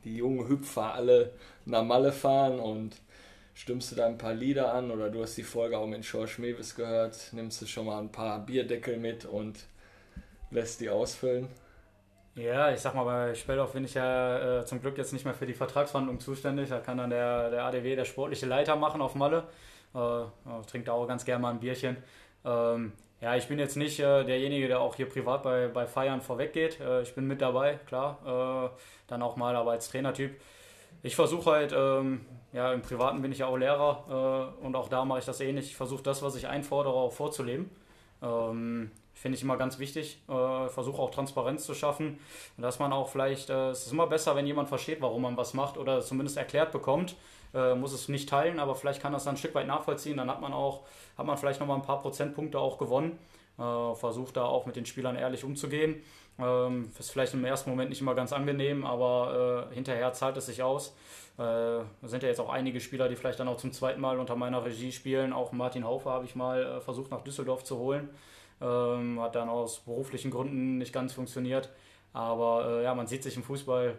die 0.05 0.15
jungen 0.15 0.47
Hüpfer 0.47 0.93
alle 0.93 1.33
nach 1.65 1.83
Malle 1.83 2.13
fahren 2.13 2.61
und 2.61 2.95
stimmst 3.53 3.91
du 3.91 3.97
da 3.97 4.05
ein 4.05 4.17
paar 4.17 4.33
Lieder 4.33 4.73
an 4.73 4.89
oder 4.89 5.09
du 5.09 5.21
hast 5.21 5.35
die 5.35 5.43
Folge 5.43 5.77
auch 5.77 5.87
mit 5.87 6.09
George 6.09 6.35
Mewis 6.37 6.75
gehört, 6.75 7.33
nimmst 7.33 7.61
du 7.61 7.65
schon 7.65 7.87
mal 7.87 7.99
ein 7.99 8.13
paar 8.13 8.45
Bierdeckel 8.45 8.95
mit 8.95 9.25
und 9.25 9.65
lässt 10.49 10.79
die 10.79 10.89
ausfüllen? 10.89 11.49
Ja, 12.35 12.71
ich 12.71 12.79
sag 12.79 12.95
mal, 12.95 13.03
bei 13.03 13.35
Speldorf 13.35 13.73
bin 13.73 13.83
ich 13.83 13.93
ja 13.93 14.59
äh, 14.61 14.65
zum 14.65 14.79
Glück 14.79 14.97
jetzt 14.97 15.11
nicht 15.11 15.25
mehr 15.25 15.33
für 15.33 15.45
die 15.45 15.53
Vertragsverhandlung 15.53 16.19
zuständig. 16.21 16.69
Da 16.69 16.79
kann 16.79 16.97
dann 16.97 17.09
der, 17.09 17.49
der 17.49 17.65
ADW, 17.65 17.95
der 17.95 18.05
sportliche 18.05 18.45
Leiter 18.45 18.77
machen 18.77 19.01
auf 19.01 19.15
Malle. 19.15 19.43
Äh, 19.93 20.23
trinkt 20.67 20.89
auch 20.89 21.05
ganz 21.07 21.25
gerne 21.25 21.41
mal 21.41 21.49
ein 21.51 21.59
Bierchen. 21.59 21.97
Ähm, 22.45 22.93
ja, 23.19 23.35
ich 23.35 23.47
bin 23.49 23.59
jetzt 23.59 23.75
nicht 23.75 23.99
äh, 23.99 24.23
derjenige, 24.23 24.69
der 24.69 24.79
auch 24.79 24.95
hier 24.95 25.09
privat 25.09 25.43
bei, 25.43 25.67
bei 25.67 25.85
Feiern 25.87 26.21
vorweggeht. 26.21 26.79
Äh, 26.79 27.01
ich 27.01 27.13
bin 27.13 27.27
mit 27.27 27.41
dabei, 27.41 27.79
klar. 27.85 28.71
Äh, 28.73 28.81
dann 29.07 29.21
auch 29.21 29.35
mal 29.35 29.55
aber 29.57 29.71
als 29.71 29.89
Trainertyp. 29.89 30.39
Ich 31.03 31.15
versuche 31.17 31.51
halt, 31.51 31.73
ähm, 31.75 32.25
ja, 32.53 32.71
im 32.71 32.81
Privaten 32.81 33.21
bin 33.21 33.33
ich 33.33 33.39
ja 33.39 33.47
auch 33.47 33.57
Lehrer 33.57 34.53
äh, 34.61 34.65
und 34.65 34.75
auch 34.75 34.87
da 34.87 35.03
mache 35.03 35.19
ich 35.19 35.25
das 35.25 35.41
ähnlich. 35.41 35.65
Ich 35.65 35.75
versuche 35.75 36.03
das, 36.03 36.21
was 36.23 36.35
ich 36.35 36.47
einfordere, 36.47 36.93
auch 36.93 37.11
vorzuleben. 37.11 37.69
Ähm, 38.21 38.91
Finde 39.21 39.37
ich 39.37 39.43
immer 39.43 39.55
ganz 39.55 39.77
wichtig. 39.77 40.19
Äh, 40.27 40.67
versuche 40.69 40.99
auch 40.99 41.11
Transparenz 41.11 41.63
zu 41.63 41.75
schaffen. 41.75 42.17
dass 42.57 42.79
man 42.79 42.91
auch 42.91 43.07
vielleicht, 43.07 43.51
äh, 43.51 43.69
es 43.69 43.85
ist 43.85 43.91
immer 43.91 44.07
besser, 44.07 44.35
wenn 44.35 44.47
jemand 44.47 44.67
versteht, 44.67 44.99
warum 44.99 45.21
man 45.21 45.37
was 45.37 45.53
macht 45.53 45.77
oder 45.77 46.01
zumindest 46.01 46.37
erklärt 46.37 46.71
bekommt. 46.71 47.15
Äh, 47.53 47.75
muss 47.75 47.93
es 47.93 48.07
nicht 48.09 48.27
teilen, 48.27 48.59
aber 48.59 48.73
vielleicht 48.73 48.99
kann 48.99 49.13
das 49.13 49.25
dann 49.25 49.35
ein 49.35 49.37
Stück 49.37 49.53
weit 49.53 49.67
nachvollziehen. 49.67 50.17
Dann 50.17 50.27
hat 50.27 50.41
man 50.41 50.53
auch, 50.53 50.87
hat 51.19 51.27
man 51.27 51.37
vielleicht 51.37 51.59
nochmal 51.59 51.77
ein 51.77 51.83
paar 51.83 52.01
Prozentpunkte 52.01 52.57
auch 52.57 52.79
gewonnen. 52.79 53.19
Äh, 53.59 53.93
versucht 53.93 54.37
da 54.37 54.45
auch 54.45 54.65
mit 54.65 54.75
den 54.75 54.87
Spielern 54.87 55.15
ehrlich 55.15 55.43
umzugehen. 55.43 56.01
Ähm, 56.39 56.91
ist 56.97 57.11
vielleicht 57.11 57.35
im 57.35 57.45
ersten 57.45 57.69
Moment 57.69 57.91
nicht 57.91 58.01
immer 58.01 58.15
ganz 58.15 58.33
angenehm, 58.33 58.85
aber 58.87 59.67
äh, 59.69 59.75
hinterher 59.75 60.13
zahlt 60.13 60.35
es 60.37 60.47
sich 60.47 60.63
aus. 60.63 60.95
Äh, 61.37 61.81
sind 62.01 62.23
ja 62.23 62.29
jetzt 62.29 62.39
auch 62.39 62.49
einige 62.49 62.79
Spieler, 62.79 63.07
die 63.07 63.15
vielleicht 63.15 63.39
dann 63.39 63.47
auch 63.47 63.57
zum 63.57 63.71
zweiten 63.71 64.01
Mal 64.01 64.17
unter 64.17 64.35
meiner 64.35 64.65
Regie 64.65 64.91
spielen. 64.91 65.31
Auch 65.31 65.51
Martin 65.51 65.83
Haufe 65.83 66.09
habe 66.09 66.25
ich 66.25 66.33
mal 66.33 66.63
äh, 66.63 66.81
versucht 66.81 67.11
nach 67.11 67.21
Düsseldorf 67.21 67.63
zu 67.63 67.77
holen. 67.77 68.09
Ähm, 68.61 69.19
hat 69.19 69.35
dann 69.35 69.49
aus 69.49 69.79
beruflichen 69.79 70.31
Gründen 70.31 70.77
nicht 70.77 70.93
ganz 70.93 71.13
funktioniert. 71.13 71.69
Aber 72.13 72.65
äh, 72.67 72.83
ja, 72.83 72.93
man 72.93 73.07
sieht 73.07 73.23
sich 73.23 73.35
im 73.35 73.43
Fußball 73.43 73.97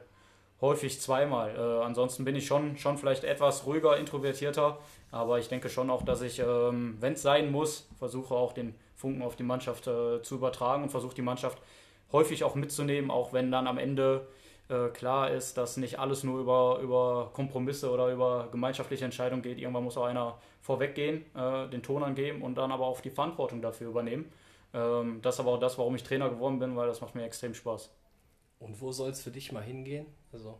häufig 0.61 1.01
zweimal. 1.01 1.55
Äh, 1.57 1.85
ansonsten 1.85 2.25
bin 2.25 2.37
ich 2.37 2.47
schon, 2.47 2.77
schon 2.77 2.97
vielleicht 2.97 3.25
etwas 3.25 3.67
ruhiger, 3.67 3.97
introvertierter. 3.97 4.79
Aber 5.11 5.39
ich 5.39 5.49
denke 5.49 5.69
schon 5.69 5.91
auch, 5.91 6.03
dass 6.03 6.23
ich, 6.23 6.39
ähm, 6.39 6.97
wenn 7.01 7.15
es 7.15 7.23
sein 7.23 7.51
muss, 7.51 7.89
versuche 7.99 8.35
auch 8.35 8.53
den 8.53 8.75
Funken 8.95 9.23
auf 9.23 9.37
die 9.37 9.43
Mannschaft 9.43 9.87
äh, 9.87 10.23
zu 10.23 10.37
übertragen 10.37 10.85
und 10.85 10.91
versuche 10.91 11.15
die 11.15 11.23
Mannschaft 11.23 11.59
häufig 12.13 12.45
auch 12.45 12.55
mitzunehmen, 12.55 13.11
auch 13.11 13.33
wenn 13.33 13.51
dann 13.51 13.67
am 13.67 13.79
Ende 13.79 14.27
äh, 14.69 14.89
klar 14.89 15.31
ist, 15.31 15.57
dass 15.59 15.77
nicht 15.77 15.99
alles 15.99 16.25
nur 16.25 16.41
über, 16.41 16.79
über 16.83 17.31
Kompromisse 17.33 17.91
oder 17.91 18.13
über 18.13 18.49
gemeinschaftliche 18.53 19.05
Entscheidungen 19.05 19.43
geht. 19.43 19.59
Irgendwann 19.59 19.85
muss 19.85 19.97
auch 19.97 20.05
einer 20.05 20.39
vorweggehen, 20.61 21.25
äh, 21.35 21.69
den 21.69 21.83
Ton 21.83 22.03
angeben 22.03 22.43
und 22.43 22.57
dann 22.57 22.71
aber 22.71 22.87
auch 22.87 23.01
die 23.01 23.11
Verantwortung 23.11 23.61
dafür 23.61 23.89
übernehmen. 23.89 24.31
Ähm, 24.75 25.21
das 25.23 25.37
ist 25.37 25.41
aber 25.41 25.53
auch 25.53 25.61
das, 25.61 25.79
warum 25.79 25.95
ich 25.95 26.03
Trainer 26.03 26.31
geworden 26.31 26.59
bin, 26.59 26.77
weil 26.77 26.89
das 26.89 27.01
macht 27.01 27.15
mir 27.15 27.25
extrem 27.25 27.55
Spaß. 27.55 27.91
Und 28.59 28.81
wo 28.81 28.93
soll 28.93 29.11
es 29.11 29.23
für 29.23 29.31
dich 29.31 29.53
mal 29.53 29.63
hingehen? 29.63 30.07
Also 30.33 30.59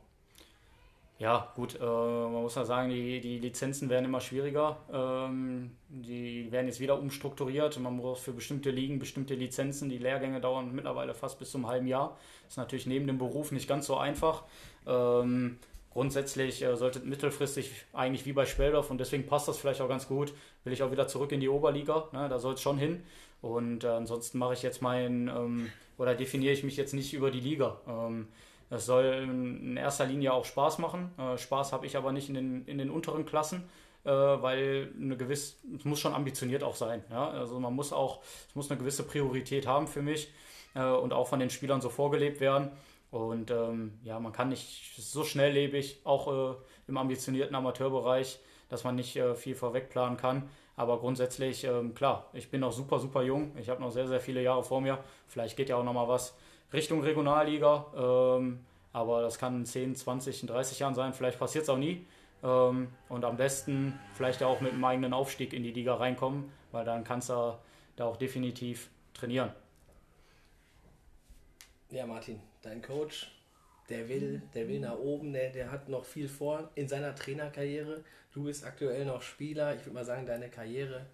ja, 1.23 1.53
gut, 1.55 1.79
äh, 1.81 1.85
man 1.85 2.43
muss 2.43 2.57
ja 2.57 2.65
sagen, 2.65 2.91
die, 2.91 3.21
die 3.21 3.39
Lizenzen 3.39 3.89
werden 3.89 4.07
immer 4.07 4.21
schwieriger. 4.21 4.79
Ähm, 4.93 5.71
die 5.89 6.51
werden 6.51 6.67
jetzt 6.67 6.81
wieder 6.81 6.99
umstrukturiert. 6.99 7.79
Man 7.79 7.99
braucht 7.99 8.23
für 8.23 8.33
bestimmte 8.33 8.71
Ligen 8.71 8.99
bestimmte 8.99 9.35
Lizenzen. 9.37 9.89
Die 9.89 9.99
Lehrgänge 9.99 10.41
dauern 10.41 10.75
mittlerweile 10.75 11.15
fast 11.15 11.39
bis 11.39 11.53
zum 11.53 11.69
halben 11.69 11.87
Jahr. 11.87 12.19
Ist 12.49 12.57
natürlich 12.57 12.87
neben 12.87 13.07
dem 13.07 13.19
Beruf 13.19 13.53
nicht 13.53 13.69
ganz 13.69 13.87
so 13.87 13.99
einfach. 13.99 14.43
Ähm, 14.85 15.59
grundsätzlich 15.91 16.61
äh, 16.63 16.77
sollte 16.77 16.99
mittelfristig 17.01 17.71
eigentlich 17.93 18.27
wie 18.27 18.33
bei 18.33 18.45
Speldorf 18.45 18.91
und 18.91 18.99
deswegen 18.99 19.25
passt 19.25 19.47
das 19.47 19.59
vielleicht 19.59 19.81
auch 19.81 19.89
ganz 19.89 20.09
gut. 20.09 20.33
Will 20.65 20.73
ich 20.73 20.83
auch 20.83 20.91
wieder 20.91 21.07
zurück 21.07 21.31
in 21.31 21.39
die 21.39 21.49
Oberliga. 21.49 22.09
Ne? 22.11 22.29
Da 22.29 22.41
soll 22.41 22.55
es 22.55 22.63
schon 22.63 22.79
hin. 22.79 23.05
Und 23.43 23.85
äh, 23.85 23.89
ansonsten 23.89 24.39
mache 24.39 24.55
ich 24.55 24.63
jetzt 24.63 24.81
meinen 24.81 25.29
ähm, 25.29 25.71
oder 25.99 26.15
definiere 26.15 26.53
ich 26.53 26.65
mich 26.65 26.77
jetzt 26.77 26.95
nicht 26.95 27.13
über 27.13 27.31
die 27.31 27.41
Liga. 27.41 27.81
Ähm, 27.87 28.29
das 28.71 28.87
soll 28.87 29.05
in 29.05 29.77
erster 29.77 30.07
Linie 30.07 30.33
auch 30.33 30.47
Spaß 30.47 30.79
machen. 30.79 31.11
Äh, 31.19 31.37
Spaß 31.37 31.73
habe 31.73 31.85
ich 31.85 31.97
aber 31.97 32.13
nicht 32.13 32.29
in 32.29 32.35
den, 32.35 32.65
in 32.67 32.79
den 32.79 32.89
unteren 32.89 33.27
Klassen, 33.27 33.65
äh, 34.05 34.11
weil 34.11 34.93
eine 34.99 35.17
gewisse, 35.17 35.57
es 35.77 35.85
muss 35.85 36.01
schon 36.01 36.15
ambitioniert 36.15 36.63
auch 36.63 36.77
sein. 36.77 37.05
Ja? 37.11 37.29
Also 37.29 37.61
man 37.61 37.75
muss 37.75 37.93
auch, 37.93 38.23
es 38.49 38.55
muss 38.55 38.71
eine 38.71 38.79
gewisse 38.79 39.03
Priorität 39.03 39.67
haben 39.67 39.87
für 39.89 40.03
mich 40.03 40.33
äh, 40.75 40.85
und 40.85 41.13
auch 41.13 41.29
von 41.29 41.41
den 41.41 41.51
Spielern 41.51 41.81
so 41.81 41.91
vorgelebt 41.91 42.41
werden. 42.41 42.71
Und 43.11 43.51
ähm, 43.51 43.99
ja, 44.05 44.19
man 44.19 44.33
kann 44.33 44.49
nicht 44.49 44.95
so 44.97 45.23
schnelllebig, 45.23 46.01
auch 46.05 46.53
äh, 46.53 46.57
im 46.89 46.97
ambitionierten 46.97 47.55
Amateurbereich, 47.55 48.39
dass 48.71 48.85
man 48.85 48.95
nicht 48.95 49.17
äh, 49.17 49.35
viel 49.35 49.55
vorweg 49.55 49.91
planen 49.91 50.17
kann. 50.17 50.49
Aber 50.83 50.99
grundsätzlich, 50.99 51.63
ähm, 51.63 51.95
klar, 51.95 52.27
ich 52.33 52.51
bin 52.51 52.61
noch 52.61 52.73
super, 52.73 52.99
super 52.99 53.23
jung. 53.23 53.57
Ich 53.57 53.69
habe 53.69 53.81
noch 53.81 53.93
sehr, 53.93 54.09
sehr 54.09 54.19
viele 54.19 54.43
Jahre 54.43 54.65
vor 54.65 54.81
mir. 54.81 54.99
Vielleicht 55.29 55.57
geht 55.57 55.69
ja 55.69 55.77
auch 55.77 55.85
noch 55.85 55.93
mal 55.93 56.09
was 56.09 56.35
Richtung 56.73 57.03
Regionalliga. 57.03 57.87
Ähm, 57.97 58.59
aber 58.93 59.23
das 59.23 59.39
kann 59.39 59.59
in 59.59 59.65
10, 59.65 59.95
20, 59.95 60.45
30 60.45 60.81
Jahren 60.81 60.97
sein. 60.97 61.13
Vielleicht 61.13 61.39
passiert 61.39 61.63
es 61.63 61.71
auch 61.71 61.79
nie. 61.79 62.05
Ähm, 62.43 62.89
und 63.09 63.25
am 63.25 63.37
besten 63.37 63.97
vielleicht 64.15 64.43
auch 64.43 64.61
mit 64.61 64.73
einem 64.73 64.85
eigenen 64.85 65.13
Aufstieg 65.13 65.53
in 65.53 65.63
die 65.63 65.71
Liga 65.71 65.95
reinkommen, 65.95 66.51
weil 66.73 66.85
dann 66.85 67.05
kannst 67.05 67.31
du 67.31 67.57
da 67.95 68.05
auch 68.05 68.17
definitiv 68.17 68.91
trainieren. 69.15 69.53
Ja, 71.91 72.07
Martin, 72.07 72.41
dein 72.61 72.83
Coach, 72.83 73.31
der 73.93 74.09
will, 74.09 74.43
der 74.55 74.69
will 74.69 74.81
nach 74.81 74.99
oben, 74.99 75.33
der, 75.33 75.51
der 75.51 75.71
hat 75.71 75.89
noch 75.89 76.05
viel 76.05 76.29
vor 76.29 76.71
in 76.75 76.89
seiner 76.89 77.15
Trainerkarriere. 77.15 78.03
Du 78.33 78.45
bist 78.45 78.65
aktuell 78.65 79.05
noch 79.05 79.21
Spieler. 79.21 79.75
Ich 79.75 79.83
würde 79.83 79.95
mal 79.95 80.05
sagen, 80.05 80.25
deine 80.25 80.49
Karriere 80.49 81.07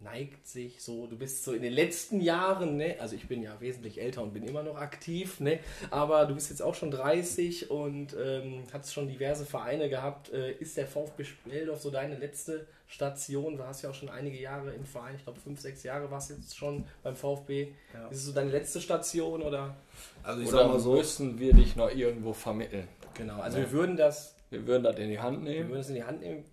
neigt 0.00 0.46
sich 0.46 0.82
so, 0.82 1.06
du 1.06 1.16
bist 1.16 1.44
so 1.44 1.52
in 1.52 1.62
den 1.62 1.72
letzten 1.72 2.20
Jahren, 2.20 2.76
ne? 2.76 2.96
also 3.00 3.16
ich 3.16 3.28
bin 3.28 3.42
ja 3.42 3.58
wesentlich 3.60 4.00
älter 4.00 4.22
und 4.22 4.34
bin 4.34 4.44
immer 4.44 4.62
noch 4.62 4.76
aktiv, 4.76 5.40
ne? 5.40 5.58
aber 5.90 6.26
du 6.26 6.34
bist 6.34 6.50
jetzt 6.50 6.60
auch 6.60 6.74
schon 6.74 6.90
30 6.90 7.70
und 7.70 8.14
ähm, 8.18 8.64
hast 8.72 8.92
schon 8.92 9.08
diverse 9.08 9.46
Vereine 9.46 9.88
gehabt. 9.88 10.32
Äh, 10.32 10.52
ist 10.52 10.76
der 10.76 10.86
VfB 10.86 11.24
Speldorf 11.24 11.80
so 11.80 11.90
deine 11.90 12.16
letzte 12.16 12.66
Station? 12.86 13.56
Du 13.56 13.64
hast 13.64 13.82
ja 13.82 13.90
auch 13.90 13.94
schon 13.94 14.10
einige 14.10 14.38
Jahre 14.38 14.72
im 14.72 14.84
Verein, 14.84 15.16
ich 15.16 15.24
glaube 15.24 15.40
fünf, 15.40 15.60
sechs 15.60 15.82
Jahre 15.82 16.10
warst 16.10 16.30
du 16.30 16.34
jetzt 16.34 16.56
schon 16.56 16.84
beim 17.02 17.16
VfB. 17.16 17.68
Ja. 17.94 18.08
Ist 18.08 18.18
es 18.18 18.24
so 18.26 18.32
deine 18.32 18.50
letzte 18.50 18.80
Station 18.80 19.42
oder? 19.42 19.76
Also 20.22 20.42
ich 20.42 20.48
oder 20.48 20.58
sag 20.58 20.68
mal 20.68 20.78
so, 20.78 20.92
müssen 20.92 21.38
wir 21.38 21.54
dich 21.54 21.74
noch 21.74 21.90
irgendwo 21.90 22.34
vermitteln. 22.34 22.86
Genau, 23.14 23.40
also 23.40 23.58
ja. 23.58 23.64
wir 23.64 23.72
würden 23.72 23.96
das... 23.96 24.34
Wir 24.50 24.64
würden 24.66 24.84
das 24.84 24.96
in 24.96 25.08
die 25.08 25.18
Hand 25.18 25.42
nehmen. 25.42 25.64
Wir 25.64 25.68
würden 25.70 25.80
es 25.80 25.88
in 25.88 25.96
die 25.96 26.04
Hand 26.04 26.20
nehmen. 26.20 26.44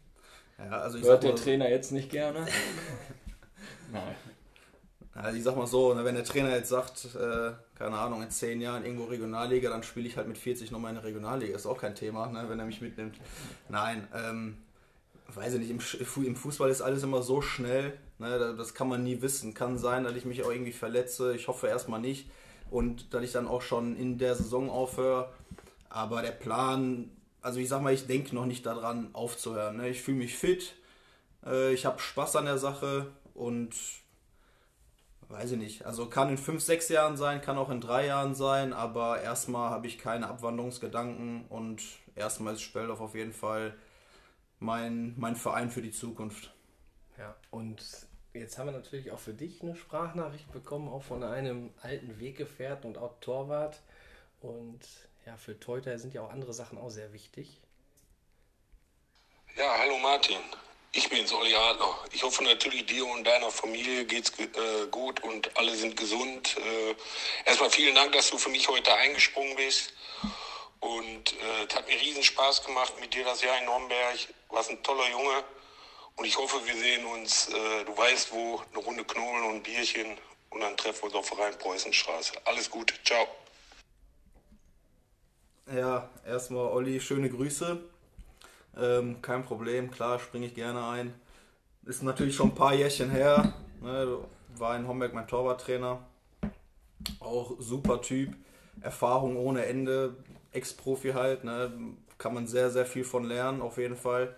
Ja, 0.58 0.79
also 0.79 0.97
Hört 0.99 1.23
der 1.23 1.36
Trainer 1.36 1.69
jetzt 1.69 1.91
nicht 1.91 2.10
gerne? 2.10 2.47
Also 5.15 5.38
ich 5.38 5.43
sag 5.43 5.56
mal 5.56 5.67
so, 5.67 5.93
ne, 5.93 6.03
wenn 6.03 6.15
der 6.15 6.23
Trainer 6.23 6.49
jetzt 6.56 6.69
sagt, 6.69 7.13
äh, 7.15 7.51
keine 7.75 7.97
Ahnung, 7.97 8.23
in 8.23 8.32
zehn 8.32 8.60
Jahren 8.62 8.84
irgendwo 8.84 9.06
Regionalliga, 9.06 9.69
dann 9.69 9.84
spiele 9.84 10.08
ich 10.08 10.17
halt 10.17 10.27
mit 10.27 10.39
40 10.39 10.71
nochmal 10.71 10.89
in 10.89 10.95
der 10.95 11.03
Regionalliga. 11.03 11.56
Ist 11.56 11.67
auch 11.67 11.79
kein 11.79 11.93
Thema, 11.93 12.27
ne, 12.27 12.45
wenn 12.49 12.60
er 12.60 12.65
mich 12.65 12.82
mitnimmt. 12.82 13.17
Nein, 13.69 14.08
ähm, 14.13 14.58
weiß 15.27 15.53
ich 15.53 15.60
nicht, 15.60 15.69
im, 15.69 16.25
im, 16.25 16.36
Fußball 16.36 16.69
ist 16.69 16.82
alles 16.82 17.03
immer 17.03 17.21
so 17.21 17.41
schnell, 17.41 17.93
ne, 18.17 18.56
das 18.58 18.73
kann 18.73 18.89
man 18.89 19.03
nie 19.03 19.21
wissen. 19.21 19.53
Kann 19.53 19.77
sein, 19.77 20.03
dass 20.03 20.15
ich 20.15 20.25
mich 20.25 20.43
auch 20.43 20.51
irgendwie 20.51 20.73
verletze. 20.73 21.36
Ich 21.36 21.47
hoffe 21.47 21.67
erstmal 21.67 22.01
nicht. 22.01 22.29
Und 22.71 23.13
dass 23.13 23.23
ich 23.23 23.32
dann 23.32 23.47
auch 23.47 23.62
schon 23.62 23.95
in 23.95 24.17
der 24.17 24.34
Saison 24.34 24.71
aufhöre. 24.71 25.32
Aber 25.89 26.23
der 26.23 26.32
Plan, 26.32 27.12
also 27.43 27.60
ich 27.60 27.69
sag 27.69 27.84
mal, 27.84 27.93
ich 27.93 28.08
denke 28.08 28.34
noch 28.34 28.47
nicht 28.47 28.65
daran 28.65 29.10
aufzuhören. 29.13 29.77
Ne. 29.77 29.89
Ich 29.89 30.01
fühle 30.01 30.17
mich 30.17 30.36
fit, 30.36 30.73
äh, 31.45 31.71
ich 31.71 31.86
habe 31.86 31.99
Spaß 31.99 32.36
an 32.38 32.45
der 32.45 32.58
Sache 32.58 33.06
und 33.34 33.74
weiß 35.30 35.52
ich 35.52 35.58
nicht. 35.58 35.86
Also 35.86 36.08
kann 36.08 36.30
in 36.30 36.38
fünf, 36.38 36.62
sechs 36.62 36.89
Jahren 36.89 37.17
sein, 37.17 37.41
kann 37.41 37.58
auch 37.58 37.69
in 37.69 37.82
drei 37.82 38.06
Jahren 38.06 38.36
sein, 38.36 38.74
aber 38.74 39.22
erstmal 39.22 39.72
habe 39.72 39.88
ich 39.88 39.98
keine 39.98 40.28
Abwanderungsgedanken 40.28 41.46
und 41.48 41.82
erstmal 42.15 42.54
ist 42.54 42.62
Speldorf 42.62 43.02
auf 43.02 43.15
jeden 43.15 43.34
Fall 43.34 43.76
mein, 44.60 45.13
mein 45.17 45.36
Verein 45.36 45.69
für 45.69 45.82
die 45.82 45.91
Zukunft. 45.91 46.54
Ja, 47.17 47.36
und 47.52 47.84
jetzt 48.34 48.58
haben 48.58 48.67
wir 48.67 48.74
natürlich 48.74 49.12
auch 49.12 49.19
für 49.19 49.34
dich 49.34 49.62
eine 49.62 49.76
Sprachnachricht 49.76 50.52
bekommen, 50.52 50.88
auch 50.88 51.04
von 51.04 51.24
einem 51.24 51.72
alten 51.82 52.19
Weggefährten 52.19 52.88
und 52.88 52.98
auch 52.98 53.19
Torwart. 53.19 53.82
Und 54.41 54.82
ja, 55.26 55.38
für 55.38 55.60
Teuter 55.60 55.98
sind 56.00 56.13
ja 56.13 56.22
auch 56.22 56.32
andere 56.32 56.54
Sachen 56.54 56.78
auch 56.78 56.89
sehr 56.89 57.13
wichtig. 57.13 57.62
Ja, 59.56 59.76
hallo 59.80 59.98
Martin. 60.00 60.39
Ich 60.95 61.10
bin's, 61.10 61.34
Olli 61.34 61.56
Adler. 61.56 61.97
Ich 62.12 62.21
hoffe 62.21 62.43
natürlich, 62.43 62.86
dir 62.86 63.03
und 63.08 63.23
deiner 63.23 63.49
Familie 63.49 64.06
geht's 64.06 64.32
äh, 64.38 64.86
gut 64.91 65.23
und 65.23 65.50
alle 65.58 65.73
sind 65.75 65.98
gesund. 65.98 66.56
Äh, 66.56 66.96
erstmal 67.50 67.71
vielen 67.71 67.96
Dank, 67.96 68.12
dass 68.12 68.29
du 68.29 68.37
für 68.37 68.50
mich 68.50 68.69
heute 68.69 68.94
eingesprungen 68.94 69.56
bist. 69.56 69.91
Und 70.81 71.33
äh, 71.33 71.65
es 71.67 71.75
hat 71.75 71.87
mir 71.87 72.00
riesen 72.00 72.21
Spaß 72.21 72.63
gemacht 72.63 72.94
mit 73.00 73.12
dir 73.12 73.25
das 73.25 73.41
Jahr 73.41 73.58
in. 73.58 73.65
Du 73.65 74.56
warst 74.56 74.69
ein 74.69 74.83
toller 74.83 75.10
Junge. 75.10 75.44
Und 76.15 76.25
ich 76.25 76.37
hoffe, 76.37 76.58
wir 76.63 76.75
sehen 76.75 77.06
uns, 77.08 77.50
äh, 77.50 77.85
du 77.85 77.98
weißt 77.98 78.31
wo, 78.31 78.62
eine 78.71 78.83
Runde 78.83 79.04
Knobeln 79.04 79.46
und 79.46 79.63
Bierchen. 79.63 80.15
Und 80.52 80.62
dann 80.62 80.77
treffen 80.77 81.02
wir 81.02 81.06
uns 81.06 81.15
auf 81.15 81.29
der 81.31 81.39
Rhein-Preußen-Straße. 81.39 82.33
Alles 82.46 82.69
Gute. 82.69 82.94
Ciao. 83.04 83.27
Ja, 85.75 86.08
erstmal 86.23 86.67
Olli, 86.67 87.02
schöne 87.02 87.31
Grüße. 87.31 87.83
Ähm, 88.78 89.21
kein 89.21 89.44
Problem, 89.44 89.92
klar, 89.92 90.19
springe 90.19 90.48
ich 90.48 90.56
gerne 90.56 90.86
ein. 90.88 91.13
Ist 91.86 92.04
natürlich 92.04 92.36
schon 92.36 92.50
ein 92.50 92.56
paar 92.56 92.74
Jährchen 92.74 93.10
her. 93.10 93.54
Ne, 93.82 94.17
war 94.58 94.76
in 94.78 94.88
Homberg 94.88 95.13
mein 95.13 95.28
Torwarttrainer. 95.28 96.00
Auch 97.19 97.56
super 97.60 98.02
Typ. 98.02 98.36
Erfahrung 98.82 99.38
ohne 99.38 99.65
Ende. 99.65 100.15
Ex-Profi 100.52 101.12
halt. 101.12 101.44
Ne, 101.44 101.71
kann 102.17 102.34
man 102.34 102.48
sehr, 102.48 102.69
sehr 102.69 102.86
viel 102.86 103.04
von 103.04 103.26
lernen, 103.26 103.62
auf 103.62 103.78
jeden 103.78 103.98
Fall. 103.98 104.36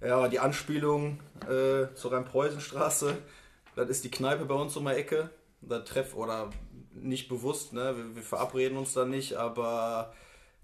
Ja, 0.00 0.28
die 0.28 0.38
Anspielung 0.38 1.20
äh, 1.42 1.94
zur 1.94 2.12
Rhein-Preußen-Straße, 2.12 3.18
das 3.76 3.88
ist 3.88 4.04
die 4.04 4.10
Kneipe 4.10 4.46
bei 4.46 4.54
uns 4.54 4.76
um 4.76 4.86
die 4.86 4.92
Ecke. 4.92 5.30
Da 5.62 5.80
treff 5.80 6.14
oder 6.14 6.50
nicht 6.94 7.28
bewusst, 7.28 7.72
ne? 7.72 7.94
wir, 7.96 8.16
wir 8.16 8.22
verabreden 8.22 8.78
uns 8.78 8.94
da 8.94 9.04
nicht, 9.04 9.36
aber 9.36 10.14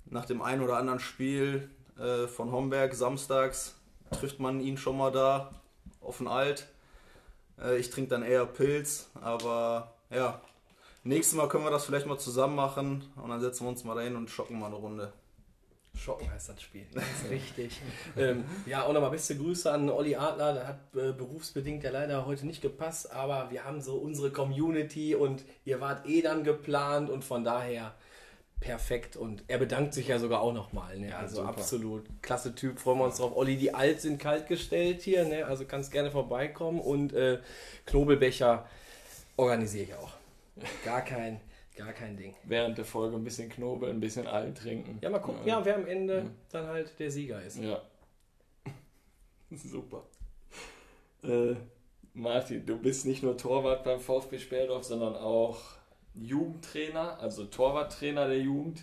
nach 0.06 0.24
dem 0.24 0.40
einen 0.40 0.62
oder 0.62 0.78
anderen 0.78 1.00
Spiel 1.00 1.68
äh, 1.98 2.26
von 2.26 2.52
Homberg 2.52 2.94
samstags 2.94 3.76
trifft 4.10 4.38
man 4.38 4.60
ihn 4.60 4.76
schon 4.76 4.96
mal 4.96 5.10
da 5.10 5.50
auf 6.00 6.18
den 6.18 6.28
Alt. 6.28 6.68
Äh, 7.60 7.78
ich 7.78 7.90
trinke 7.90 8.10
dann 8.10 8.22
eher 8.22 8.46
Pilz, 8.46 9.10
aber 9.20 9.94
ja, 10.10 10.40
nächstes 11.04 11.36
Mal 11.36 11.48
können 11.48 11.64
wir 11.64 11.70
das 11.70 11.84
vielleicht 11.84 12.06
mal 12.06 12.18
zusammen 12.18 12.56
machen 12.56 13.04
und 13.16 13.30
dann 13.30 13.40
setzen 13.40 13.64
wir 13.64 13.70
uns 13.70 13.84
mal 13.84 13.94
dahin 13.94 14.16
und 14.16 14.30
schocken 14.30 14.58
mal 14.58 14.66
eine 14.66 14.76
Runde. 14.76 15.12
Schocken 15.96 16.30
heißt 16.30 16.50
das 16.50 16.60
Spiel. 16.62 16.86
Das 16.92 17.04
ist 17.04 17.30
richtig. 17.30 17.80
ähm, 18.16 18.44
ja, 18.66 18.84
auch 18.84 18.92
nochmal 18.92 19.10
beste 19.10 19.36
Grüße 19.36 19.72
an 19.72 19.88
Olli 19.88 20.14
Adler. 20.14 20.52
Der 20.52 20.66
hat 20.68 20.78
äh, 20.94 21.12
berufsbedingt 21.12 21.82
ja 21.84 21.90
leider 21.90 22.26
heute 22.26 22.46
nicht 22.46 22.60
gepasst, 22.60 23.10
aber 23.12 23.50
wir 23.50 23.64
haben 23.64 23.80
so 23.80 23.96
unsere 23.96 24.30
Community 24.30 25.14
und 25.14 25.44
ihr 25.64 25.80
wart 25.80 26.06
eh 26.06 26.20
dann 26.20 26.44
geplant 26.44 27.08
und 27.08 27.24
von 27.24 27.44
daher 27.44 27.94
perfekt. 28.60 29.16
Und 29.16 29.44
er 29.48 29.58
bedankt 29.58 29.94
sich 29.94 30.08
ja 30.08 30.18
sogar 30.18 30.40
auch 30.40 30.52
nochmal. 30.52 30.98
Ne? 30.98 31.16
also 31.16 31.36
super. 31.36 31.48
absolut 31.48 32.04
klasse 32.22 32.54
Typ. 32.54 32.78
Freuen 32.78 32.98
wir 32.98 33.04
uns 33.04 33.16
drauf. 33.16 33.36
Olli, 33.36 33.56
die 33.56 33.74
Alt 33.74 34.00
sind 34.00 34.18
kalt 34.18 34.48
gestellt 34.48 35.02
hier. 35.02 35.24
Ne? 35.24 35.46
Also 35.46 35.64
kannst 35.64 35.92
gerne 35.92 36.10
vorbeikommen 36.10 36.80
und 36.80 37.12
äh, 37.12 37.38
Knobelbecher 37.86 38.66
organisiere 39.36 39.84
ich 39.84 39.94
auch. 39.94 40.12
Gar 40.84 41.02
kein, 41.02 41.40
gar 41.76 41.92
kein 41.92 42.16
Ding. 42.16 42.34
Während 42.44 42.78
der 42.78 42.86
Folge 42.86 43.16
ein 43.16 43.24
bisschen 43.24 43.50
Knobel, 43.50 43.90
ein 43.90 44.00
bisschen 44.00 44.26
Alt 44.26 44.56
trinken. 44.56 44.98
Ja, 45.02 45.10
mal 45.10 45.18
gucken, 45.18 45.46
ja, 45.46 45.62
wer 45.62 45.74
am 45.74 45.86
Ende 45.86 46.30
dann 46.50 46.66
halt 46.66 46.98
der 46.98 47.10
Sieger 47.10 47.42
ist. 47.42 47.58
Ja. 47.58 47.82
Super. 49.50 50.04
Äh, 51.22 51.56
Martin, 52.14 52.64
du 52.64 52.78
bist 52.78 53.04
nicht 53.04 53.22
nur 53.22 53.36
Torwart 53.36 53.84
beim 53.84 54.00
VfB 54.00 54.38
Speldorf, 54.38 54.84
sondern 54.84 55.14
auch 55.14 55.75
Jugendtrainer, 56.20 57.18
also 57.20 57.44
Torwarttrainer 57.44 58.28
der 58.28 58.40
Jugend. 58.40 58.82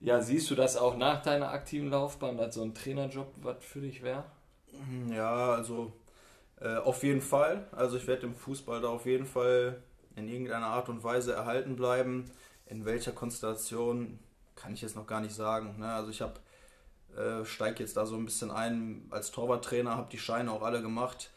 Ja, 0.00 0.20
siehst 0.22 0.50
du 0.50 0.54
das 0.54 0.76
auch 0.76 0.96
nach 0.96 1.22
deiner 1.22 1.50
aktiven 1.50 1.90
Laufbahn 1.90 2.40
als 2.40 2.54
so 2.54 2.62
ein 2.62 2.74
Trainerjob, 2.74 3.28
was 3.42 3.62
für 3.62 3.80
dich 3.80 4.02
wäre? 4.02 4.24
Ja, 5.10 5.52
also 5.52 5.92
äh, 6.60 6.76
auf 6.76 7.02
jeden 7.02 7.20
Fall. 7.20 7.66
Also 7.72 7.96
ich 7.96 8.06
werde 8.06 8.26
im 8.26 8.34
Fußball 8.34 8.80
da 8.80 8.88
auf 8.88 9.04
jeden 9.04 9.26
Fall 9.26 9.82
in 10.16 10.28
irgendeiner 10.28 10.68
Art 10.68 10.88
und 10.88 11.04
Weise 11.04 11.32
erhalten 11.32 11.76
bleiben. 11.76 12.30
In 12.66 12.84
welcher 12.84 13.12
Konstellation 13.12 14.18
kann 14.56 14.72
ich 14.72 14.82
jetzt 14.82 14.96
noch 14.96 15.06
gar 15.06 15.20
nicht 15.20 15.34
sagen. 15.34 15.78
Ne? 15.78 15.92
Also 15.92 16.10
ich 16.10 16.22
habe 16.22 16.34
äh, 17.16 17.44
steige 17.44 17.82
jetzt 17.82 17.96
da 17.96 18.06
so 18.06 18.16
ein 18.16 18.24
bisschen 18.24 18.50
ein 18.50 19.06
als 19.10 19.30
Torwarttrainer, 19.30 19.96
habe 19.96 20.10
die 20.10 20.18
Scheine 20.18 20.52
auch 20.52 20.62
alle 20.62 20.82
gemacht, 20.82 21.30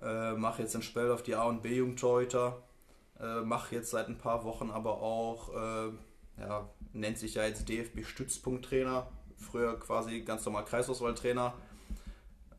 äh, 0.00 0.32
mache 0.32 0.62
jetzt 0.62 0.74
in 0.74 0.82
Speldorf 0.82 1.22
die 1.22 1.34
A 1.34 1.44
und 1.44 1.62
B 1.62 1.76
Jugendtorhüter, 1.76 2.62
äh, 3.20 3.40
mache 3.42 3.74
jetzt 3.74 3.90
seit 3.90 4.08
ein 4.08 4.18
paar 4.18 4.44
Wochen 4.44 4.70
aber 4.70 5.00
auch, 5.02 5.54
äh, 5.54 5.90
ja, 6.40 6.68
nennt 6.92 7.18
sich 7.18 7.34
ja 7.34 7.44
jetzt 7.44 7.68
DFB 7.68 8.04
Stützpunkttrainer, 8.04 9.08
früher 9.36 9.78
quasi 9.78 10.20
ganz 10.22 10.44
normal 10.44 10.64
Kreisauswahltrainer. 10.64 11.54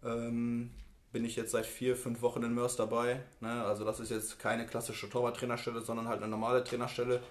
Ähm, 0.03 0.72
bin 1.12 1.26
ich 1.26 1.36
jetzt 1.36 1.51
seit 1.51 1.66
vier, 1.66 1.95
fünf 1.95 2.22
Wochen 2.22 2.43
in 2.43 2.53
Mörs 2.53 2.76
dabei. 2.76 3.22
Ne? 3.41 3.64
Also 3.66 3.84
das 3.84 3.99
ist 3.99 4.12
jetzt 4.12 4.39
keine 4.39 4.66
klassische 4.66 5.09
Torwarttrainerstelle, 5.09 5.82
sondern 5.82 6.07
halt 6.07 6.22
eine 6.22 6.30
normale 6.30 6.64
Trainerstelle. 6.64 7.22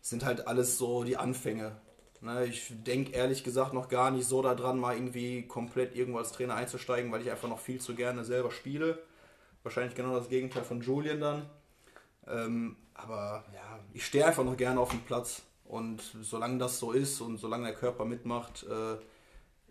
Sind 0.00 0.24
halt 0.24 0.48
alles 0.48 0.76
so 0.78 1.04
die 1.04 1.16
Anfänge. 1.16 1.76
Ne? 2.20 2.46
Ich 2.46 2.72
denke 2.84 3.12
ehrlich 3.12 3.44
gesagt 3.44 3.74
noch 3.74 3.88
gar 3.88 4.10
nicht 4.10 4.26
so 4.26 4.42
daran, 4.42 4.78
mal 4.78 4.96
irgendwie 4.96 5.46
komplett 5.46 5.94
irgendwo 5.94 6.18
als 6.18 6.32
Trainer 6.32 6.54
einzusteigen, 6.54 7.12
weil 7.12 7.22
ich 7.22 7.30
einfach 7.30 7.48
noch 7.48 7.60
viel 7.60 7.80
zu 7.80 7.94
gerne 7.94 8.24
selber 8.24 8.50
spiele. 8.50 8.98
Wahrscheinlich 9.62 9.94
genau 9.94 10.14
das 10.14 10.28
Gegenteil 10.28 10.64
von 10.64 10.80
Julian 10.80 11.20
dann. 11.20 11.50
Ähm, 12.28 12.76
aber 12.94 13.44
ja, 13.54 13.80
ich 13.92 14.04
stehe 14.04 14.26
einfach 14.26 14.44
noch 14.44 14.56
gerne 14.56 14.80
auf 14.80 14.90
dem 14.90 15.02
Platz. 15.02 15.42
Und 15.64 16.00
solange 16.22 16.58
das 16.58 16.78
so 16.78 16.92
ist 16.92 17.20
und 17.20 17.38
solange 17.38 17.64
der 17.64 17.74
Körper 17.74 18.04
mitmacht, 18.04 18.64
äh, 18.64 18.96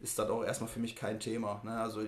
ist 0.01 0.19
das 0.19 0.29
auch 0.29 0.43
erstmal 0.43 0.69
für 0.69 0.79
mich 0.79 0.95
kein 0.95 1.19
Thema. 1.19 1.61
Ne? 1.63 1.79
Also 1.79 2.01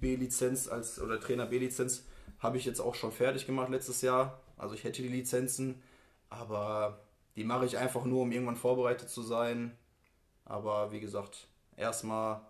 B-Lizenz 0.00 0.68
als 0.68 1.00
oder 1.00 1.20
Trainer 1.20 1.46
B-Lizenz 1.46 2.04
habe 2.38 2.58
ich 2.58 2.64
jetzt 2.64 2.80
auch 2.80 2.94
schon 2.94 3.12
fertig 3.12 3.46
gemacht 3.46 3.70
letztes 3.70 4.02
Jahr. 4.02 4.40
Also 4.56 4.74
ich 4.74 4.84
hätte 4.84 5.02
die 5.02 5.08
Lizenzen, 5.08 5.82
aber 6.28 7.00
die 7.36 7.44
mache 7.44 7.66
ich 7.66 7.78
einfach 7.78 8.04
nur, 8.04 8.22
um 8.22 8.32
irgendwann 8.32 8.56
vorbereitet 8.56 9.08
zu 9.08 9.22
sein. 9.22 9.76
Aber 10.44 10.92
wie 10.92 11.00
gesagt, 11.00 11.48
erstmal 11.76 12.40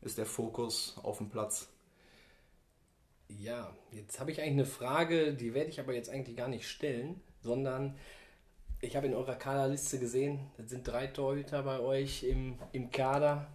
ist 0.00 0.18
der 0.18 0.26
Fokus 0.26 0.96
auf 1.02 1.18
dem 1.18 1.28
Platz. 1.28 1.68
Ja, 3.40 3.74
jetzt 3.90 4.20
habe 4.20 4.30
ich 4.30 4.40
eigentlich 4.40 4.52
eine 4.52 4.66
Frage, 4.66 5.34
die 5.34 5.54
werde 5.54 5.70
ich 5.70 5.80
aber 5.80 5.94
jetzt 5.94 6.10
eigentlich 6.10 6.36
gar 6.36 6.48
nicht 6.48 6.68
stellen, 6.68 7.20
sondern 7.40 7.96
ich 8.80 8.96
habe 8.96 9.06
in 9.06 9.14
eurer 9.14 9.36
Kaderliste 9.36 9.98
gesehen, 9.98 10.50
da 10.56 10.64
sind 10.64 10.86
drei 10.86 11.06
Torhüter 11.06 11.62
bei 11.62 11.78
euch 11.78 12.24
im, 12.24 12.58
im 12.72 12.90
Kader. 12.90 13.46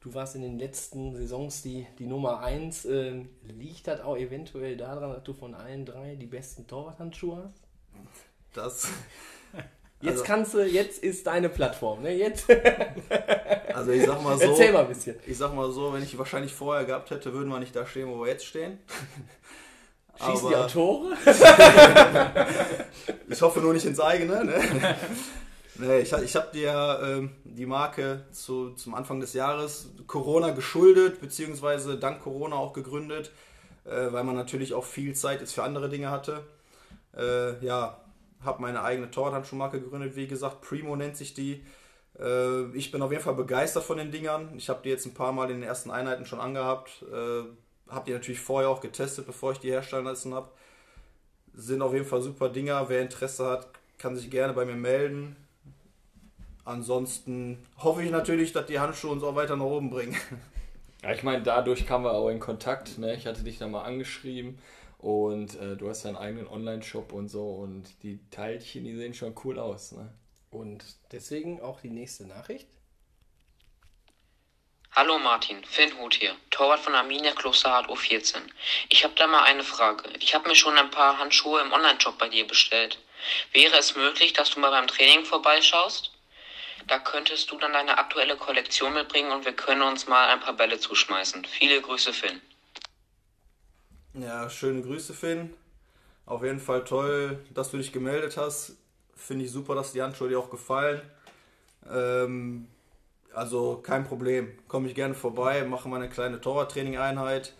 Du 0.00 0.14
warst 0.14 0.36
in 0.36 0.42
den 0.42 0.58
letzten 0.58 1.16
Saisons 1.16 1.62
die, 1.62 1.86
die 1.98 2.06
Nummer 2.06 2.40
1. 2.40 2.84
Ähm, 2.84 3.30
liegt 3.42 3.88
das 3.88 4.00
auch 4.00 4.16
eventuell 4.16 4.76
daran, 4.76 5.10
dass 5.10 5.24
du 5.24 5.32
von 5.32 5.54
allen 5.54 5.84
drei 5.84 6.14
die 6.14 6.26
besten 6.26 6.68
Torwarthandschuhe 6.68 7.42
hast? 7.44 7.62
Das, 8.54 8.88
Jetzt 10.00 10.12
Also- 10.12 10.24
kannst 10.24 10.54
du, 10.54 10.64
jetzt 10.64 11.02
ist 11.02 11.26
deine 11.26 11.48
Plattform, 11.48 12.02
ne? 12.02 12.14
Jetzt 12.14 12.46
also 13.74 13.90
ich 13.90 14.06
sag 14.06 14.22
mal 14.22 14.36
so, 14.38 14.44
erzähl 14.44 14.72
mal 14.72 14.82
ein 14.82 14.88
bisschen. 14.88 15.16
ich 15.26 15.36
sag 15.36 15.52
mal 15.54 15.70
so, 15.72 15.92
wenn 15.92 16.02
ich 16.02 16.10
die 16.10 16.18
wahrscheinlich 16.18 16.54
vorher 16.54 16.84
gehabt 16.84 17.10
hätte, 17.10 17.32
würden 17.32 17.48
wir 17.48 17.58
nicht 17.58 17.74
da 17.74 17.84
stehen, 17.86 18.08
wo 18.08 18.20
wir 18.20 18.28
jetzt 18.28 18.46
stehen. 18.46 18.78
Schießen 20.24 20.48
die 20.48 20.54
Aber- 20.54 20.66
auch 20.66 20.70
Tore? 20.70 21.16
Ich 23.28 23.42
hoffe 23.42 23.60
nur 23.60 23.72
nicht 23.74 23.84
ins 23.86 24.00
eigene. 24.00 24.44
Ne? 24.44 24.96
nee, 25.76 25.98
ich, 26.00 26.12
ich 26.12 26.36
habe 26.36 26.48
dir 26.52 27.00
ähm, 27.04 27.30
die 27.44 27.66
Marke 27.66 28.24
zu, 28.32 28.70
zum 28.70 28.94
Anfang 28.94 29.20
des 29.20 29.32
Jahres 29.34 29.90
Corona 30.06 30.50
geschuldet, 30.50 31.20
beziehungsweise 31.20 31.98
dank 31.98 32.22
Corona 32.22 32.56
auch 32.56 32.72
gegründet, 32.72 33.30
äh, 33.84 34.12
weil 34.12 34.24
man 34.24 34.34
natürlich 34.34 34.74
auch 34.74 34.84
viel 34.84 35.14
Zeit 35.14 35.40
jetzt 35.40 35.52
für 35.54 35.62
andere 35.62 35.88
Dinge 35.88 36.10
hatte. 36.10 36.40
Äh, 37.16 37.64
ja, 37.64 38.00
habe 38.44 38.62
meine 38.62 38.82
eigene 38.82 39.10
Torwarthandschuhmarke 39.10 39.80
gegründet, 39.80 40.16
wie 40.16 40.28
gesagt, 40.28 40.60
Primo 40.60 40.96
nennt 40.96 41.16
sich 41.16 41.34
die. 41.34 41.64
Äh, 42.18 42.70
ich 42.76 42.90
bin 42.90 43.02
auf 43.02 43.10
jeden 43.10 43.22
Fall 43.22 43.34
begeistert 43.34 43.84
von 43.84 43.98
den 43.98 44.10
Dingern. 44.10 44.50
Ich 44.56 44.68
habe 44.68 44.80
die 44.82 44.90
jetzt 44.90 45.06
ein 45.06 45.14
paar 45.14 45.32
Mal 45.32 45.50
in 45.50 45.60
den 45.60 45.68
ersten 45.68 45.90
Einheiten 45.90 46.24
schon 46.24 46.40
angehabt. 46.40 47.04
Äh, 47.12 47.42
habe 47.90 48.04
die 48.06 48.12
natürlich 48.12 48.40
vorher 48.40 48.68
auch 48.68 48.80
getestet, 48.80 49.26
bevor 49.26 49.52
ich 49.52 49.58
die 49.58 49.70
herstellen 49.70 50.04
lassen 50.04 50.34
habe 50.34 50.50
sind 51.58 51.82
auf 51.82 51.92
jeden 51.92 52.06
Fall 52.06 52.22
super 52.22 52.48
Dinger. 52.48 52.88
Wer 52.88 53.02
Interesse 53.02 53.46
hat, 53.46 53.68
kann 53.98 54.16
sich 54.16 54.30
gerne 54.30 54.52
bei 54.52 54.64
mir 54.64 54.76
melden. 54.76 55.36
Ansonsten 56.64 57.58
hoffe 57.78 58.02
ich 58.02 58.10
natürlich, 58.10 58.52
dass 58.52 58.66
die 58.66 58.78
Handschuhe 58.78 59.10
uns 59.10 59.22
auch 59.22 59.34
weiter 59.34 59.56
nach 59.56 59.64
oben 59.64 59.90
bringen. 59.90 60.16
Ja, 61.00 61.12
ich 61.12 61.22
meine, 61.22 61.44
dadurch 61.44 61.86
kamen 61.86 62.04
wir 62.04 62.10
auch 62.10 62.28
in 62.28 62.40
Kontakt. 62.40 62.98
Ne? 62.98 63.14
Ich 63.14 63.24
hatte 63.24 63.44
dich 63.44 63.56
da 63.58 63.68
mal 63.68 63.84
angeschrieben 63.84 64.58
und 64.98 65.54
äh, 65.54 65.76
du 65.76 65.88
hast 65.88 66.04
deinen 66.04 66.16
eigenen 66.16 66.48
Online-Shop 66.48 67.12
und 67.12 67.28
so 67.28 67.50
und 67.50 68.02
die 68.02 68.18
Teilchen, 68.30 68.84
die 68.84 68.96
sehen 68.96 69.14
schon 69.14 69.34
cool 69.44 69.58
aus. 69.58 69.92
Ne? 69.92 70.12
Und 70.50 70.84
deswegen 71.12 71.60
auch 71.60 71.80
die 71.80 71.90
nächste 71.90 72.26
Nachricht. 72.26 72.68
Hallo 74.92 75.18
Martin, 75.18 75.62
Finn 75.64 75.96
Huth 75.98 76.14
hier, 76.14 76.34
Torwart 76.50 76.80
von 76.80 76.94
Arminia 76.94 77.32
Klosterhardt 77.32 77.88
U14. 77.88 78.38
Ich 78.88 79.04
habe 79.04 79.14
da 79.14 79.28
mal 79.28 79.44
eine 79.44 79.62
Frage. 79.62 80.10
Ich 80.18 80.34
habe 80.34 80.48
mir 80.48 80.56
schon 80.56 80.76
ein 80.76 80.90
paar 80.90 81.18
Handschuhe 81.18 81.60
im 81.60 81.72
Online-Shop 81.72 82.18
bei 82.18 82.28
dir 82.28 82.46
bestellt. 82.46 82.98
Wäre 83.52 83.76
es 83.76 83.94
möglich, 83.94 84.32
dass 84.32 84.50
du 84.50 84.58
mal 84.58 84.70
beim 84.70 84.88
Training 84.88 85.24
vorbeischaust? 85.24 86.10
Da 86.88 86.98
könntest 86.98 87.50
du 87.50 87.58
dann 87.58 87.74
deine 87.74 87.98
aktuelle 87.98 88.36
Kollektion 88.36 88.94
mitbringen 88.94 89.30
und 89.30 89.44
wir 89.44 89.52
können 89.52 89.82
uns 89.82 90.08
mal 90.08 90.30
ein 90.30 90.40
paar 90.40 90.54
Bälle 90.54 90.80
zuschmeißen. 90.80 91.44
Viele 91.44 91.80
Grüße, 91.80 92.12
Finn. 92.12 92.40
Ja, 94.14 94.48
schöne 94.48 94.82
Grüße, 94.82 95.12
Finn. 95.12 95.50
Auf 96.26 96.42
jeden 96.42 96.60
Fall 96.60 96.84
toll, 96.84 97.38
dass 97.54 97.70
du 97.70 97.76
dich 97.76 97.92
gemeldet 97.92 98.36
hast. 98.36 98.76
Finde 99.14 99.44
ich 99.44 99.50
super, 99.50 99.74
dass 99.74 99.92
die 99.92 100.02
Handschuhe 100.02 100.28
dir 100.28 100.38
auch 100.38 100.50
gefallen. 100.50 101.00
Ähm, 101.90 102.68
also 103.34 103.76
kein 103.82 104.04
Problem. 104.04 104.52
Komme 104.66 104.88
ich 104.88 104.94
gerne 104.94 105.14
vorbei, 105.14 105.62
mache 105.64 105.88
mal 105.88 105.96
eine 105.96 106.08
kleine 106.08 106.40
Torwarttraining-Einheit. 106.40 107.54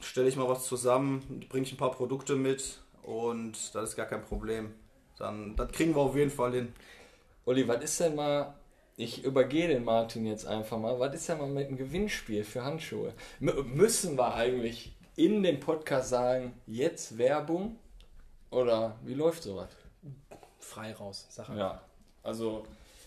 Stelle 0.00 0.28
ich 0.28 0.36
mal 0.36 0.48
was 0.48 0.66
zusammen, 0.66 1.46
bringe 1.48 1.64
ich 1.64 1.72
ein 1.72 1.78
paar 1.78 1.92
Produkte 1.92 2.36
mit 2.36 2.78
und 3.02 3.74
das 3.74 3.90
ist 3.90 3.96
gar 3.96 4.06
kein 4.06 4.22
Problem. 4.22 4.74
Dann, 5.16 5.56
das 5.56 5.72
kriegen 5.72 5.94
wir 5.94 6.02
auf 6.02 6.16
jeden 6.16 6.30
Fall 6.30 6.52
hin. 6.52 6.72
Olli, 7.46 7.66
was 7.66 7.82
ist 7.82 8.00
denn 8.00 8.16
mal, 8.16 8.54
ich 8.96 9.24
übergehe 9.24 9.68
den 9.68 9.84
Martin 9.84 10.26
jetzt 10.26 10.46
einfach 10.46 10.78
mal, 10.78 10.98
was 11.00 11.14
ist 11.14 11.28
denn 11.28 11.38
mal 11.38 11.48
mit 11.48 11.68
einem 11.68 11.78
Gewinnspiel 11.78 12.44
für 12.44 12.64
Handschuhe? 12.64 13.14
M 13.40 13.52
müssen 13.74 14.18
wir 14.18 14.34
eigentlich 14.34 14.95
in 15.16 15.42
dem 15.42 15.60
Podcast 15.60 16.10
sagen, 16.10 16.54
jetzt 16.66 17.18
Werbung? 17.18 17.78
Oder 18.50 18.96
wie 19.04 19.14
läuft 19.14 19.42
sowas? 19.42 19.68
Frei 20.60 20.92
raus, 20.92 21.26
Sache. 21.30 21.56
Ja, 21.56 21.82
also 22.22 22.64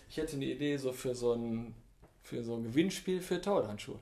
ich 0.08 0.16
hätte 0.16 0.36
eine 0.36 0.44
Idee 0.46 0.76
so 0.76 0.92
für 0.92 1.14
so 1.14 1.32
ein, 1.34 1.74
für 2.22 2.42
so 2.42 2.56
ein 2.56 2.64
Gewinnspiel 2.64 3.20
für 3.20 3.40
Torhandschuhe. 3.40 3.98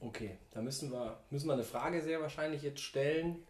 Okay, 0.00 0.36
da 0.52 0.60
müssen 0.60 0.90
wir, 0.90 1.18
müssen 1.30 1.46
wir 1.46 1.52
eine 1.54 1.62
Frage 1.62 2.02
sehr 2.02 2.20
wahrscheinlich 2.20 2.62
jetzt 2.62 2.80
stellen. 2.80 3.42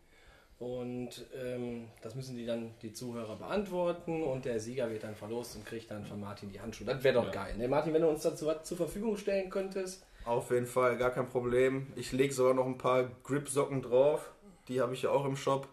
Und 0.59 1.27
ähm, 1.43 1.89
das 2.03 2.15
müssen 2.15 2.37
die 2.37 2.47
dann 2.47 2.73
die 2.83 2.93
Zuhörer 2.93 3.35
beantworten 3.35 4.23
und 4.23 4.45
der 4.45 4.61
Sieger 4.61 4.89
wird 4.91 5.03
dann 5.03 5.17
verlost 5.17 5.57
und 5.57 5.67
kriegt 5.67 5.91
dann 5.91 6.05
von 6.05 6.21
Martin 6.21 6.51
die 6.53 6.61
Handschuhe. 6.61 6.87
Das 6.87 7.03
wäre 7.03 7.15
doch 7.15 7.25
Ja. 7.27 7.31
geil. 7.33 7.57
Ne, 7.57 7.67
Martin, 7.67 7.93
wenn 7.93 8.03
du 8.03 8.09
uns 8.09 8.23
dazu 8.23 8.47
was 8.47 8.63
zur 8.63 8.77
Verfügung 8.77 9.17
stellen 9.17 9.51
könntest. 9.51 10.07
Auf 10.25 10.51
jeden 10.51 10.67
Fall, 10.67 10.97
gar 10.97 11.11
kein 11.11 11.29
Problem. 11.29 11.93
Ich 11.97 12.13
lege 12.13 12.33
sogar 12.33 12.55
noch 12.55 12.67
ein 12.67 12.79
paar 12.79 13.11
Grip-Socken 13.25 13.83
drauf. 13.83 14.31
Die 14.69 14.81
habe 14.81 14.95
ich 14.95 15.03
ja 15.03 15.11
auch 15.11 15.25
im 15.25 15.37
Shop. 15.37 15.69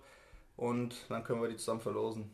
Und 0.58 0.96
dann 1.10 1.24
können 1.24 1.42
wir 1.42 1.50
die 1.50 1.58
zusammen 1.58 1.82
verlosen. 1.82 2.30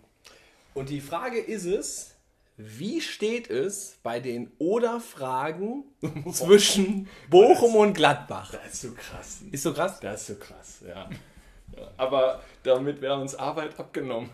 Und 0.74 0.90
die 0.90 1.02
Frage 1.02 1.40
ist 1.40 1.66
es, 1.66 2.16
wie 2.58 3.02
steht 3.02 3.50
es 3.50 3.98
bei 4.02 4.20
den 4.20 4.52
Oder-Fragen 4.60 5.84
zwischen 6.32 7.10
Bochum 7.30 7.76
und 7.76 7.94
Gladbach? 7.94 8.52
Das 8.52 8.74
ist 8.74 8.82
so 8.82 8.92
krass. 8.94 9.40
Ist 9.52 9.64
so 9.64 9.74
krass? 9.74 10.00
Das 10.00 10.22
ist 10.22 10.28
so 10.28 10.36
krass, 10.36 10.84
ja. 10.88 11.10
Aber 11.98 12.42
damit 12.64 13.02
wäre 13.02 13.20
uns 13.20 13.36
Arbeit 13.36 13.80
abgenommen. 13.80 14.30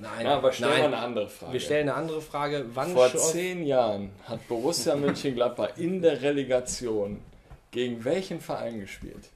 Nein, 0.00 0.26
Ja, 0.26 0.36
aber 0.36 0.52
stellen 0.52 0.70
wir 0.72 0.78
nein. 0.78 0.94
eine 0.94 1.02
andere 1.02 1.28
Frage. 1.28 1.52
Wir 1.52 1.60
stellen 1.60 1.88
eine 1.88 1.98
andere 1.98 2.20
Frage. 2.20 2.64
Wann 2.74 2.92
Vor 2.92 3.08
zehn 3.14 3.64
Jahren 3.66 4.10
hat 4.24 4.46
Borussia 4.48 4.96
Mönchengladbach 4.96 5.76
in 5.76 6.02
der 6.02 6.22
Relegation 6.22 7.20
gegen 7.70 8.04
welchen 8.04 8.40
Verein 8.40 8.80
gespielt? 8.80 9.30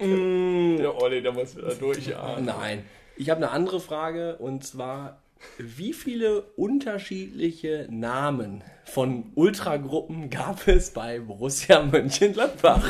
Der 0.00 1.00
Olli, 1.00 1.22
der 1.22 1.32
muss 1.32 1.56
wieder 1.56 1.74
durchatmen. 1.74 2.44
Nein. 2.44 2.84
Ich 3.16 3.30
habe 3.30 3.38
eine 3.38 3.50
andere 3.50 3.78
Frage 3.80 4.36
und 4.38 4.64
zwar, 4.64 5.20
wie 5.58 5.92
viele 5.92 6.42
unterschiedliche 6.56 7.86
Namen 7.90 8.64
von 8.84 9.30
Ultragruppen 9.36 10.28
gab 10.30 10.66
es 10.66 10.90
bei 10.92 11.20
Borussia 11.20 11.82
Mönchengladbach? 11.82 12.82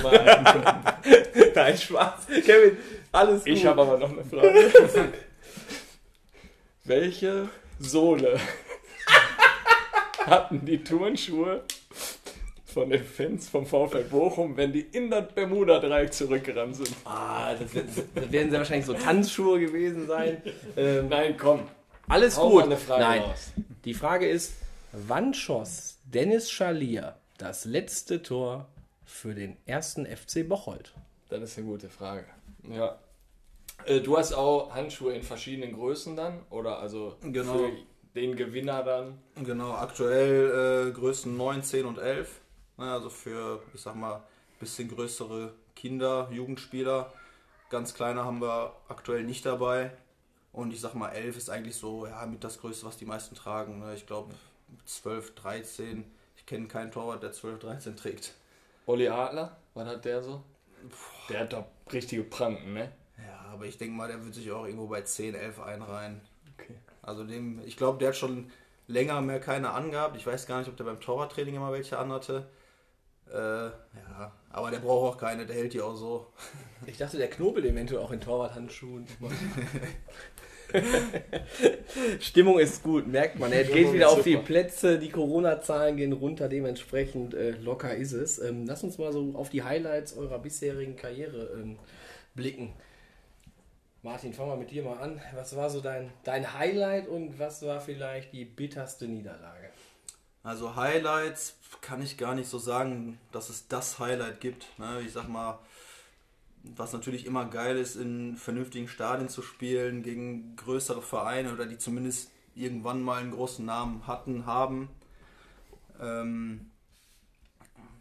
Nein, 1.54 1.76
Spaß. 1.76 2.26
Kevin, 2.44 2.76
alles 3.12 3.44
gut. 3.44 3.52
Ich 3.52 3.66
habe 3.66 3.82
aber 3.82 3.98
noch 3.98 4.10
eine 4.12 4.24
Frage. 4.24 4.72
Welche 6.84 7.48
Sohle 7.78 8.38
hatten 10.26 10.64
die 10.64 10.82
Turnschuhe 10.82 11.62
von 12.66 12.90
den 12.90 13.04
Fans 13.04 13.48
vom 13.48 13.66
VfL 13.66 14.04
Bochum, 14.04 14.56
wenn 14.56 14.72
die 14.72 14.80
in 14.80 15.10
das 15.10 15.28
Bermuda-Dreieck 15.34 16.12
zurückgerannt 16.12 16.76
sind? 16.76 16.90
ah, 17.04 17.54
das, 17.54 17.70
das 17.72 18.32
werden 18.32 18.50
sehr 18.50 18.58
wahrscheinlich 18.60 18.86
so 18.86 18.94
Tanzschuhe 18.94 19.60
gewesen 19.60 20.06
sein. 20.06 20.42
Ähm, 20.76 21.08
Nein, 21.08 21.36
komm. 21.38 21.68
alles 22.08 22.36
Hau 22.38 22.48
gut. 22.48 22.60
mal 22.60 22.64
eine 22.64 22.76
Frage 22.78 23.02
Nein. 23.02 23.22
raus. 23.22 23.52
Die 23.84 23.94
Frage 23.94 24.26
ist, 24.28 24.54
wann 24.92 25.34
schoss 25.34 25.98
Dennis 26.04 26.50
Schalier 26.50 27.16
das 27.38 27.64
letzte 27.64 28.22
Tor 28.22 28.68
für 29.12 29.34
den 29.34 29.56
ersten 29.66 30.06
FC 30.06 30.48
Bocholt? 30.48 30.94
Das 31.28 31.42
ist 31.42 31.58
eine 31.58 31.66
gute 31.66 31.88
Frage. 31.88 32.26
Ja. 32.68 32.98
Äh, 33.86 34.00
Du 34.00 34.16
hast 34.18 34.32
auch 34.32 34.74
Handschuhe 34.74 35.12
in 35.14 35.22
verschiedenen 35.22 35.74
Größen 35.74 36.16
dann? 36.16 36.40
Oder 36.50 36.78
also 36.78 37.16
Genau. 37.22 37.58
für 37.58 37.72
den 38.14 38.36
Gewinner 38.36 38.82
dann? 38.82 39.18
Genau, 39.42 39.72
aktuell 39.72 40.88
äh, 40.88 40.92
Größen 40.92 41.36
9, 41.36 41.62
10 41.62 41.86
und 41.86 41.98
11. 41.98 42.40
Ne, 42.78 42.90
also 42.92 43.10
für, 43.10 43.62
ich 43.74 43.80
sag 43.80 43.94
mal, 43.94 44.22
bisschen 44.60 44.88
größere 44.88 45.52
Kinder, 45.76 46.28
Jugendspieler. 46.32 47.12
Ganz 47.70 47.94
kleine 47.94 48.24
haben 48.24 48.40
wir 48.40 48.74
aktuell 48.88 49.24
nicht 49.24 49.44
dabei. 49.46 49.92
Und 50.52 50.72
ich 50.72 50.80
sag 50.80 50.94
mal, 50.94 51.08
11 51.10 51.36
ist 51.36 51.50
eigentlich 51.50 51.76
so, 51.76 52.06
ja, 52.06 52.24
mit 52.26 52.44
das 52.44 52.58
Größte, 52.60 52.84
was 52.86 52.96
die 52.98 53.06
meisten 53.06 53.34
tragen. 53.34 53.78
Ne? 53.78 53.94
Ich 53.94 54.06
glaube, 54.06 54.34
12, 54.84 55.34
13. 55.34 56.04
Ich 56.36 56.44
kenne 56.46 56.66
keinen 56.68 56.90
Torwart, 56.92 57.22
der 57.22 57.32
12, 57.32 57.58
13 57.60 57.96
trägt. 57.96 58.34
Olli 58.86 59.08
Adler, 59.08 59.56
was 59.74 59.86
hat 59.86 60.04
der 60.04 60.22
so? 60.22 60.42
Der 61.28 61.40
hat 61.40 61.52
doch 61.52 61.64
richtige 61.92 62.24
Pranken, 62.24 62.74
ne? 62.74 62.92
Ja, 63.18 63.52
aber 63.52 63.66
ich 63.66 63.78
denke 63.78 63.94
mal, 63.94 64.08
der 64.08 64.24
wird 64.24 64.34
sich 64.34 64.50
auch 64.50 64.64
irgendwo 64.64 64.88
bei 64.88 65.02
10, 65.02 65.34
11 65.34 65.60
einreihen. 65.60 66.20
Okay. 66.54 66.74
Also 67.02 67.24
dem, 67.24 67.60
ich 67.64 67.76
glaube, 67.76 67.98
der 67.98 68.08
hat 68.08 68.16
schon 68.16 68.50
länger 68.86 69.20
mehr 69.20 69.40
keine 69.40 69.70
angehabt. 69.70 70.16
Ich 70.16 70.26
weiß 70.26 70.46
gar 70.46 70.58
nicht, 70.58 70.68
ob 70.68 70.76
der 70.76 70.84
beim 70.84 71.00
Torwarttraining 71.00 71.54
immer 71.54 71.72
welche 71.72 71.98
anhatte. 71.98 72.48
Äh, 73.32 73.66
ja, 73.66 74.32
aber 74.50 74.70
der 74.70 74.80
braucht 74.80 75.14
auch 75.14 75.18
keine, 75.18 75.46
der 75.46 75.56
hält 75.56 75.72
die 75.72 75.80
auch 75.80 75.96
so. 75.96 76.32
Ich 76.86 76.98
dachte, 76.98 77.16
der 77.16 77.30
knobelt 77.30 77.64
eventuell 77.64 78.02
auch 78.02 78.10
in 78.10 78.20
Torwarthandschuhen. 78.20 79.06
Stimmung 82.20 82.58
ist 82.58 82.82
gut, 82.82 83.06
merkt 83.06 83.38
man. 83.38 83.52
Er 83.52 83.64
geht 83.64 83.92
wieder 83.92 84.10
auf 84.10 84.22
die. 84.22 84.36
Plätze, 84.36 84.98
die 84.98 85.10
Corona-Zahlen 85.10 85.96
gehen 85.96 86.12
runter, 86.12 86.48
dementsprechend 86.48 87.34
äh, 87.34 87.50
locker 87.52 87.94
ist 87.94 88.12
es. 88.12 88.38
Ähm, 88.38 88.66
lass 88.66 88.82
uns 88.82 88.98
mal 88.98 89.12
so 89.12 89.32
auf 89.34 89.50
die 89.50 89.62
Highlights 89.62 90.16
eurer 90.16 90.38
bisherigen 90.38 90.96
Karriere 90.96 91.50
ähm, 91.54 91.78
blicken. 92.34 92.72
Martin, 94.02 94.32
fangen 94.32 94.50
wir 94.50 94.56
mit 94.56 94.70
dir 94.70 94.82
mal 94.82 94.98
an. 94.98 95.20
Was 95.34 95.54
war 95.54 95.70
so 95.70 95.80
dein, 95.80 96.10
dein 96.24 96.58
Highlight 96.58 97.06
und 97.06 97.38
was 97.38 97.62
war 97.64 97.80
vielleicht 97.80 98.32
die 98.32 98.44
bitterste 98.44 99.06
Niederlage? 99.06 99.70
Also 100.42 100.74
Highlights 100.74 101.54
kann 101.80 102.02
ich 102.02 102.18
gar 102.18 102.34
nicht 102.34 102.48
so 102.48 102.58
sagen, 102.58 103.20
dass 103.30 103.48
es 103.48 103.68
das 103.68 104.00
Highlight 104.00 104.40
gibt. 104.40 104.66
Ne? 104.78 105.02
Ich 105.06 105.12
sag 105.12 105.28
mal, 105.28 105.60
was 106.64 106.92
natürlich 106.92 107.26
immer 107.26 107.46
geil 107.46 107.76
ist, 107.76 107.96
in 107.96 108.36
vernünftigen 108.36 108.88
Stadien 108.88 109.28
zu 109.28 109.42
spielen, 109.42 110.02
gegen 110.02 110.56
größere 110.56 111.02
Vereine 111.02 111.52
oder 111.52 111.66
die 111.66 111.78
zumindest 111.78 112.30
irgendwann 112.54 113.02
mal 113.02 113.20
einen 113.20 113.32
großen 113.32 113.64
Namen 113.64 114.06
hatten, 114.06 114.46
haben. 114.46 114.88
Ähm, 116.00 116.70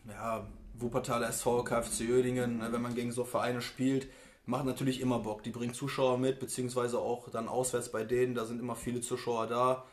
ja, 0.08 0.46
Wuppertaler 0.76 1.30
SV, 1.30 1.64
KFC 1.64 2.10
Oerdingen, 2.12 2.58
ne, 2.58 2.72
wenn 2.72 2.82
man 2.82 2.96
gegen 2.96 3.12
so 3.12 3.24
Vereine 3.24 3.62
spielt, 3.62 4.08
macht 4.46 4.66
natürlich 4.66 5.02
immer 5.02 5.20
Bock. 5.20 5.44
Die 5.44 5.52
bringen 5.52 5.74
Zuschauer 5.74 6.18
mit, 6.18 6.40
beziehungsweise 6.40 7.00
auch 7.00 7.30
dann 7.30 7.48
auswärts 7.48 7.92
bei 7.92 8.04
denen, 8.04 8.36
da 8.36 8.46
sind 8.46 8.60
immer 8.60 8.76
viele 8.76 9.02
Zuschauer 9.02 9.48
da. 9.48 9.86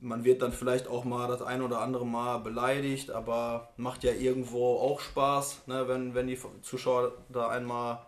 Man 0.00 0.24
wird 0.24 0.42
dann 0.42 0.52
vielleicht 0.52 0.86
auch 0.86 1.04
mal 1.04 1.28
das 1.28 1.40
ein 1.40 1.62
oder 1.62 1.80
andere 1.80 2.06
Mal 2.06 2.38
beleidigt, 2.38 3.10
aber 3.10 3.72
macht 3.76 4.04
ja 4.04 4.12
irgendwo 4.12 4.76
auch 4.76 5.00
Spaß, 5.00 5.66
ne, 5.66 5.88
wenn, 5.88 6.14
wenn 6.14 6.26
die 6.26 6.38
Zuschauer 6.62 7.12
da 7.30 7.48
einmal 7.48 8.06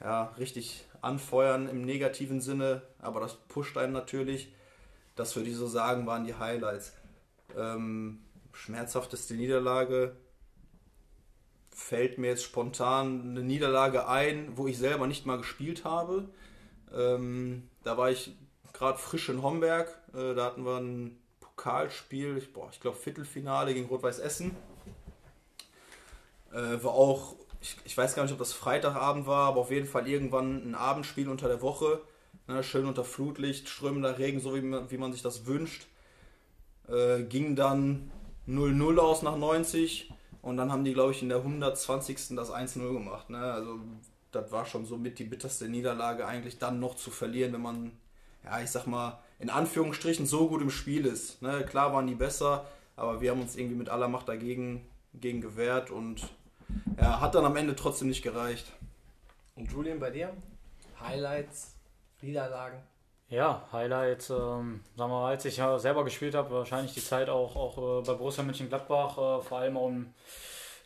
ja, 0.00 0.32
richtig 0.38 0.84
anfeuern 1.00 1.68
im 1.68 1.84
negativen 1.84 2.40
Sinne, 2.40 2.82
aber 3.00 3.20
das 3.20 3.34
pusht 3.34 3.76
einen 3.76 3.92
natürlich. 3.92 4.52
Das 5.16 5.34
würde 5.34 5.50
ich 5.50 5.56
so 5.56 5.66
sagen, 5.66 6.06
waren 6.06 6.24
die 6.24 6.34
Highlights. 6.34 6.92
Ähm, 7.56 8.20
schmerzhafteste 8.52 9.34
Niederlage 9.34 10.16
fällt 11.78 12.18
mir 12.18 12.28
jetzt 12.28 12.42
spontan 12.42 13.30
eine 13.30 13.42
Niederlage 13.42 14.08
ein, 14.08 14.56
wo 14.56 14.66
ich 14.66 14.78
selber 14.78 15.06
nicht 15.06 15.26
mal 15.26 15.38
gespielt 15.38 15.84
habe. 15.84 16.28
Ähm, 16.92 17.68
da 17.84 17.96
war 17.96 18.10
ich 18.10 18.36
gerade 18.72 18.98
frisch 18.98 19.28
in 19.28 19.42
Homberg. 19.42 19.97
Äh, 20.14 20.34
da 20.34 20.44
hatten 20.44 20.64
wir 20.64 20.78
ein 20.78 21.18
Pokalspiel, 21.40 22.38
ich, 22.38 22.48
ich 22.72 22.80
glaube 22.80 22.96
Viertelfinale 22.96 23.74
gegen 23.74 23.86
Rot-Weiß 23.86 24.18
Essen. 24.18 24.56
Äh, 26.52 26.82
war 26.82 26.92
auch, 26.92 27.36
ich, 27.60 27.76
ich 27.84 27.96
weiß 27.96 28.14
gar 28.14 28.22
nicht, 28.22 28.32
ob 28.32 28.38
das 28.38 28.52
Freitagabend 28.52 29.26
war, 29.26 29.48
aber 29.48 29.60
auf 29.60 29.70
jeden 29.70 29.86
Fall 29.86 30.08
irgendwann 30.08 30.70
ein 30.70 30.74
Abendspiel 30.74 31.28
unter 31.28 31.48
der 31.48 31.60
Woche. 31.62 32.00
Ne, 32.46 32.62
schön 32.62 32.86
unter 32.86 33.04
Flutlicht, 33.04 33.68
strömender 33.68 34.18
Regen, 34.18 34.40
so 34.40 34.54
wie 34.54 34.62
man, 34.62 34.90
wie 34.90 34.96
man 34.96 35.12
sich 35.12 35.20
das 35.20 35.46
wünscht. 35.46 35.86
Äh, 36.88 37.24
ging 37.24 37.56
dann 37.56 38.10
0-0 38.48 38.98
aus 38.98 39.22
nach 39.22 39.36
90 39.36 40.10
und 40.40 40.56
dann 40.56 40.72
haben 40.72 40.84
die, 40.84 40.94
glaube 40.94 41.12
ich, 41.12 41.22
in 41.22 41.28
der 41.28 41.38
120. 41.38 42.36
das 42.36 42.50
1-0 42.50 42.92
gemacht. 42.92 43.28
Ne? 43.28 43.38
Also 43.38 43.80
das 44.32 44.50
war 44.50 44.64
schon 44.64 44.86
so 44.86 44.96
mit 44.96 45.18
die 45.18 45.24
bitterste 45.24 45.68
Niederlage 45.68 46.26
eigentlich 46.26 46.58
dann 46.58 46.80
noch 46.80 46.96
zu 46.96 47.10
verlieren, 47.10 47.52
wenn 47.52 47.62
man, 47.62 47.92
ja, 48.44 48.60
ich 48.62 48.70
sag 48.70 48.86
mal, 48.86 49.18
in 49.38 49.50
Anführungsstrichen 49.50 50.26
so 50.26 50.48
gut 50.48 50.62
im 50.62 50.70
Spiel 50.70 51.06
ist. 51.06 51.40
Ne? 51.42 51.64
Klar 51.64 51.92
waren 51.92 52.06
die 52.06 52.14
besser, 52.14 52.66
aber 52.96 53.20
wir 53.20 53.30
haben 53.30 53.40
uns 53.40 53.56
irgendwie 53.56 53.76
mit 53.76 53.88
aller 53.88 54.08
Macht 54.08 54.28
dagegen 54.28 54.86
gegen 55.14 55.40
gewehrt 55.40 55.90
und 55.90 56.28
ja, 57.00 57.20
hat 57.20 57.34
dann 57.34 57.44
am 57.44 57.56
Ende 57.56 57.74
trotzdem 57.74 58.08
nicht 58.08 58.22
gereicht. 58.22 58.72
Und 59.56 59.70
Julian, 59.70 59.98
bei 59.98 60.10
dir? 60.10 60.32
Highlights, 61.00 61.74
Niederlagen? 62.20 62.78
Ja, 63.30 63.68
Highlight, 63.72 64.30
ähm, 64.30 64.80
sagen 64.96 65.10
wir 65.10 65.20
mal, 65.20 65.30
als 65.30 65.44
ich 65.44 65.58
ja 65.58 65.78
selber 65.78 66.04
gespielt 66.04 66.34
habe, 66.34 66.50
wahrscheinlich 66.50 66.94
die 66.94 67.04
Zeit 67.04 67.28
auch, 67.28 67.56
auch 67.56 68.00
äh, 68.00 68.06
bei 68.06 68.14
Borussia 68.14 68.42
Mönchengladbach, 68.42 69.18
äh, 69.18 69.42
vor 69.42 69.58
allem 69.58 69.76
auch 69.76 69.88
im, 69.88 70.14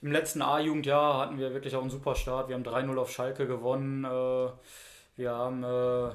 im 0.02 0.10
letzten 0.10 0.42
A-Jugendjahr 0.42 1.18
hatten 1.18 1.38
wir 1.38 1.54
wirklich 1.54 1.76
auch 1.76 1.82
einen 1.82 1.90
super 1.90 2.16
Start. 2.16 2.48
Wir 2.48 2.56
haben 2.56 2.64
3-0 2.64 2.96
auf 2.98 3.12
Schalke 3.12 3.46
gewonnen. 3.46 4.04
Äh, 4.04 4.48
wir 5.16 5.30
haben 5.30 5.62
äh, 5.62 6.10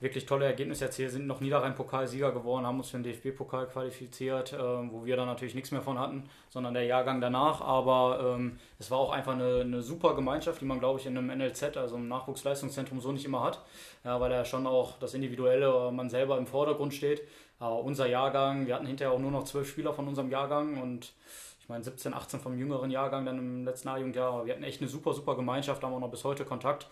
wirklich 0.00 0.24
tolle 0.26 0.46
Ergebnisse 0.46 0.86
erzielt, 0.86 1.12
sind 1.12 1.26
noch 1.26 1.40
Niederrhein-Pokalsieger 1.40 2.32
geworden, 2.32 2.66
haben 2.66 2.78
uns 2.78 2.88
für 2.88 2.98
den 2.98 3.04
DFB-Pokal 3.04 3.66
qualifiziert, 3.68 4.52
äh, 4.52 4.58
wo 4.58 5.04
wir 5.04 5.16
dann 5.16 5.26
natürlich 5.26 5.54
nichts 5.54 5.70
mehr 5.70 5.82
von 5.82 5.98
hatten, 5.98 6.24
sondern 6.48 6.74
der 6.74 6.84
Jahrgang 6.84 7.20
danach. 7.20 7.60
Aber 7.60 8.36
ähm, 8.36 8.58
es 8.78 8.90
war 8.90 8.98
auch 8.98 9.12
einfach 9.12 9.32
eine, 9.32 9.60
eine 9.60 9.82
super 9.82 10.14
Gemeinschaft, 10.14 10.60
die 10.60 10.64
man, 10.64 10.80
glaube 10.80 10.98
ich, 10.98 11.06
in 11.06 11.16
einem 11.16 11.38
NLZ, 11.38 11.76
also 11.76 11.96
im 11.96 12.08
Nachwuchsleistungszentrum, 12.08 13.00
so 13.00 13.12
nicht 13.12 13.26
immer 13.26 13.42
hat. 13.42 13.62
Ja, 14.04 14.18
weil 14.20 14.30
da 14.30 14.44
schon 14.44 14.66
auch 14.66 14.98
das 14.98 15.12
Individuelle, 15.12 15.88
äh, 15.88 15.90
man 15.90 16.08
selber 16.08 16.38
im 16.38 16.46
Vordergrund 16.46 16.94
steht. 16.94 17.22
Aber 17.58 17.80
unser 17.80 18.06
Jahrgang, 18.06 18.66
wir 18.66 18.74
hatten 18.74 18.86
hinterher 18.86 19.12
auch 19.12 19.18
nur 19.18 19.30
noch 19.30 19.44
zwölf 19.44 19.68
Spieler 19.68 19.92
von 19.92 20.08
unserem 20.08 20.30
Jahrgang 20.30 20.80
und 20.80 21.12
ich 21.60 21.68
meine 21.68 21.84
17, 21.84 22.14
18 22.14 22.40
vom 22.40 22.58
jüngeren 22.58 22.90
Jahrgang 22.90 23.26
dann 23.26 23.38
im 23.38 23.64
letzten 23.66 23.88
A-Jugendjahr. 23.88 24.46
Wir 24.46 24.54
hatten 24.54 24.64
echt 24.64 24.80
eine 24.80 24.88
super, 24.88 25.12
super 25.12 25.36
Gemeinschaft, 25.36 25.82
haben 25.84 25.92
auch 25.92 26.00
noch 26.00 26.10
bis 26.10 26.24
heute 26.24 26.46
Kontakt. 26.46 26.88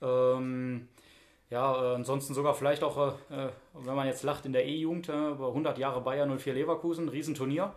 Ähm, 0.00 0.88
ja, 1.52 1.92
äh, 1.92 1.94
ansonsten 1.96 2.32
sogar 2.32 2.54
vielleicht 2.54 2.82
auch, 2.82 3.14
äh, 3.30 3.48
wenn 3.74 3.94
man 3.94 4.06
jetzt 4.06 4.22
lacht, 4.22 4.46
in 4.46 4.54
der 4.54 4.64
E-Jugend, 4.64 5.10
äh, 5.10 5.30
über 5.30 5.48
100 5.48 5.76
Jahre 5.76 6.00
Bayer 6.00 6.26
04 6.26 6.54
Leverkusen, 6.54 7.10
Riesenturnier. 7.10 7.74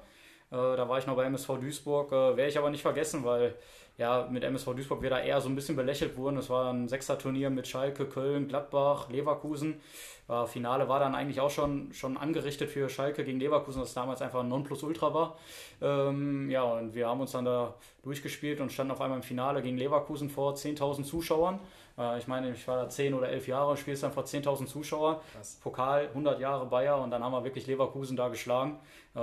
Äh, 0.50 0.56
da 0.56 0.88
war 0.88 0.98
ich 0.98 1.08
noch 1.08 1.16
bei 1.18 1.26
MSV 1.26 1.58
Duisburg, 1.60 2.10
äh, 2.14 2.38
werde 2.38 2.48
ich 2.48 2.58
aber 2.58 2.70
nicht 2.70 2.82
vergessen, 2.82 3.26
weil 3.26 3.56
ja, 3.98 4.28
mit 4.32 4.44
MSV 4.46 4.74
Duisburg 4.76 5.02
wir 5.02 5.10
da 5.10 5.20
eher 5.20 5.42
so 5.42 5.50
ein 5.50 5.56
bisschen 5.56 5.76
belächelt 5.76 6.16
wurden. 6.16 6.38
Es 6.38 6.50
war 6.50 6.72
ein 6.72 6.88
Sechser-Turnier 6.88 7.50
mit 7.50 7.68
Schalke, 7.68 8.06
Köln, 8.06 8.48
Gladbach, 8.48 9.10
Leverkusen. 9.10 9.82
Äh, 10.30 10.46
Finale 10.46 10.88
war 10.88 11.02
dann 11.02 11.14
eigentlich 11.14 11.42
auch 11.42 11.50
schon, 11.50 11.92
schon 11.92 12.16
angerichtet 12.16 12.70
für 12.70 12.88
Schalke 12.88 13.26
gegen 13.26 13.42
Leverkusen, 13.42 13.82
das 13.82 13.94
damals 13.94 14.22
einfach 14.22 14.40
ein 14.40 14.48
Nonplusultra 14.48 15.14
war. 15.14 15.38
Ähm, 15.82 16.50
ja, 16.50 16.64
und 16.64 16.96
wir 16.96 17.08
haben 17.08 17.20
uns 17.20 17.34
dann 17.34 17.44
da 17.44 17.74
durchgespielt 18.04 18.62
und 18.62 18.72
standen 18.72 18.92
auf 18.92 19.02
einmal 19.02 19.18
im 19.18 19.24
Finale 19.24 19.62
gegen 19.62 19.78
Leverkusen 19.78 20.30
vor 20.30 20.54
10.000 20.54 21.04
Zuschauern. 21.04 21.60
Äh, 21.98 22.18
ich 22.18 22.28
meine, 22.28 22.52
ich 22.52 22.68
war 22.68 22.78
da 22.78 22.90
10 22.90 23.14
oder 23.14 23.30
11 23.30 23.48
Jahre, 23.48 23.78
spielst 23.78 24.04
dann 24.04 24.12
vor 24.12 24.24
10.000 24.24 24.66
Zuschauern. 24.68 25.18
Pokal, 25.62 26.08
100 26.08 26.40
Jahre 26.40 26.66
Bayer 26.66 27.02
und 27.02 27.12
dann 27.12 27.24
haben 27.24 27.32
wir 27.32 27.44
wirklich 27.44 27.68
Leverkusen 27.68 28.18
da 28.18 28.30
geschlagen. 28.30 28.80
Äh, 29.16 29.20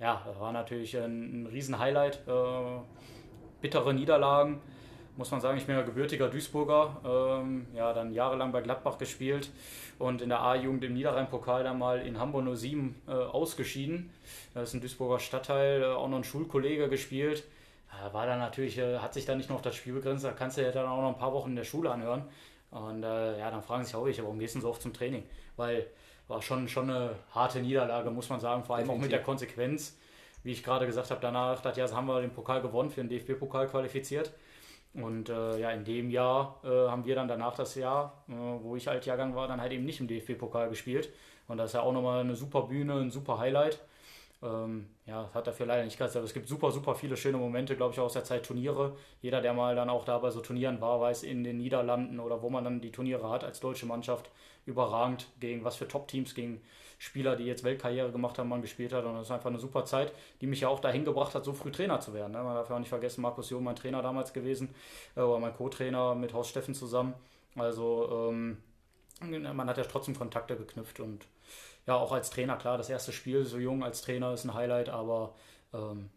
ja, 0.00 0.22
das 0.24 0.38
war 0.38 0.52
natürlich 0.52 0.96
ein, 0.96 1.42
ein 1.42 1.46
Riesen-Highlight. 1.46 2.26
Äh, 2.28 2.80
bittere 3.60 3.92
Niederlagen, 3.92 4.60
muss 5.16 5.30
man 5.30 5.40
sagen. 5.40 5.58
Ich 5.58 5.66
bin 5.66 5.74
ja 5.74 5.82
gebürtiger 5.82 6.28
Duisburger, 6.28 7.40
ähm, 7.42 7.66
ja, 7.74 7.92
dann 7.92 8.12
jahrelang 8.12 8.52
bei 8.52 8.60
Gladbach 8.60 8.98
gespielt 8.98 9.50
und 9.98 10.22
in 10.22 10.28
der 10.28 10.40
A-Jugend 10.40 10.84
im 10.84 10.94
Niederrhein-Pokal 10.94 11.64
dann 11.64 11.78
mal 11.78 12.00
in 12.00 12.20
Hamburg 12.20 12.56
07 12.56 12.94
äh, 13.08 13.12
ausgeschieden. 13.12 14.10
Das 14.54 14.68
ist 14.68 14.74
ein 14.74 14.80
Duisburger 14.80 15.18
Stadtteil, 15.18 15.82
äh, 15.82 15.86
auch 15.86 16.08
noch 16.08 16.18
ein 16.18 16.24
Schulkollege 16.24 16.88
gespielt. 16.88 17.44
Äh, 17.90 18.12
war 18.12 18.26
dann 18.26 18.38
natürlich, 18.38 18.78
äh, 18.78 18.98
hat 18.98 19.14
sich 19.14 19.24
dann 19.24 19.38
nicht 19.38 19.48
nur 19.48 19.56
auf 19.56 19.62
das 19.62 19.74
Spiel 19.76 19.94
begrenzt, 19.94 20.24
da 20.24 20.32
kannst 20.32 20.58
du 20.58 20.62
ja 20.62 20.70
dann 20.70 20.86
auch 20.86 21.00
noch 21.00 21.08
ein 21.08 21.18
paar 21.18 21.32
Wochen 21.32 21.50
in 21.50 21.56
der 21.56 21.64
Schule 21.64 21.90
anhören. 21.90 22.24
Und 22.70 23.02
äh, 23.02 23.38
ja, 23.38 23.50
dann 23.50 23.62
fragen 23.62 23.84
sich 23.84 23.94
auch 23.94 24.06
ich, 24.06 24.22
warum 24.22 24.38
gehst 24.38 24.54
du 24.54 24.60
so 24.60 24.68
oft 24.68 24.82
zum 24.82 24.92
Training? 24.92 25.24
Weil 25.56 25.86
war 26.26 26.42
schon, 26.42 26.68
schon 26.68 26.90
eine 26.90 27.14
harte 27.34 27.60
Niederlage, 27.60 28.10
muss 28.10 28.28
man 28.28 28.38
sagen, 28.38 28.62
vor 28.62 28.76
allem 28.76 28.84
Definitiv. 28.84 29.00
auch 29.00 29.02
mit 29.02 29.12
der 29.12 29.22
Konsequenz 29.22 29.96
wie 30.42 30.52
ich 30.52 30.62
gerade 30.62 30.86
gesagt 30.86 31.10
habe, 31.10 31.20
danach 31.20 31.60
das 31.60 31.76
Jahr 31.76 31.92
haben 31.92 32.06
wir 32.06 32.20
den 32.20 32.30
Pokal 32.30 32.62
gewonnen, 32.62 32.90
für 32.90 33.02
den 33.02 33.08
DFB-Pokal 33.08 33.68
qualifiziert. 33.68 34.32
Und 34.94 35.28
äh, 35.28 35.58
ja, 35.58 35.70
in 35.70 35.84
dem 35.84 36.10
Jahr 36.10 36.60
äh, 36.64 36.88
haben 36.88 37.04
wir 37.04 37.14
dann 37.14 37.28
danach 37.28 37.54
das 37.54 37.74
Jahr, 37.74 38.24
äh, 38.28 38.32
wo 38.32 38.74
ich 38.74 38.88
Altjahrgang 38.88 39.34
war, 39.34 39.46
dann 39.46 39.60
halt 39.60 39.72
eben 39.72 39.84
nicht 39.84 40.00
im 40.00 40.08
DFB-Pokal 40.08 40.70
gespielt. 40.70 41.10
Und 41.46 41.58
das 41.58 41.70
ist 41.70 41.74
ja 41.74 41.82
auch 41.82 41.92
nochmal 41.92 42.20
eine 42.20 42.34
super 42.34 42.62
Bühne, 42.62 42.94
ein 42.94 43.10
super 43.10 43.38
Highlight. 43.38 43.78
Ähm, 44.40 44.88
ja, 45.04 45.30
hat 45.34 45.48
dafür 45.48 45.66
leider 45.66 45.84
nicht 45.84 45.98
gereicht, 45.98 46.14
aber 46.14 46.24
es 46.24 46.32
gibt 46.32 46.48
super, 46.48 46.70
super 46.70 46.94
viele 46.94 47.16
schöne 47.16 47.38
Momente, 47.38 47.74
glaube 47.74 47.92
ich, 47.92 47.98
aus 47.98 48.12
der 48.12 48.22
Zeit 48.22 48.46
Turniere. 48.46 48.96
Jeder, 49.20 49.40
der 49.40 49.52
mal 49.52 49.74
dann 49.74 49.90
auch 49.90 50.04
da 50.04 50.18
bei 50.18 50.30
so 50.30 50.40
Turnieren 50.40 50.80
war, 50.80 51.00
weiß 51.00 51.24
in 51.24 51.42
den 51.42 51.58
Niederlanden 51.58 52.20
oder 52.20 52.40
wo 52.40 52.48
man 52.48 52.62
dann 52.62 52.80
die 52.80 52.92
Turniere 52.92 53.28
hat 53.30 53.42
als 53.42 53.58
deutsche 53.58 53.86
Mannschaft, 53.86 54.30
überragend 54.64 55.26
gegen 55.40 55.64
was 55.64 55.76
für 55.76 55.88
Top-Teams, 55.88 56.34
gegen 56.34 56.60
Spieler, 56.98 57.36
die 57.36 57.44
jetzt 57.44 57.64
Weltkarriere 57.64 58.12
gemacht 58.12 58.38
haben, 58.38 58.48
man 58.48 58.62
gespielt 58.62 58.92
hat. 58.92 59.04
Und 59.04 59.14
das 59.14 59.26
ist 59.26 59.30
einfach 59.30 59.50
eine 59.50 59.58
super 59.58 59.84
Zeit, 59.84 60.12
die 60.40 60.46
mich 60.46 60.60
ja 60.60 60.68
auch 60.68 60.80
dahin 60.80 61.04
gebracht 61.04 61.34
hat, 61.34 61.44
so 61.44 61.52
früh 61.52 61.72
Trainer 61.72 62.00
zu 62.00 62.12
werden. 62.14 62.32
Ne? 62.32 62.42
Man 62.42 62.54
darf 62.54 62.68
ja 62.68 62.74
auch 62.74 62.80
nicht 62.80 62.88
vergessen, 62.88 63.22
Markus 63.22 63.50
Jung, 63.50 63.64
mein 63.64 63.76
Trainer 63.76 64.02
damals 64.02 64.32
gewesen, 64.32 64.74
äh, 65.16 65.20
oder 65.20 65.38
mein 65.38 65.54
Co-Trainer 65.54 66.14
mit 66.14 66.32
Horst 66.32 66.50
Steffen 66.50 66.74
zusammen. 66.74 67.14
Also 67.56 68.30
ähm, 68.30 68.58
man 69.20 69.68
hat 69.68 69.78
ja 69.78 69.84
trotzdem 69.84 70.16
Kontakte 70.16 70.56
geknüpft 70.56 71.00
und 71.00 71.26
ja, 71.88 71.96
auch 71.96 72.12
als 72.12 72.28
Trainer, 72.28 72.56
klar, 72.56 72.76
das 72.76 72.90
erste 72.90 73.12
Spiel 73.12 73.46
so 73.46 73.58
jung 73.58 73.82
als 73.82 74.02
Trainer 74.02 74.34
ist 74.34 74.44
ein 74.44 74.52
Highlight, 74.52 74.90
aber 74.90 75.32
ähm, 75.72 76.10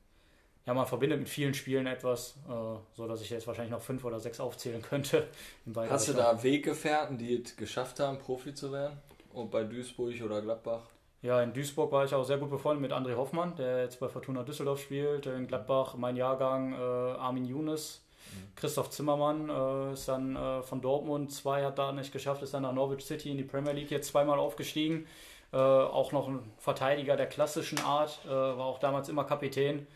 ja, 0.65 0.73
man 0.73 0.85
verbindet 0.85 1.19
mit 1.19 1.29
vielen 1.29 1.53
Spielen 1.53 1.87
etwas, 1.87 2.35
äh, 2.49 2.77
so 2.93 3.07
dass 3.07 3.21
ich 3.21 3.29
jetzt 3.29 3.47
wahrscheinlich 3.47 3.71
noch 3.71 3.81
fünf 3.81 4.03
oder 4.03 4.19
sechs 4.19 4.41
aufzählen 4.41 4.81
könnte. 4.81 5.27
Hast 5.89 6.09
du 6.09 6.13
da 6.13 6.43
Weggefährten, 6.43 7.17
die 7.17 7.41
es 7.41 7.55
geschafft 7.55 8.01
haben, 8.01 8.19
Profi 8.19 8.53
zu 8.53 8.73
werden? 8.73 8.97
Und 9.31 9.49
bei 9.49 9.63
Duisburg 9.63 10.21
oder 10.21 10.41
Gladbach? 10.41 10.81
Ja, 11.21 11.41
in 11.41 11.53
Duisburg 11.53 11.89
war 11.93 12.03
ich 12.03 12.13
auch 12.13 12.25
sehr 12.25 12.37
gut 12.37 12.49
befreundet 12.49 12.81
mit 12.81 12.91
André 12.91 13.15
Hoffmann, 13.15 13.55
der 13.55 13.83
jetzt 13.83 13.97
bei 14.01 14.09
Fortuna 14.09 14.43
Düsseldorf 14.43 14.81
spielt. 14.81 15.25
In 15.25 15.47
Gladbach 15.47 15.95
mein 15.95 16.17
Jahrgang 16.17 16.73
äh, 16.73 16.75
Armin 16.75 17.45
Younes. 17.45 18.01
Mhm. 18.33 18.55
Christoph 18.55 18.89
Zimmermann 18.89 19.49
äh, 19.49 19.93
ist 19.93 20.09
dann 20.09 20.35
äh, 20.35 20.61
von 20.63 20.81
Dortmund, 20.81 21.31
zwei 21.31 21.63
hat 21.63 21.79
da 21.79 21.93
nicht 21.93 22.11
geschafft, 22.11 22.43
ist 22.43 22.53
dann 22.53 22.63
nach 22.63 22.73
Norwich 22.73 23.05
City 23.05 23.31
in 23.31 23.37
die 23.37 23.45
Premier 23.45 23.71
League 23.71 23.89
jetzt 23.89 24.09
zweimal 24.09 24.37
aufgestiegen. 24.37 25.07
Äh, 25.53 25.57
auch 25.57 26.11
noch 26.11 26.27
ein 26.27 26.39
Verteidiger 26.57 27.17
der 27.17 27.27
klassischen 27.27 27.79
Art, 27.79 28.19
äh, 28.25 28.29
war 28.29 28.65
auch 28.65 28.79
damals 28.79 29.09
immer 29.09 29.25
Kapitän. 29.25 29.87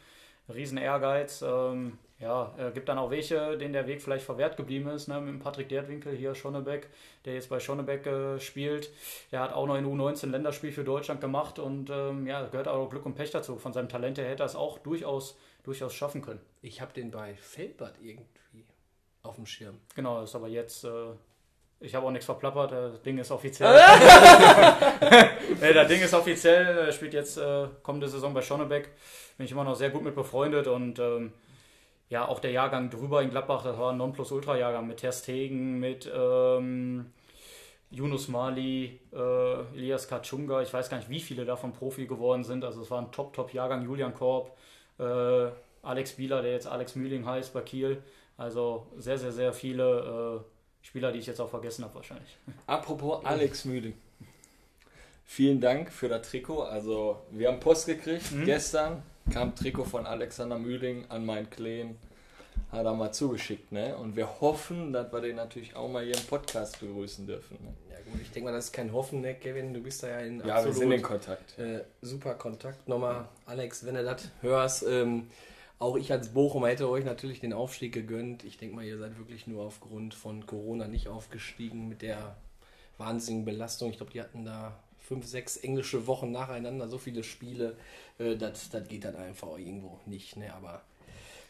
Riesen 0.47 0.77
Ehrgeiz. 0.77 1.41
Ähm, 1.41 1.97
ja, 2.19 2.53
äh, 2.57 2.71
gibt 2.71 2.87
dann 2.87 2.97
auch 2.97 3.09
welche, 3.09 3.57
denen 3.57 3.73
der 3.73 3.87
Weg 3.87 4.01
vielleicht 4.01 4.23
verwehrt 4.23 4.55
geblieben 4.55 4.87
ist, 4.89 5.07
ne, 5.07 5.19
mit 5.19 5.33
dem 5.33 5.39
Patrick 5.39 5.67
Dertwinkel, 5.67 6.15
hier 6.15 6.33
Schonnebeck, 6.33 6.89
der 7.25 7.33
jetzt 7.33 7.49
bei 7.49 7.59
Schonnebeck 7.59 8.05
äh, 8.05 8.39
spielt. 8.39 8.89
Der 9.31 9.41
hat 9.41 9.51
auch 9.51 9.67
noch 9.67 9.75
in 9.75 9.85
U19 9.85 10.27
Länderspiel 10.27 10.71
für 10.71 10.85
Deutschland 10.85 11.19
gemacht 11.19 11.59
und 11.59 11.89
ähm, 11.89 12.25
ja, 12.25 12.45
gehört 12.45 12.69
auch 12.69 12.89
Glück 12.89 13.05
und 13.05 13.15
Pech 13.15 13.31
dazu. 13.31 13.57
Von 13.57 13.73
seinem 13.73 13.89
Talent 13.89 14.17
her 14.17 14.29
hätte 14.29 14.43
er 14.43 14.45
es 14.45 14.55
auch 14.55 14.79
durchaus, 14.79 15.37
durchaus 15.63 15.93
schaffen 15.93 16.21
können. 16.21 16.39
Ich 16.61 16.79
habe 16.79 16.93
den 16.93 17.11
bei 17.11 17.35
Feldbad 17.35 17.95
irgendwie 18.01 18.65
auf 19.21 19.35
dem 19.35 19.45
Schirm. 19.45 19.79
Genau, 19.93 20.23
ist 20.23 20.35
aber 20.35 20.47
jetzt. 20.47 20.85
Äh, 20.85 21.13
ich 21.85 21.95
habe 21.95 22.05
auch 22.05 22.11
nichts 22.11 22.25
verplappert, 22.25 22.71
das 22.71 23.01
Ding 23.01 23.17
ist 23.17 23.31
offiziell. 23.31 23.73
das 25.73 25.87
Ding 25.87 26.01
ist 26.01 26.13
offiziell, 26.13 26.77
er 26.79 26.91
spielt 26.91 27.13
jetzt 27.13 27.37
äh, 27.37 27.67
kommende 27.83 28.07
Saison 28.07 28.33
bei 28.33 28.41
Schonnebeck. 28.41 28.89
Bin 29.37 29.45
ich 29.45 29.51
immer 29.51 29.63
noch 29.63 29.75
sehr 29.75 29.89
gut 29.89 30.03
mit 30.03 30.15
befreundet 30.15 30.67
und 30.67 30.99
ähm, 30.99 31.33
ja, 32.09 32.27
auch 32.27 32.39
der 32.39 32.51
Jahrgang 32.51 32.89
drüber 32.89 33.21
in 33.21 33.29
Gladbach, 33.29 33.63
das 33.63 33.77
war 33.77 33.91
ein 33.91 33.97
Nonplusultra-Jahrgang 33.97 34.87
mit 34.87 34.97
Ter 34.97 35.11
Stegen, 35.11 35.79
mit 35.79 36.09
ähm, 36.13 37.11
Yunus 37.89 38.27
Mali, 38.27 38.99
äh, 39.13 39.75
Elias 39.75 40.07
Kachunga, 40.07 40.61
ich 40.61 40.73
weiß 40.73 40.89
gar 40.89 40.97
nicht, 40.97 41.09
wie 41.09 41.19
viele 41.19 41.45
davon 41.45 41.73
Profi 41.73 42.05
geworden 42.05 42.43
sind. 42.43 42.63
Also 42.63 42.81
es 42.81 42.91
war 42.91 43.01
ein 43.01 43.11
Top-Top-Jahrgang, 43.11 43.83
Julian 43.83 44.13
Korb, 44.13 44.55
äh, 44.99 45.47
Alex 45.81 46.13
Bieler, 46.13 46.41
der 46.41 46.51
jetzt 46.51 46.67
Alex 46.67 46.95
Mühling 46.95 47.25
heißt 47.25 47.53
bei 47.53 47.61
Kiel. 47.61 48.01
Also 48.37 48.87
sehr, 48.97 49.17
sehr, 49.17 49.31
sehr 49.31 49.53
viele 49.53 50.43
äh, 50.43 50.54
Spieler, 50.85 51.11
die 51.11 51.17
ich 51.19 51.25
jetzt 51.25 51.41
auch 51.41 51.49
vergessen 51.49 51.83
habe 51.83 51.95
wahrscheinlich. 51.95 52.37
Apropos 52.67 53.25
Alex 53.25 53.65
Mühling. 53.65 53.95
Vielen 55.25 55.59
Dank 55.59 55.91
für 55.91 56.07
das 56.07 56.29
Trikot. 56.29 56.61
Also 56.61 57.21
wir 57.31 57.47
haben 57.47 57.59
Post 57.59 57.87
gekriegt 57.87 58.31
mhm. 58.31 58.45
gestern 58.45 59.01
kam 59.33 59.55
Trikot 59.55 59.85
von 59.85 60.05
Alexander 60.05 60.59
Mühling 60.59 61.05
an 61.09 61.25
meinen 61.25 61.49
Kleen, 61.49 61.97
hat 62.71 62.85
er 62.85 62.93
mal 62.93 63.11
zugeschickt, 63.11 63.71
ne? 63.71 63.97
Und 63.97 64.15
wir 64.15 64.39
hoffen, 64.39 64.93
dass 64.93 65.11
wir 65.11 65.21
den 65.21 65.37
natürlich 65.37 65.75
auch 65.75 65.89
mal 65.89 66.05
hier 66.05 66.15
im 66.15 66.23
Podcast 66.25 66.79
begrüßen 66.79 67.25
dürfen. 67.25 67.57
Ne? 67.63 67.73
Ja 67.89 67.97
gut, 68.11 68.21
ich 68.21 68.29
denke 68.29 68.51
mal, 68.51 68.55
das 68.55 68.65
ist 68.65 68.73
kein 68.73 68.93
Hoffen, 68.93 69.21
ne, 69.21 69.33
Kevin? 69.33 69.73
Du 69.73 69.81
bist 69.81 70.03
da 70.03 70.09
ja 70.09 70.19
in 70.19 70.45
Ja, 70.45 70.63
wir 70.63 70.71
sind 70.71 70.91
in 70.91 71.01
Kontakt. 71.01 71.57
Äh, 71.57 71.83
super 72.03 72.35
Kontakt. 72.35 72.87
Nochmal, 72.87 73.27
Alex, 73.47 73.83
wenn 73.83 73.95
du 73.95 74.03
das 74.03 74.29
hörst, 74.41 74.85
ähm, 74.87 75.29
auch 75.79 75.97
ich 75.97 76.11
als 76.11 76.29
Bochumer 76.29 76.69
hätte 76.69 76.89
euch 76.89 77.03
natürlich 77.03 77.39
den 77.39 77.53
Aufstieg 77.53 77.93
gegönnt. 77.93 78.43
Ich 78.43 78.57
denke 78.57 78.75
mal, 78.75 78.85
ihr 78.85 78.97
seid 78.97 79.17
wirklich 79.17 79.45
nur 79.47 79.63
aufgrund 79.63 80.13
von 80.13 80.45
Corona 80.45 80.87
nicht 80.87 81.07
aufgestiegen 81.07 81.89
mit 81.89 82.01
der 82.01 82.37
wahnsinnigen 82.97 83.45
Belastung. 83.45 83.89
Ich 83.91 83.97
glaube, 83.97 84.11
die 84.11 84.21
hatten 84.21 84.45
da 84.45 84.79
fünf, 84.99 85.25
sechs 85.25 85.57
englische 85.57 86.07
Wochen 86.07 86.31
nacheinander, 86.31 86.87
so 86.87 86.97
viele 86.97 87.23
Spiele, 87.23 87.75
äh, 88.17 88.35
das, 88.35 88.69
das 88.69 88.87
geht 88.87 89.05
dann 89.05 89.15
einfach 89.15 89.57
irgendwo 89.57 89.99
nicht. 90.05 90.37
Ne? 90.37 90.53
Aber 90.53 90.81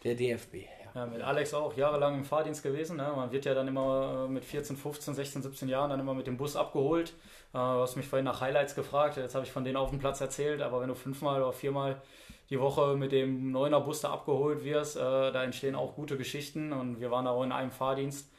der 0.03 0.15
DFB. 0.15 0.55
Ja. 0.55 1.01
ja. 1.01 1.05
mit 1.05 1.21
Alex 1.21 1.53
auch 1.53 1.75
jahrelang 1.77 2.15
im 2.15 2.25
Fahrdienst 2.25 2.63
gewesen. 2.63 2.97
Ne? 2.97 3.11
Man 3.15 3.31
wird 3.31 3.45
ja 3.45 3.53
dann 3.53 3.67
immer 3.67 4.25
äh, 4.25 4.31
mit 4.31 4.43
14, 4.43 4.75
15, 4.75 5.13
16, 5.13 5.41
17 5.43 5.69
Jahren 5.69 5.91
dann 5.91 5.99
immer 5.99 6.13
mit 6.13 6.27
dem 6.27 6.37
Bus 6.37 6.55
abgeholt. 6.55 7.09
Äh, 7.53 7.57
du 7.57 7.59
hast 7.59 7.95
mich 7.95 8.07
vorhin 8.07 8.25
nach 8.25 8.41
Highlights 8.41 8.75
gefragt, 8.75 9.17
jetzt 9.17 9.35
habe 9.35 9.45
ich 9.45 9.51
von 9.51 9.63
denen 9.63 9.77
auf 9.77 9.91
dem 9.91 9.99
Platz 9.99 10.19
erzählt, 10.19 10.61
aber 10.61 10.81
wenn 10.81 10.89
du 10.89 10.95
fünfmal 10.95 11.41
oder 11.41 11.53
viermal 11.53 12.01
die 12.49 12.59
Woche 12.59 12.95
mit 12.95 13.11
dem 13.11 13.51
Neuner 13.51 13.81
Bus 13.81 14.01
da 14.01 14.11
abgeholt 14.11 14.63
wirst, 14.63 14.97
äh, 14.97 14.99
da 14.99 15.43
entstehen 15.43 15.75
auch 15.75 15.95
gute 15.95 16.17
Geschichten 16.17 16.73
und 16.73 16.99
wir 16.99 17.11
waren 17.11 17.27
auch 17.27 17.43
in 17.43 17.51
einem 17.51 17.71
Fahrdienst 17.71 18.29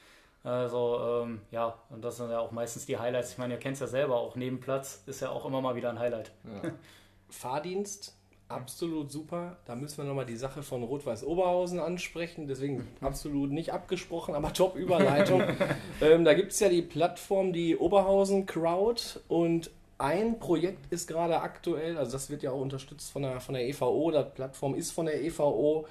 also 0.47 1.25
ähm, 1.25 1.41
ja, 1.51 1.75
und 1.91 2.05
das 2.05 2.19
sind 2.19 2.31
ja 2.31 2.39
auch 2.39 2.53
meistens 2.53 2.87
die 2.87 2.97
Highlights. 2.97 3.33
Ich 3.33 3.39
meine, 3.39 3.55
ihr 3.55 3.61
kennt 3.61 3.75
es 3.75 3.81
ja 3.81 3.89
selber, 3.89 4.17
auch 4.17 4.37
neben 4.37 4.61
Platz 4.61 5.03
ist 5.07 5.21
ja 5.21 5.31
auch 5.31 5.45
immer 5.45 5.61
mal 5.61 5.75
wieder 5.75 5.91
ein 5.91 5.99
Highlight. 5.99 6.31
Ja. 6.45 6.71
Fahrdienst, 7.29 8.15
absolut 8.49 9.11
super. 9.11 9.57
Da 9.65 9.75
müssen 9.75 9.99
wir 9.99 10.05
nochmal 10.05 10.25
die 10.25 10.37
Sache 10.37 10.63
von 10.63 10.85
Rot-Weiß 10.85 11.25
Oberhausen 11.25 11.81
ansprechen. 11.81 12.47
Deswegen 12.47 12.87
absolut 13.01 13.51
nicht 13.51 13.73
abgesprochen, 13.73 14.37
aber 14.37 14.53
top 14.53 14.77
Überleitung. 14.77 15.43
ähm, 16.01 16.25
da 16.25 16.33
gibt 16.35 16.53
es 16.53 16.61
ja 16.61 16.69
die 16.69 16.83
Plattform, 16.83 17.53
die 17.53 17.77
Oberhausen 17.77 18.47
Crowd 18.47 19.03
und 19.27 19.73
ein 19.99 20.39
Projekt 20.39 20.93
ist 20.93 21.09
gerade 21.09 21.41
aktuell, 21.41 21.97
also 21.97 22.13
das 22.13 22.31
wird 22.31 22.43
ja 22.43 22.51
auch 22.51 22.61
unterstützt 22.61 23.11
von 23.11 23.23
der, 23.23 23.41
von 23.41 23.55
der 23.55 23.67
EVO, 23.69 24.11
die 24.11 24.23
Plattform 24.35 24.75
ist 24.75 24.91
von 24.93 25.07
der 25.07 25.23
EVO, 25.23 25.87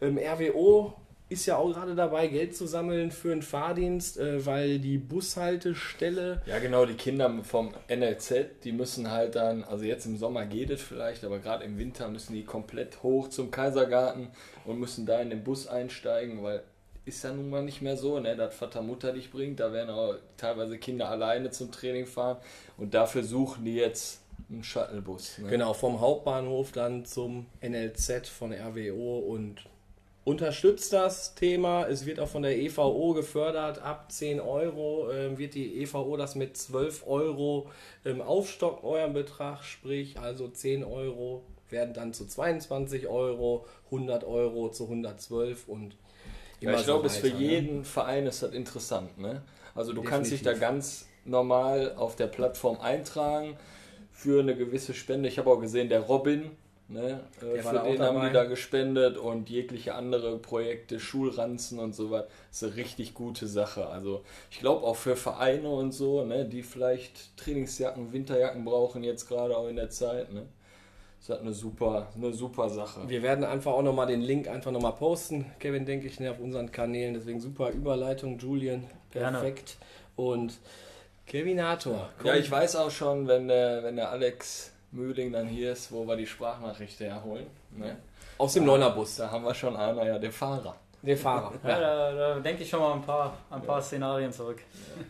ähm, 0.00 0.18
RWO 0.18 0.94
ist 1.30 1.46
ja 1.46 1.56
auch 1.56 1.72
gerade 1.72 1.94
dabei, 1.94 2.26
Geld 2.26 2.56
zu 2.56 2.66
sammeln 2.66 3.12
für 3.12 3.30
einen 3.30 3.42
Fahrdienst, 3.42 4.18
äh, 4.18 4.44
weil 4.44 4.80
die 4.80 4.98
Bushaltestelle. 4.98 6.42
Ja, 6.44 6.58
genau, 6.58 6.86
die 6.86 6.94
Kinder 6.94 7.32
vom 7.44 7.72
NLZ, 7.88 8.64
die 8.64 8.72
müssen 8.72 9.10
halt 9.10 9.36
dann, 9.36 9.62
also 9.62 9.84
jetzt 9.84 10.06
im 10.06 10.16
Sommer 10.16 10.44
geht 10.46 10.70
es 10.70 10.82
vielleicht, 10.82 11.24
aber 11.24 11.38
gerade 11.38 11.64
im 11.64 11.78
Winter 11.78 12.08
müssen 12.08 12.34
die 12.34 12.44
komplett 12.44 13.04
hoch 13.04 13.28
zum 13.28 13.52
Kaisergarten 13.52 14.28
und 14.64 14.80
müssen 14.80 15.06
da 15.06 15.20
in 15.20 15.30
den 15.30 15.44
Bus 15.44 15.68
einsteigen, 15.68 16.42
weil 16.42 16.64
ist 17.04 17.24
ja 17.24 17.32
nun 17.32 17.50
mal 17.50 17.62
nicht 17.62 17.82
mehr 17.82 17.96
so, 17.96 18.20
ne, 18.20 18.36
dass 18.36 18.54
Vater 18.54 18.82
Mutter 18.82 19.12
dich 19.12 19.30
bringt. 19.30 19.60
Da 19.60 19.72
werden 19.72 19.90
auch 19.90 20.14
teilweise 20.36 20.78
Kinder 20.78 21.08
alleine 21.08 21.50
zum 21.50 21.72
Training 21.72 22.06
fahren 22.06 22.38
und 22.76 22.94
dafür 22.94 23.22
suchen 23.22 23.64
die 23.64 23.74
jetzt 23.74 24.20
einen 24.48 24.64
Shuttlebus. 24.64 25.38
Ne? 25.38 25.50
Genau, 25.50 25.74
vom 25.74 26.00
Hauptbahnhof 26.00 26.72
dann 26.72 27.04
zum 27.04 27.46
NLZ 27.62 28.28
von 28.28 28.52
RWO 28.52 29.18
und 29.18 29.64
unterstützt 30.24 30.92
das 30.92 31.34
Thema. 31.34 31.86
Es 31.86 32.06
wird 32.06 32.20
auch 32.20 32.28
von 32.28 32.42
der 32.42 32.58
EVO 32.58 33.14
gefördert. 33.14 33.80
Ab 33.80 34.12
10 34.12 34.40
Euro 34.40 35.10
ähm, 35.10 35.38
wird 35.38 35.54
die 35.54 35.82
EVO 35.82 36.16
das 36.16 36.34
mit 36.34 36.56
12 36.56 37.06
Euro 37.06 37.70
ähm, 38.04 38.20
aufstocken, 38.20 38.84
euren 38.84 39.12
Betrag. 39.12 39.64
Sprich, 39.64 40.18
also 40.18 40.48
10 40.48 40.84
Euro 40.84 41.42
werden 41.70 41.94
dann 41.94 42.12
zu 42.12 42.26
22 42.26 43.06
Euro, 43.08 43.66
100 43.86 44.24
Euro 44.24 44.70
zu 44.70 44.84
112 44.84 45.68
und 45.68 45.96
ja, 46.60 46.74
ich 46.74 46.84
glaube, 46.84 47.08
so 47.08 47.20
für 47.20 47.28
ne? 47.28 47.38
jeden 47.38 47.84
Verein 47.84 48.26
ist 48.26 48.42
das 48.42 48.52
interessant. 48.52 49.18
Ne? 49.18 49.42
Also 49.74 49.92
du 49.92 50.02
Definitiv. 50.02 50.10
kannst 50.10 50.32
dich 50.32 50.42
da 50.42 50.52
ganz 50.52 51.06
normal 51.24 51.94
auf 51.96 52.16
der 52.16 52.26
Plattform 52.26 52.80
eintragen 52.80 53.56
für 54.12 54.40
eine 54.40 54.56
gewisse 54.56 54.94
Spende. 54.94 55.28
Ich 55.28 55.38
habe 55.38 55.50
auch 55.50 55.60
gesehen, 55.60 55.88
der 55.88 56.00
Robin, 56.00 56.50
ne, 56.88 57.20
äh, 57.40 57.62
für 57.62 57.78
den 57.78 58.02
haben 58.02 58.20
die 58.26 58.32
da 58.32 58.44
gespendet 58.44 59.16
und 59.16 59.48
jegliche 59.48 59.94
andere 59.94 60.38
Projekte, 60.38 61.00
Schulranzen 61.00 61.78
und 61.78 61.94
so 61.94 62.10
was. 62.10 62.24
Ist 62.50 62.64
eine 62.64 62.76
richtig 62.76 63.14
gute 63.14 63.46
Sache. 63.46 63.86
Also 63.86 64.22
ich 64.50 64.58
glaube 64.58 64.86
auch 64.86 64.96
für 64.96 65.16
Vereine 65.16 65.70
und 65.70 65.92
so, 65.92 66.24
ne, 66.24 66.44
die 66.44 66.62
vielleicht 66.62 67.36
Trainingsjacken, 67.38 68.12
Winterjacken 68.12 68.64
brauchen, 68.64 69.04
jetzt 69.04 69.28
gerade 69.28 69.56
auch 69.56 69.68
in 69.68 69.76
der 69.76 69.90
Zeit. 69.90 70.32
Ne. 70.32 70.46
Das 71.20 71.28
ist 71.28 71.34
halt 71.34 71.42
eine 71.42 71.52
super, 71.52 72.08
eine 72.16 72.32
super 72.32 72.70
Sache. 72.70 73.06
Wir 73.06 73.22
werden 73.22 73.44
einfach 73.44 73.72
auch 73.72 73.82
nochmal 73.82 74.06
den 74.06 74.22
Link 74.22 74.48
einfach 74.48 74.70
nochmal 74.70 74.94
posten, 74.94 75.44
Kevin, 75.58 75.84
denke 75.84 76.06
ich, 76.06 76.18
ne, 76.18 76.30
auf 76.30 76.38
unseren 76.38 76.72
Kanälen. 76.72 77.12
Deswegen 77.12 77.40
super 77.40 77.68
Überleitung, 77.72 78.38
Julian. 78.38 78.86
Perfekt. 79.10 79.76
Gerne. 80.16 80.30
Und 80.30 80.58
Kevinator. 81.26 82.08
Ja, 82.24 82.36
ich 82.36 82.50
weiß 82.50 82.76
auch 82.76 82.90
schon, 82.90 83.28
wenn 83.28 83.48
der, 83.48 83.82
wenn 83.82 83.96
der 83.96 84.10
Alex 84.10 84.72
Mühling 84.92 85.30
dann 85.30 85.46
hier 85.46 85.72
ist, 85.72 85.92
wo 85.92 86.06
wir 86.06 86.16
die 86.16 86.26
Sprachnachricht 86.26 86.98
herholen. 87.00 87.46
Ne? 87.76 87.98
Aus 88.38 88.54
dem 88.54 88.64
Neunerbus. 88.64 89.16
Da 89.16 89.30
haben 89.30 89.44
wir 89.44 89.54
schon 89.54 89.76
einer, 89.76 90.06
ja, 90.06 90.18
den 90.18 90.32
Fahrer. 90.32 90.74
Den 91.02 91.18
Fahrer. 91.18 91.52
ja, 91.64 91.80
da, 91.80 92.12
da 92.12 92.40
denke 92.40 92.62
ich 92.62 92.70
schon 92.70 92.80
mal 92.80 92.94
ein 92.94 93.02
paar, 93.02 93.36
ein 93.50 93.60
paar 93.60 93.80
ja. 93.80 93.82
Szenarien 93.82 94.32
zurück. 94.32 94.62
Ja. 94.62 95.04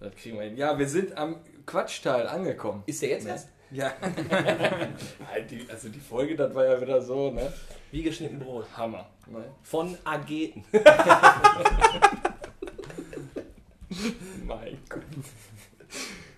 Das 0.00 0.14
kriegen 0.14 0.36
wir 0.36 0.44
hin. 0.44 0.58
Ja, 0.58 0.78
wir 0.78 0.86
sind 0.86 1.16
am 1.16 1.36
Quatschteil 1.64 2.28
angekommen. 2.28 2.82
Ist 2.84 3.00
der 3.00 3.08
jetzt 3.08 3.24
ne? 3.24 3.30
erst? 3.30 3.48
Ja. 3.70 3.92
also 5.68 5.90
die 5.90 6.00
Folge, 6.00 6.36
das 6.36 6.54
war 6.54 6.64
ja 6.64 6.80
wieder 6.80 7.02
so, 7.02 7.30
ne? 7.30 7.52
Wie 7.90 8.02
geschnitten 8.02 8.38
Brot. 8.38 8.64
Hammer. 8.74 9.06
Ne? 9.26 9.44
Von 9.62 9.98
Ageten. 10.04 10.64
mein 14.46 14.78
Gott. 14.88 15.02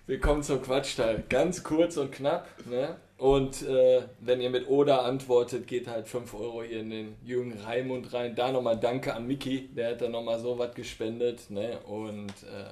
Willkommen 0.07 0.43
zum 0.43 0.61
Quatschteil. 0.61 1.23
Ganz 1.29 1.63
kurz 1.63 1.95
und 1.95 2.11
knapp. 2.11 2.49
Ne? 2.65 2.97
Und 3.17 3.61
äh, 3.61 4.01
wenn 4.19 4.41
ihr 4.41 4.49
mit 4.49 4.67
Oder 4.67 5.05
antwortet, 5.05 5.67
geht 5.67 5.87
halt 5.87 6.09
5 6.09 6.33
Euro 6.33 6.63
hier 6.63 6.81
in 6.81 6.89
den 6.89 7.15
Jürgen 7.23 7.57
Raimund 7.59 8.11
rein. 8.11 8.35
Da 8.35 8.51
nochmal 8.51 8.77
Danke 8.77 9.13
an 9.13 9.25
Miki, 9.25 9.69
der 9.73 9.91
hat 9.91 10.01
da 10.01 10.09
nochmal 10.09 10.39
so 10.39 10.59
was 10.59 10.75
gespendet. 10.75 11.49
Ne? 11.49 11.79
Und 11.85 12.33
äh, 12.43 12.65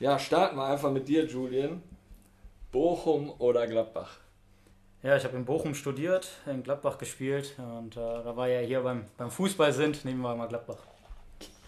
ja, 0.00 0.18
starten 0.18 0.56
wir 0.56 0.66
einfach 0.66 0.92
mit 0.92 1.08
dir, 1.08 1.24
Julian. 1.24 1.82
Bochum 2.72 3.30
oder 3.38 3.66
Gladbach? 3.66 4.18
Ja, 5.02 5.16
ich 5.16 5.24
habe 5.24 5.36
in 5.36 5.44
Bochum 5.44 5.74
studiert, 5.74 6.28
in 6.46 6.62
Gladbach 6.62 6.98
gespielt 6.98 7.54
und 7.58 7.96
äh, 7.96 8.00
da 8.00 8.36
war 8.36 8.48
ja 8.48 8.60
hier 8.60 8.80
beim, 8.80 9.04
beim 9.16 9.30
Fußball 9.30 9.72
sind, 9.72 10.04
nehmen 10.04 10.20
wir 10.20 10.34
mal 10.34 10.48
Gladbach. 10.48 10.78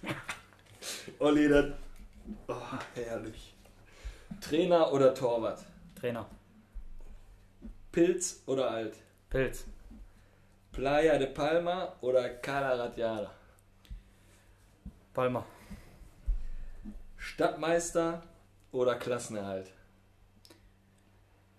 Olli, 1.18 1.48
das 1.48 1.66
Oh, 2.46 2.54
herrlich. 2.94 3.54
Trainer 4.40 4.92
oder 4.92 5.14
Torwart? 5.14 5.60
Trainer. 5.98 6.26
Pilz 7.90 8.42
oder 8.46 8.70
Alt? 8.70 8.96
Pilz. 9.30 9.64
Playa 10.72 11.16
de 11.18 11.28
Palma 11.28 11.94
oder 12.02 12.28
Cala 12.28 12.74
Ratjada? 12.74 13.30
Palma. 15.14 15.44
Stadtmeister 17.16 18.22
oder 18.72 18.94
Klassenerhalt? 18.96 19.72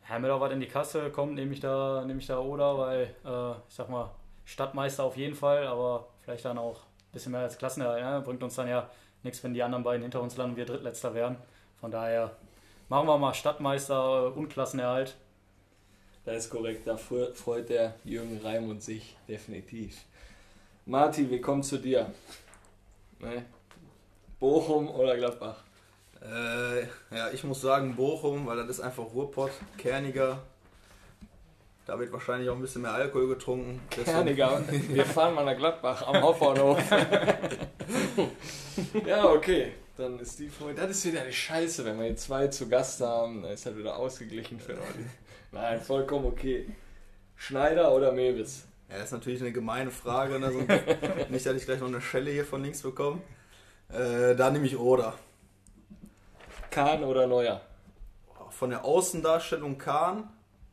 Da 0.09 0.39
was 0.41 0.51
in 0.51 0.59
die 0.59 0.67
Kasse 0.67 1.11
kommt, 1.11 1.35
nehme 1.35 1.53
ich 1.53 1.59
da, 1.59 2.03
ich 2.03 2.25
da 2.25 2.39
oder, 2.39 2.77
weil 2.79 3.15
äh, 3.23 3.51
ich 3.51 3.75
sag 3.75 3.89
mal, 3.89 4.09
Stadtmeister 4.43 5.03
auf 5.03 5.15
jeden 5.15 5.35
Fall, 5.35 5.67
aber 5.67 6.07
vielleicht 6.21 6.45
dann 6.45 6.57
auch 6.57 6.77
ein 6.77 7.11
bisschen 7.13 7.31
mehr 7.31 7.41
als 7.41 7.59
Klassenerhalt. 7.59 8.01
Ja? 8.01 8.19
Bringt 8.19 8.41
uns 8.41 8.55
dann 8.55 8.67
ja 8.67 8.89
nichts, 9.21 9.43
wenn 9.43 9.53
die 9.53 9.61
anderen 9.61 9.83
beiden 9.83 10.01
hinter 10.01 10.21
uns 10.21 10.35
landen 10.35 10.53
und 10.53 10.57
wir 10.57 10.65
Drittletzter 10.65 11.13
werden. 11.13 11.37
Von 11.79 11.91
daher 11.91 12.31
machen 12.89 13.07
wir 13.07 13.17
mal 13.19 13.35
Stadtmeister 13.35 14.35
und 14.35 14.49
Klassenerhalt. 14.49 15.15
Das 16.25 16.45
ist 16.45 16.49
korrekt, 16.49 16.87
da 16.87 16.97
freut 16.97 17.69
der 17.69 17.93
Jürgen 18.03 18.39
Raimund 18.43 18.81
sich 18.81 19.15
definitiv. 19.27 20.03
Martin, 20.85 21.29
wir 21.29 21.39
kommen 21.39 21.61
zu 21.61 21.77
dir. 21.77 22.11
Ne? 23.19 23.45
Bochum 24.39 24.89
oder 24.89 25.15
Gladbach? 25.15 25.63
Äh, 26.21 26.81
ja, 27.15 27.29
ich 27.33 27.43
muss 27.43 27.61
sagen 27.61 27.95
Bochum, 27.95 28.45
weil 28.45 28.57
das 28.57 28.69
ist 28.69 28.79
einfach 28.81 29.03
Ruhrpott, 29.03 29.51
kerniger. 29.77 30.41
Da 31.85 31.97
wird 31.99 32.11
wahrscheinlich 32.11 32.49
auch 32.49 32.55
ein 32.55 32.61
bisschen 32.61 32.83
mehr 32.83 32.93
Alkohol 32.93 33.29
getrunken. 33.29 33.81
Kerniger, 33.89 34.61
wir 34.89 35.05
fahren 35.05 35.33
mal 35.33 35.45
nach 35.45 35.57
Gladbach 35.57 36.05
am 36.07 36.21
Hauptbahnhof. 36.21 36.77
ja, 39.05 39.25
okay. 39.25 39.73
Dann 39.97 40.17
ist 40.19 40.39
die 40.39 40.47
Folge. 40.47 40.79
Das 40.79 40.91
ist 40.91 41.05
wieder 41.05 41.25
die 41.25 41.33
Scheiße, 41.33 41.83
wenn 41.83 41.99
wir 41.99 42.07
jetzt 42.07 42.23
zwei 42.23 42.47
zu 42.47 42.69
Gast 42.69 43.01
haben. 43.01 43.41
Dann 43.41 43.51
ist 43.51 43.65
halt 43.65 43.77
wieder 43.77 43.97
ausgeglichen 43.97 44.59
für 44.59 44.73
Leute. 44.73 44.85
Nein, 45.51 45.81
vollkommen 45.81 46.25
okay. 46.25 46.67
Schneider 47.35 47.93
oder 47.93 48.11
Mewis? 48.11 48.65
Ja, 48.89 48.95
das 48.95 49.05
ist 49.05 49.11
natürlich 49.11 49.41
eine 49.41 49.51
gemeine 49.51 49.91
Frage. 49.91 50.39
Ne? 50.39 50.51
So, 50.51 50.59
nicht, 51.29 51.45
dass 51.45 51.55
ich 51.55 51.65
gleich 51.65 51.79
noch 51.79 51.87
eine 51.87 52.01
Schelle 52.01 52.31
hier 52.31 52.45
von 52.45 52.63
links 52.63 52.81
bekomme. 52.81 53.21
Äh, 53.89 54.35
da 54.35 54.49
nehme 54.51 54.65
ich 54.65 54.77
Oder. 54.77 55.15
Kahn 56.71 57.03
oder 57.03 57.27
Neuer? 57.27 57.61
Von 58.49 58.71
der 58.71 58.85
Außendarstellung 58.85 59.77
Kahn, 59.77 60.29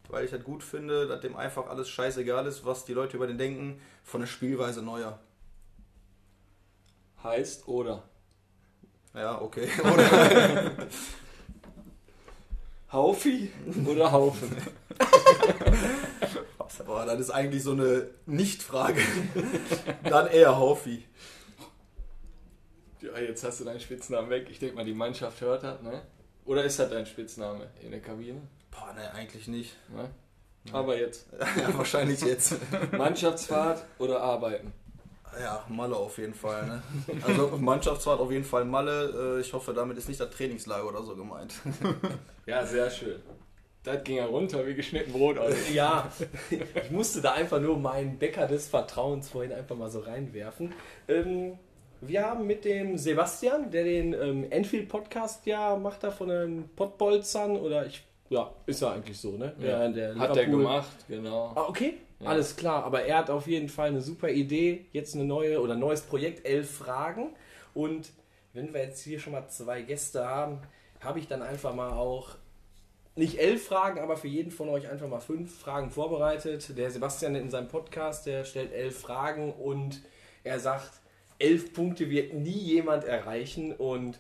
weil 0.09 0.25
ich 0.25 0.33
halt 0.33 0.45
gut 0.45 0.63
finde, 0.63 1.07
dass 1.07 1.21
dem 1.21 1.37
einfach 1.37 1.69
alles 1.69 1.89
scheißegal 1.89 2.47
ist, 2.47 2.65
was 2.65 2.85
die 2.85 2.95
Leute 2.95 3.17
über 3.17 3.27
den 3.27 3.39
denken. 3.39 3.81
Von 4.03 4.21
der 4.21 4.29
Spielweise 4.29 4.83
Neuer 4.83 5.19
heißt 7.27 7.69
oder. 7.69 8.03
Ja, 9.15 9.41
okay. 9.41 9.69
Oder. 9.83 10.73
Haufi 12.93 13.51
oder 13.87 14.13
Haufen? 14.13 14.51
Boah, 16.87 17.07
das 17.07 17.21
ist 17.21 17.31
eigentlich 17.31 17.63
so 17.63 17.73
eine 17.73 18.09
Nicht-Frage. 18.27 19.01
Dann 20.05 20.27
eher 20.29 20.57
Haufi. 20.57 21.05
Ja, 23.07 23.21
jetzt 23.21 23.45
hast 23.45 23.61
du 23.61 23.65
deinen 23.65 23.81
Spitznamen 23.81 24.31
weg. 24.31 24.49
Ich 24.51 24.59
denke 24.59 24.77
mal, 24.77 24.85
die 24.85 24.95
Mannschaft 24.95 25.41
hört 25.41 25.63
das, 25.63 25.81
ne? 25.83 26.03
Oder 26.45 26.65
ist 26.65 26.79
das 26.79 26.91
dein 26.91 27.07
Spitzname 27.07 27.67
in 27.83 27.91
der 27.91 28.01
Kabine? 28.01 28.41
Boah, 28.71 28.93
ne, 28.95 29.13
eigentlich 29.13 29.49
nicht. 29.49 29.77
Ne? 29.91 30.09
Aber 30.73 30.99
jetzt. 30.99 31.27
ja, 31.61 31.77
wahrscheinlich 31.77 32.21
jetzt. 32.21 32.57
Mannschaftsfahrt 32.93 33.85
oder 33.99 34.21
Arbeiten? 34.21 34.73
Ja, 35.41 35.65
Malle 35.69 35.97
auf 35.97 36.17
jeden 36.19 36.35
Fall. 36.35 36.67
Ne? 36.67 36.83
Also 37.27 37.59
Mannschaftsfahrt 37.59 38.21
auf 38.21 38.31
jeden 38.31 38.45
Fall 38.45 38.65
Malle. 38.65 39.39
Äh, 39.39 39.41
ich 39.41 39.53
hoffe, 39.53 39.75
damit 39.75 39.99
ist 39.99 40.09
nicht 40.09 40.21
das 40.21 40.31
Trainingslager 40.31 40.87
oder 40.87 41.03
so 41.03 41.15
gemeint. 41.15 41.55
Ja, 42.47 42.65
sehr 42.65 42.89
schön. 42.93 43.21
Das 43.83 44.05
ging 44.05 44.19
ja 44.19 44.27
runter 44.27 44.65
wie 44.69 44.75
geschnitten 44.75 45.13
Brot. 45.13 45.37
Also. 45.37 45.57
Ja, 45.73 46.09
ich 46.49 46.91
musste 46.93 47.21
da 47.21 47.33
einfach 47.33 47.59
nur 47.61 47.77
meinen 47.77 48.19
Bäcker 48.21 48.47
des 48.47 48.69
Vertrauens 48.69 49.29
vorhin 49.31 49.53
einfach 49.53 49.75
mal 49.75 49.91
so 49.91 49.99
reinwerfen. 49.99 50.73
Ähm, 51.09 51.59
wir 52.01 52.25
haben 52.25 52.47
mit 52.47 52.65
dem 52.65 52.97
Sebastian, 52.97 53.71
der 53.71 53.85
den 53.85 54.13
ähm, 54.13 54.51
Enfield-Podcast 54.51 55.47
ja 55.47 55.77
macht, 55.77 56.03
da 56.03 56.11
von 56.11 56.29
den 56.29 56.69
Pottbolzern 56.77 57.57
oder 57.57 57.87
ich, 57.87 58.05
ja, 58.29 58.51
ist 58.67 58.83
ja 58.83 58.93
eigentlich 58.93 59.19
so, 59.19 59.33
ne? 59.33 59.55
Ja, 59.59 59.89
der, 59.89 60.15
der 60.15 60.19
Hat 60.19 60.37
er 60.37 60.47
gemacht, 60.47 60.97
genau. 61.09 61.53
Ah, 61.55 61.67
okay. 61.69 61.95
Ja. 62.21 62.31
Alles 62.31 62.57
klar, 62.57 62.85
aber 62.85 63.03
er 63.03 63.19
hat 63.19 63.31
auf 63.31 63.47
jeden 63.47 63.69
Fall 63.69 63.89
eine 63.89 64.01
super 64.01 64.31
Idee, 64.31 64.87
jetzt 64.93 65.15
eine 65.15 65.25
neue 65.25 65.61
oder 65.61 65.75
neues 65.75 66.01
Projekt, 66.01 66.47
elf 66.47 66.71
Fragen. 66.71 67.35
Und 67.75 68.11
wenn 68.55 68.73
wir 68.73 68.83
jetzt 68.83 69.03
hier 69.03 69.21
schon 69.21 69.35
mal 69.35 69.49
zwei 69.49 69.83
Gäste 69.83 70.27
haben, 70.27 70.61
habe 71.01 71.19
ich 71.19 71.29
dann 71.29 71.43
einfach 71.43 71.75
mal 71.75 71.91
auch 71.91 72.37
nicht 73.17 73.39
elf 73.39 73.67
Fragen, 73.67 74.01
aber 74.01 74.17
für 74.17 74.29
jeden 74.29 74.51
von 74.51 74.69
euch 74.69 74.89
einfach 74.89 75.09
mal 75.09 75.21
fünf 75.21 75.59
Fragen 75.59 75.91
vorbereitet. 75.91 76.77
Der 76.77 76.91
Sebastian 76.91 77.35
in 77.35 77.51
seinem 77.51 77.69
Podcast, 77.69 78.27
der 78.27 78.45
stellt 78.45 78.73
elf 78.73 78.99
Fragen 78.99 79.53
und 79.53 80.03
er 80.43 80.59
sagt, 80.59 81.01
elf 81.39 81.73
Punkte 81.73 82.11
wird 82.11 82.35
nie 82.35 82.51
jemand 82.51 83.05
erreichen 83.05 83.73
und 83.73 84.19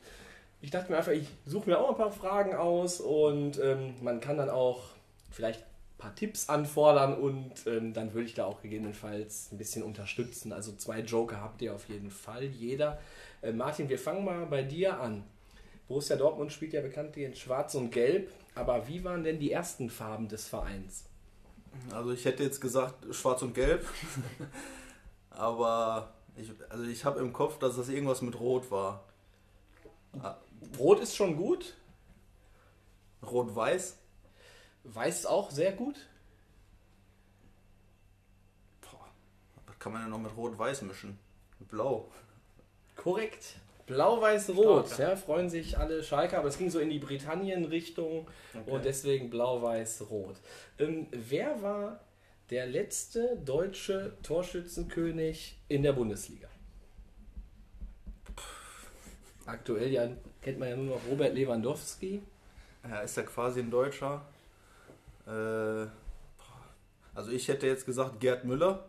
ich 0.61 0.71
dachte 0.71 0.91
mir 0.91 0.99
einfach, 0.99 1.13
ich 1.13 1.29
suche 1.45 1.71
mir 1.71 1.79
auch 1.79 1.91
ein 1.91 1.97
paar 1.97 2.11
Fragen 2.11 2.55
aus 2.55 3.01
und 3.01 3.59
ähm, 3.61 3.95
man 4.03 4.21
kann 4.21 4.39
dann 4.39 4.51
auch 4.51 4.83
vielleicht 5.31 5.61
ein 5.61 5.99
paar 5.99 6.15
Tipps 6.15 6.49
anfordern 6.49 7.15
und 7.15 7.67
ähm, 7.67 7.93
dann 7.93 8.15
würde 8.15 8.27
ich 8.27 8.35
da 8.35 8.47
auch 8.47 8.63
gegebenenfalls 8.63 9.51
ein 9.53 9.59
bisschen 9.59 9.83
unterstützen. 9.83 10.53
Also 10.53 10.73
zwei 10.73 11.01
Joker 11.01 11.41
habt 11.41 11.63
ihr 11.63 11.75
auf 11.75 11.89
jeden 11.89 12.11
Fall, 12.11 12.45
jeder. 12.45 12.99
Äh, 13.43 13.53
Martin, 13.53 13.89
wir 13.89 13.99
fangen 13.99 14.25
mal 14.25 14.47
bei 14.47 14.63
dir 14.63 14.99
an. 15.01 15.25
Borussia 15.89 16.17
Dortmund 16.17 16.53
spielt 16.53 16.73
ja 16.73 16.81
bekanntlich 16.81 17.27
in 17.27 17.37
Schwarz 17.37 17.75
und 17.75 17.93
Gelb, 17.93 18.31
aber 18.55 18.89
wie 18.89 19.05
waren 19.05 19.23
denn 19.23 19.39
die 19.39 19.53
ersten 19.53 19.89
Farben 19.89 20.29
des 20.29 20.49
Vereins? 20.49 21.05
Also 21.93 22.13
ich 22.13 22.25
hätte 22.25 22.43
jetzt 22.43 22.61
gesagt 22.61 23.15
schwarz 23.15 23.43
und 23.43 23.55
gelb. 23.55 23.87
Aber 25.31 26.15
ich, 26.37 26.53
also 26.69 26.85
ich 26.85 27.05
habe 27.05 27.21
im 27.21 27.33
Kopf, 27.33 27.59
dass 27.59 27.77
das 27.77 27.89
irgendwas 27.89 28.23
mit 28.23 28.39
Rot 28.39 28.71
war. 28.71 29.05
Rot 30.79 31.01
ist 31.01 31.17
schon 31.17 31.37
gut, 31.37 31.75
Rot-Weiß? 33.23 33.99
Weiß 34.85 35.19
ist 35.19 35.27
auch 35.27 35.51
sehr 35.51 35.73
gut. 35.73 35.97
Boah, 38.81 39.09
Was 39.67 39.79
kann 39.79 39.93
man 39.93 40.03
denn 40.03 40.11
noch 40.11 40.19
mit 40.19 40.37
Rot-Weiß 40.37 40.83
mischen? 40.83 41.19
Mit 41.59 41.69
Blau. 41.69 42.11
Korrekt. 42.95 43.57
Blau-Weiß-Rot, 43.87 44.99
ja, 44.99 45.15
freuen 45.15 45.49
sich 45.49 45.79
alle 45.79 46.03
Schalke, 46.03 46.37
aber 46.37 46.49
es 46.49 46.59
ging 46.59 46.71
so 46.71 46.81
in 46.81 46.91
die 46.91 46.99
Britannien-Richtung 46.99 48.27
und 48.67 48.85
deswegen 48.85 49.31
Blau-Weiß-Rot. 49.31 50.35
Ähm, 50.81 51.07
wer 51.13 51.63
war 51.63 52.01
der 52.51 52.67
letzte 52.67 53.37
deutsche 53.45 54.17
Torschützenkönig 54.23 55.59
in 55.69 55.83
der 55.83 55.93
Bundesliga? 55.93 56.49
Aktuell 59.47 59.91
ja, 59.91 60.09
kennt 60.43 60.59
man 60.59 60.69
ja 60.69 60.77
nur 60.77 60.97
noch 60.97 61.07
Robert 61.09 61.35
Lewandowski. 61.35 62.23
Ja, 62.89 63.01
ist 63.01 63.17
ja 63.17 63.23
quasi 63.23 63.61
ein 63.61 63.71
Deutscher. 63.71 64.25
Äh, 65.27 65.87
also 67.15 67.31
ich 67.31 67.49
hätte 67.49 67.67
jetzt 67.67 67.87
gesagt 67.87 68.21
Gerd 68.21 68.45
Müller, 68.45 68.85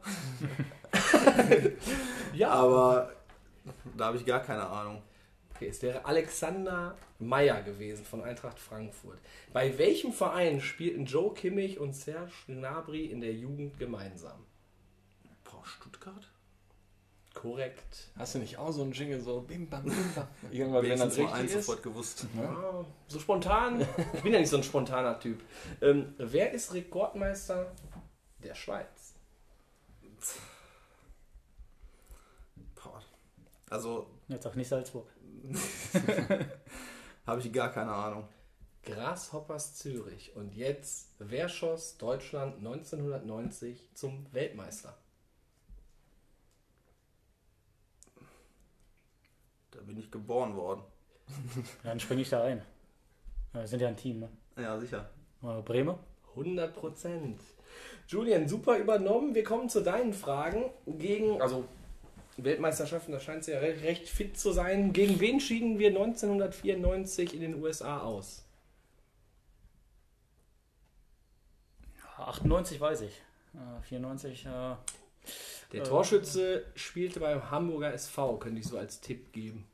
Ja, 2.33 2.51
aber 2.53 3.11
da 3.97 4.05
habe 4.05 4.17
ich 4.17 4.25
gar 4.25 4.41
keine 4.41 4.65
Ahnung. 4.65 5.01
Okay, 5.57 5.69
es 5.69 5.81
wäre 5.81 6.05
Alexander 6.05 6.95
Meyer 7.17 7.63
gewesen 7.63 8.05
von 8.05 8.23
Eintracht 8.23 8.59
Frankfurt. 8.59 9.17
Bei 9.53 9.75
welchem 9.79 10.13
Verein 10.13 10.61
spielten 10.61 11.05
Joe 11.05 11.33
Kimmich 11.33 11.79
und 11.79 11.95
Serge 11.95 12.31
Gnabry 12.45 13.05
in 13.05 13.21
der 13.21 13.33
Jugend 13.33 13.79
gemeinsam? 13.79 14.45
Boah, 15.43 15.65
Stuttgart? 15.65 16.29
Korrekt. 17.33 18.11
Hast 18.17 18.35
du 18.35 18.39
nicht 18.39 18.59
auch 18.59 18.71
so 18.71 18.83
einen 18.83 18.91
Jingle, 18.91 19.19
so 19.19 19.41
bim 19.41 19.67
bam, 19.67 19.85
bim 19.85 20.13
bam? 20.13 20.27
Irgendwann, 20.51 20.83
wenn 20.83 20.91
Wenigstens 20.91 21.15
das 21.15 21.33
richtig 21.33 21.55
ist. 21.55 21.65
sofort 21.65 21.81
gewusst. 21.81 22.27
Ja, 22.35 22.85
so 23.07 23.19
spontan. 23.19 23.81
Ich 24.13 24.21
bin 24.21 24.33
ja 24.33 24.39
nicht 24.39 24.49
so 24.49 24.57
ein 24.57 24.63
spontaner 24.63 25.19
Typ. 25.19 25.41
Ähm, 25.81 26.13
wer 26.19 26.51
ist 26.51 26.71
Rekordmeister 26.71 27.73
der 28.43 28.53
Schweiz? 28.53 29.15
Boah. 32.75 33.01
Also 33.71 34.07
Jetzt 34.27 34.45
auch 34.45 34.55
nicht 34.55 34.67
Salzburg. 34.67 35.07
habe 37.25 37.41
ich 37.41 37.51
gar 37.51 37.71
keine 37.71 37.91
Ahnung. 37.91 38.27
Grasshoppers 38.83 39.75
Zürich. 39.75 40.35
Und 40.35 40.55
jetzt, 40.55 41.09
wer 41.19 41.49
schoss 41.49 41.97
Deutschland 41.97 42.57
1990 42.57 43.89
zum 43.93 44.25
Weltmeister? 44.31 44.97
Da 49.71 49.81
bin 49.81 49.97
ich 49.97 50.09
geboren 50.09 50.55
worden. 50.55 50.81
Dann 51.83 51.99
springe 51.99 52.21
ich 52.21 52.29
da 52.29 52.41
rein. 52.41 52.63
Wir 53.51 53.67
sind 53.67 53.81
ja 53.81 53.89
ein 53.89 53.97
Team, 53.97 54.19
ne? 54.19 54.29
Ja, 54.57 54.79
sicher. 54.79 55.09
Äh, 55.43 55.61
Bremen? 55.61 55.95
100 56.31 56.73
Prozent. 56.73 57.41
Julian, 58.07 58.47
super 58.47 58.77
übernommen. 58.77 59.35
Wir 59.35 59.43
kommen 59.43 59.69
zu 59.69 59.81
deinen 59.81 60.13
Fragen. 60.13 60.71
Gegen, 60.85 61.41
also 61.41 61.65
Weltmeisterschaften, 62.37 63.11
da 63.11 63.19
scheint 63.19 63.41
es 63.41 63.47
ja 63.47 63.59
re- 63.59 63.81
recht 63.81 64.07
fit 64.07 64.37
zu 64.39 64.51
sein. 64.51 64.93
Gegen 64.93 65.19
wen 65.19 65.39
schieden 65.39 65.79
wir 65.79 65.89
1994 65.89 67.33
in 67.33 67.41
den 67.41 67.61
USA 67.61 67.99
aus? 68.01 68.43
98 72.17 72.79
weiß 72.79 73.01
ich. 73.01 73.21
Äh, 73.53 73.81
94, 73.83 74.45
äh, 74.45 74.75
Der 75.73 75.81
Äh. 75.81 75.83
Torschütze 75.83 76.65
spielte 76.75 77.19
beim 77.19 77.51
Hamburger 77.51 77.93
SV, 77.93 78.37
könnte 78.37 78.59
ich 78.61 78.67
so 78.67 78.77
als 78.77 78.99
Tipp 79.01 79.31
geben. 79.33 79.65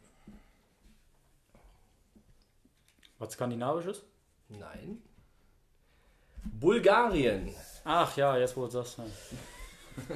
was 3.20 3.34
Skandinavisches? 3.34 4.04
Nein. 4.50 5.02
Bulgarien. 6.44 7.56
Ach 7.86 8.18
ja, 8.18 8.36
jetzt 8.38 8.58
wo 8.58 8.66
du 8.66 8.74
das 8.74 8.94
sagst. 8.96 9.12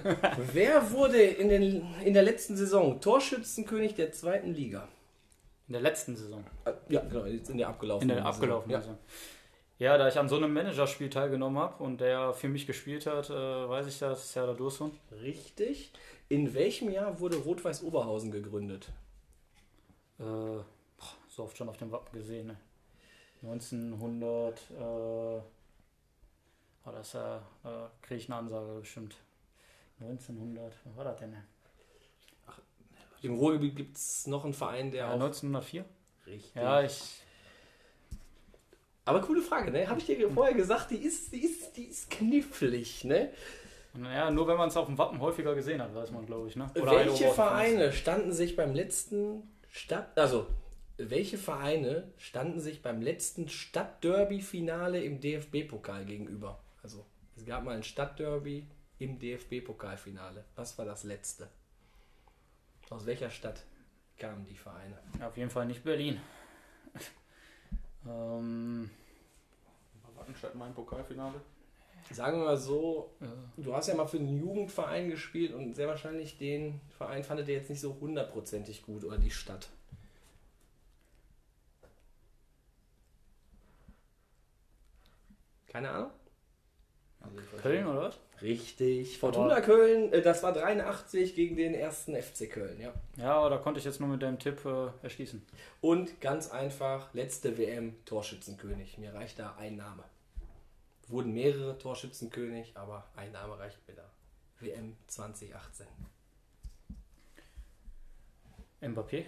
Ja. 0.04 0.38
Wer 0.54 0.92
wurde 0.92 1.22
in, 1.22 1.50
den, 1.50 1.86
in 2.04 2.14
der 2.14 2.24
letzten 2.24 2.56
Saison 2.56 3.00
Torschützenkönig 3.02 3.96
der 3.96 4.12
zweiten 4.12 4.54
Liga? 4.54 4.88
In 5.68 5.74
der 5.74 5.82
letzten 5.82 6.16
Saison. 6.16 6.44
Äh, 6.66 6.74
Ja, 6.90 7.02
genau, 7.02 7.26
jetzt 7.26 7.50
in 7.50 7.58
der 7.58 7.68
In 7.68 7.74
abgelaufenen 7.74 8.16
der 8.16 8.26
abgelaufenen 8.26 8.72
Ja. 8.72 8.82
Saison. 8.82 8.98
Ja, 9.80 9.98
da 9.98 10.08
ich 10.08 10.18
an 10.18 10.28
so 10.28 10.38
einem 10.38 10.54
Managerspiel 10.54 11.10
teilgenommen 11.10 11.60
habe 11.60 11.84
und 11.84 12.02
der 12.02 12.34
für 12.34 12.48
mich 12.50 12.66
gespielt 12.66 13.06
hat, 13.06 13.30
äh, 13.30 13.34
weiß 13.34 13.86
ich 13.88 14.00
das, 14.00 14.34
Serdar 14.34 14.56
Dursun. 14.56 14.92
Richtig. 15.22 15.92
In 16.30 16.54
welchem 16.56 16.90
Jahr 16.90 17.20
wurde 17.20 17.38
Rot-Weiß 17.38 17.84
Oberhausen 17.84 18.32
gegründet? 18.32 18.90
Äh, 20.20 20.24
boah, 20.24 20.64
so 21.28 21.44
oft 21.44 21.56
schon 21.58 21.70
auf 21.70 21.78
dem 21.78 21.92
Wappen 21.92 22.18
gesehen. 22.18 22.48
Ne? 22.48 22.58
1900, 23.44 24.60
äh, 24.72 24.82
oh, 24.84 25.42
das 26.86 27.14
äh, 27.14 27.38
kriege 28.02 28.20
ich 28.22 28.30
eine 28.30 28.38
Ansage 28.40 28.80
bestimmt. 28.80 29.16
1900, 30.00 30.74
was 30.86 30.96
war 30.96 31.06
das 31.06 31.18
denn? 31.18 31.32
ne? 31.32 31.44
Im 33.24 33.34
Ruhrgebiet 33.34 33.76
gibt 33.76 33.98
es 33.98 34.28
noch 34.28 34.44
einen 34.44 34.54
Verein, 34.54 34.92
der 34.92 35.06
Ja, 35.06 35.10
auch... 35.10 35.14
1904? 35.14 35.86
Richtig. 36.28 36.56
Ja, 36.56 36.82
ich. 36.82 37.22
Aber 39.06 39.22
coole 39.22 39.42
Frage, 39.42 39.72
ne? 39.72 39.88
Habe 39.88 40.00
ich 40.00 40.06
dir 40.06 40.30
vorher 40.30 40.54
gesagt, 40.54 40.92
die 40.92 40.98
ist, 40.98 41.32
die 41.34 41.44
ist, 41.44 41.76
die 41.78 41.86
ist 41.86 42.10
knifflig, 42.10 43.06
ne? 43.06 43.32
Ja, 44.04 44.30
nur 44.30 44.48
wenn 44.48 44.58
man 44.58 44.70
es 44.70 44.78
auf 44.78 44.86
dem 44.86 44.98
Wappen 44.98 45.20
häufiger 45.20 45.56
gesehen 45.56 45.82
hat, 45.82 45.96
weiß 45.96 46.12
man, 46.12 46.26
glaube 46.26 46.48
ich. 46.48 46.56
Ne? 46.56 46.70
welche 46.76 46.90
Heilbronn. 46.90 47.34
Vereine 47.34 47.94
standen 47.94 48.32
sich 48.34 48.56
beim 48.56 48.76
letzten 48.76 49.50
Stadt... 49.70 50.18
Also, 50.18 50.48
welche 50.98 51.38
Vereine 51.38 52.12
standen 52.18 52.60
sich 52.60 52.82
beim 52.82 53.02
letzten 53.02 53.50
Stadtderby-Finale 53.50 55.02
im 55.02 55.20
DFB-Pokal 55.20 56.06
gegenüber? 56.06 56.60
Also, 56.84 57.06
es 57.36 57.46
gab 57.46 57.64
mal 57.64 57.76
ein 57.76 57.84
Stadtderby 57.84 58.68
im 59.00 59.20
DFB-Pokalfinale. 59.20 60.44
Was 60.56 60.78
war 60.78 60.86
das 60.86 61.04
letzte? 61.04 61.50
Aus 62.90 63.06
welcher 63.06 63.30
Stadt 63.30 63.64
kamen 64.18 64.46
die 64.46 64.56
Vereine? 64.56 64.98
Auf 65.22 65.38
jeden 65.38 65.50
Fall 65.50 65.66
nicht 65.66 65.84
Berlin. 65.84 66.20
ähm, 68.08 68.90
Wattenstadt 70.16 70.56
mein 70.56 70.74
Pokalfinale. 70.74 71.42
Sagen 72.12 72.40
wir 72.40 72.46
mal 72.46 72.58
so, 72.58 73.12
ja. 73.20 73.28
du 73.58 73.74
hast 73.74 73.88
ja 73.88 73.96
mal 73.96 74.08
für 74.08 74.18
einen 74.18 74.40
Jugendverein 74.40 75.10
gespielt 75.10 75.54
und 75.54 75.76
sehr 75.76 75.88
wahrscheinlich 75.88 76.38
den 76.38 76.80
Verein 76.98 77.24
fandet 77.24 77.50
ihr 77.50 77.56
jetzt 77.56 77.70
nicht 77.70 77.82
so 77.82 77.98
hundertprozentig 78.00 78.84
gut 78.84 79.04
oder 79.04 79.18
die 79.18 79.32
Stadt. 79.32 79.70
Keine 85.68 85.90
Ahnung? 85.92 86.12
Köln 87.62 87.88
oder 87.88 88.02
was? 88.02 88.18
Richtig. 88.42 89.18
Fortuna 89.18 89.62
Köln, 89.62 90.14
äh, 90.14 90.22
das 90.22 90.44
war 90.44 90.54
83 90.54 91.34
gegen 91.36 91.56
den 91.56 91.74
ersten 91.74 92.16
FC 92.16 92.50
Köln, 92.50 92.80
ja. 92.80 92.94
Ja, 93.18 93.34
aber 93.36 93.50
da 93.50 93.58
konnte 93.58 93.80
ich 93.80 93.86
jetzt 93.86 94.00
nur 94.00 94.10
mit 94.10 94.22
deinem 94.22 94.38
Tipp 94.38 94.64
äh, 94.66 94.90
erschließen. 95.02 95.42
Und 95.82 96.22
ganz 96.22 96.52
einfach, 96.52 97.14
letzte 97.14 97.58
WM 97.58 97.96
Torschützenkönig. 98.06 98.98
Mir 99.00 99.14
reicht 99.14 99.40
da 99.40 99.56
ein 99.58 99.76
Name. 99.76 100.04
Wurden 101.08 101.34
mehrere 101.34 101.78
Torschützenkönig, 101.78 102.74
aber 102.76 103.08
ein 103.16 103.32
Name 103.32 103.58
reicht 103.58 103.80
mir 103.88 103.96
da. 103.96 104.10
WM 104.60 104.96
2018. 105.08 105.88
Mbappé? 108.82 109.26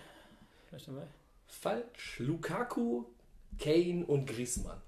Vielleicht 0.68 0.88
dabei? 0.88 1.08
Falsch. 1.48 2.20
Lukaku, 2.20 3.06
Kane 3.58 4.06
und 4.06 4.28
Griezmann. 4.28 4.82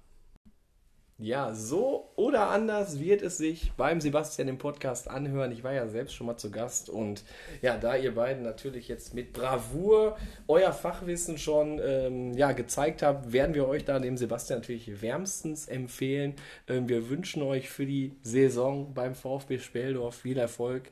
Ja, 1.18 1.54
so 1.54 2.10
oder 2.16 2.48
anders 2.50 2.98
wird 2.98 3.22
es 3.22 3.38
sich 3.38 3.72
beim 3.76 4.00
Sebastian 4.00 4.48
im 4.48 4.58
Podcast 4.58 5.08
anhören. 5.08 5.52
Ich 5.52 5.62
war 5.62 5.72
ja 5.72 5.86
selbst 5.86 6.14
schon 6.14 6.26
mal 6.26 6.36
zu 6.36 6.50
Gast 6.50 6.90
und 6.90 7.22
ja, 7.60 7.76
da 7.76 7.94
ihr 7.96 8.14
beiden 8.14 8.42
natürlich 8.42 8.88
jetzt 8.88 9.14
mit 9.14 9.32
Bravour 9.32 10.16
euer 10.48 10.72
Fachwissen 10.72 11.38
schon 11.38 11.80
ähm, 11.84 12.32
ja, 12.32 12.50
gezeigt 12.52 13.02
habt, 13.02 13.32
werden 13.32 13.54
wir 13.54 13.68
euch 13.68 13.84
da 13.84 14.00
dem 14.00 14.16
Sebastian 14.16 14.60
natürlich 14.60 15.00
wärmstens 15.00 15.68
empfehlen. 15.68 16.34
Ähm, 16.66 16.88
wir 16.88 17.08
wünschen 17.08 17.42
euch 17.42 17.68
für 17.70 17.86
die 17.86 18.16
Saison 18.22 18.92
beim 18.92 19.14
VfB 19.14 19.58
Speldorf 19.58 20.16
viel 20.16 20.38
Erfolg. 20.38 20.90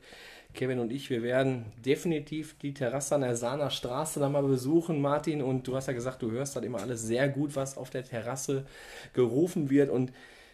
Kevin 0.53 0.79
und 0.79 0.91
ich, 0.91 1.09
wir 1.09 1.23
werden 1.23 1.65
definitiv 1.85 2.57
die 2.59 2.73
Terrasse 2.73 3.15
an 3.15 3.21
der 3.21 3.35
Sahner 3.35 3.69
Straße 3.69 4.19
da 4.19 4.29
mal 4.29 4.43
besuchen, 4.43 5.01
Martin. 5.01 5.41
Und 5.41 5.67
du 5.67 5.75
hast 5.75 5.87
ja 5.87 5.93
gesagt, 5.93 6.21
du 6.21 6.31
hörst 6.31 6.55
halt 6.55 6.65
immer 6.65 6.79
alles 6.79 7.01
sehr 7.03 7.29
gut, 7.29 7.55
was 7.55 7.77
auf 7.77 7.89
der 7.89 8.03
Terrasse 8.03 8.65
gerufen 9.13 9.69
wird. 9.69 9.89
Und 9.89 10.11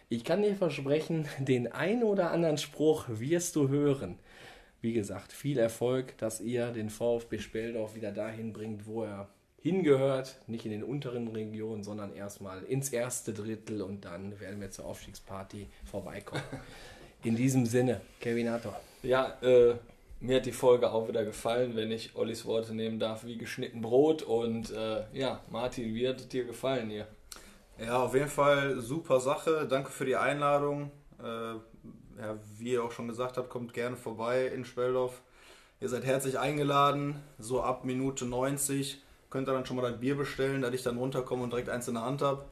ich 0.08 0.24
kann 0.24 0.42
dir 0.42 0.54
versprechen, 0.54 1.26
den 1.38 1.70
einen 1.72 2.02
oder 2.02 2.30
anderen 2.30 2.58
Spruch 2.58 3.06
wirst 3.08 3.56
du 3.56 3.68
hören. 3.68 4.18
Wie 4.80 4.92
gesagt, 4.92 5.32
viel 5.32 5.58
Erfolg, 5.58 6.16
dass 6.18 6.40
ihr 6.40 6.70
den 6.70 6.90
VfB 6.90 7.38
Speldorf 7.38 7.96
wieder 7.96 8.12
dahin 8.12 8.52
bringt, 8.52 8.86
wo 8.86 9.02
er 9.02 9.28
hingehört. 9.60 10.38
Nicht 10.46 10.64
in 10.64 10.70
den 10.70 10.84
unteren 10.84 11.28
Regionen, 11.28 11.82
sondern 11.82 12.14
erstmal 12.14 12.62
ins 12.62 12.90
erste 12.90 13.32
Drittel 13.32 13.82
und 13.82 14.04
dann 14.04 14.38
werden 14.40 14.60
wir 14.60 14.70
zur 14.70 14.86
Aufstiegsparty 14.86 15.66
vorbeikommen. 15.84 16.42
In 17.24 17.34
diesem 17.34 17.66
Sinne, 17.66 18.00
Kevin 18.20 18.48
Hatter. 18.48 18.80
Ja, 19.02 19.36
äh, 19.42 19.74
mir 20.20 20.36
hat 20.36 20.46
die 20.46 20.52
Folge 20.52 20.90
auch 20.90 21.08
wieder 21.08 21.24
gefallen, 21.24 21.76
wenn 21.76 21.92
ich 21.92 22.16
Ollis 22.16 22.44
Worte 22.44 22.74
nehmen 22.74 22.98
darf, 22.98 23.24
wie 23.24 23.38
geschnitten 23.38 23.80
Brot. 23.80 24.22
Und 24.22 24.70
äh, 24.72 25.04
ja, 25.12 25.40
Martin, 25.50 25.94
wie 25.94 26.08
hat 26.08 26.20
es 26.20 26.28
dir 26.28 26.44
gefallen 26.44 26.90
hier? 26.90 27.06
Ja, 27.78 28.02
auf 28.02 28.14
jeden 28.14 28.28
Fall 28.28 28.80
super 28.80 29.20
Sache. 29.20 29.66
Danke 29.68 29.90
für 29.90 30.04
die 30.04 30.16
Einladung. 30.16 30.90
Äh, 31.20 31.54
ja, 32.20 32.36
wie 32.58 32.72
ihr 32.72 32.82
auch 32.82 32.90
schon 32.90 33.06
gesagt 33.06 33.36
habt, 33.36 33.48
kommt 33.48 33.72
gerne 33.72 33.96
vorbei 33.96 34.46
in 34.46 34.64
Speldorf. 34.64 35.22
Ihr 35.80 35.88
seid 35.88 36.04
herzlich 36.04 36.40
eingeladen. 36.40 37.22
So 37.38 37.62
ab 37.62 37.84
Minute 37.84 38.26
90 38.26 39.00
könnt 39.30 39.48
ihr 39.48 39.52
dann 39.52 39.66
schon 39.66 39.76
mal 39.76 39.86
ein 39.86 40.00
Bier 40.00 40.16
bestellen, 40.16 40.62
dass 40.62 40.74
ich 40.74 40.82
dann 40.82 40.98
runterkomme 40.98 41.44
und 41.44 41.52
direkt 41.52 41.68
eins 41.68 41.86
in 41.86 41.94
der 41.94 42.04
Hand 42.04 42.22
habe. 42.22 42.44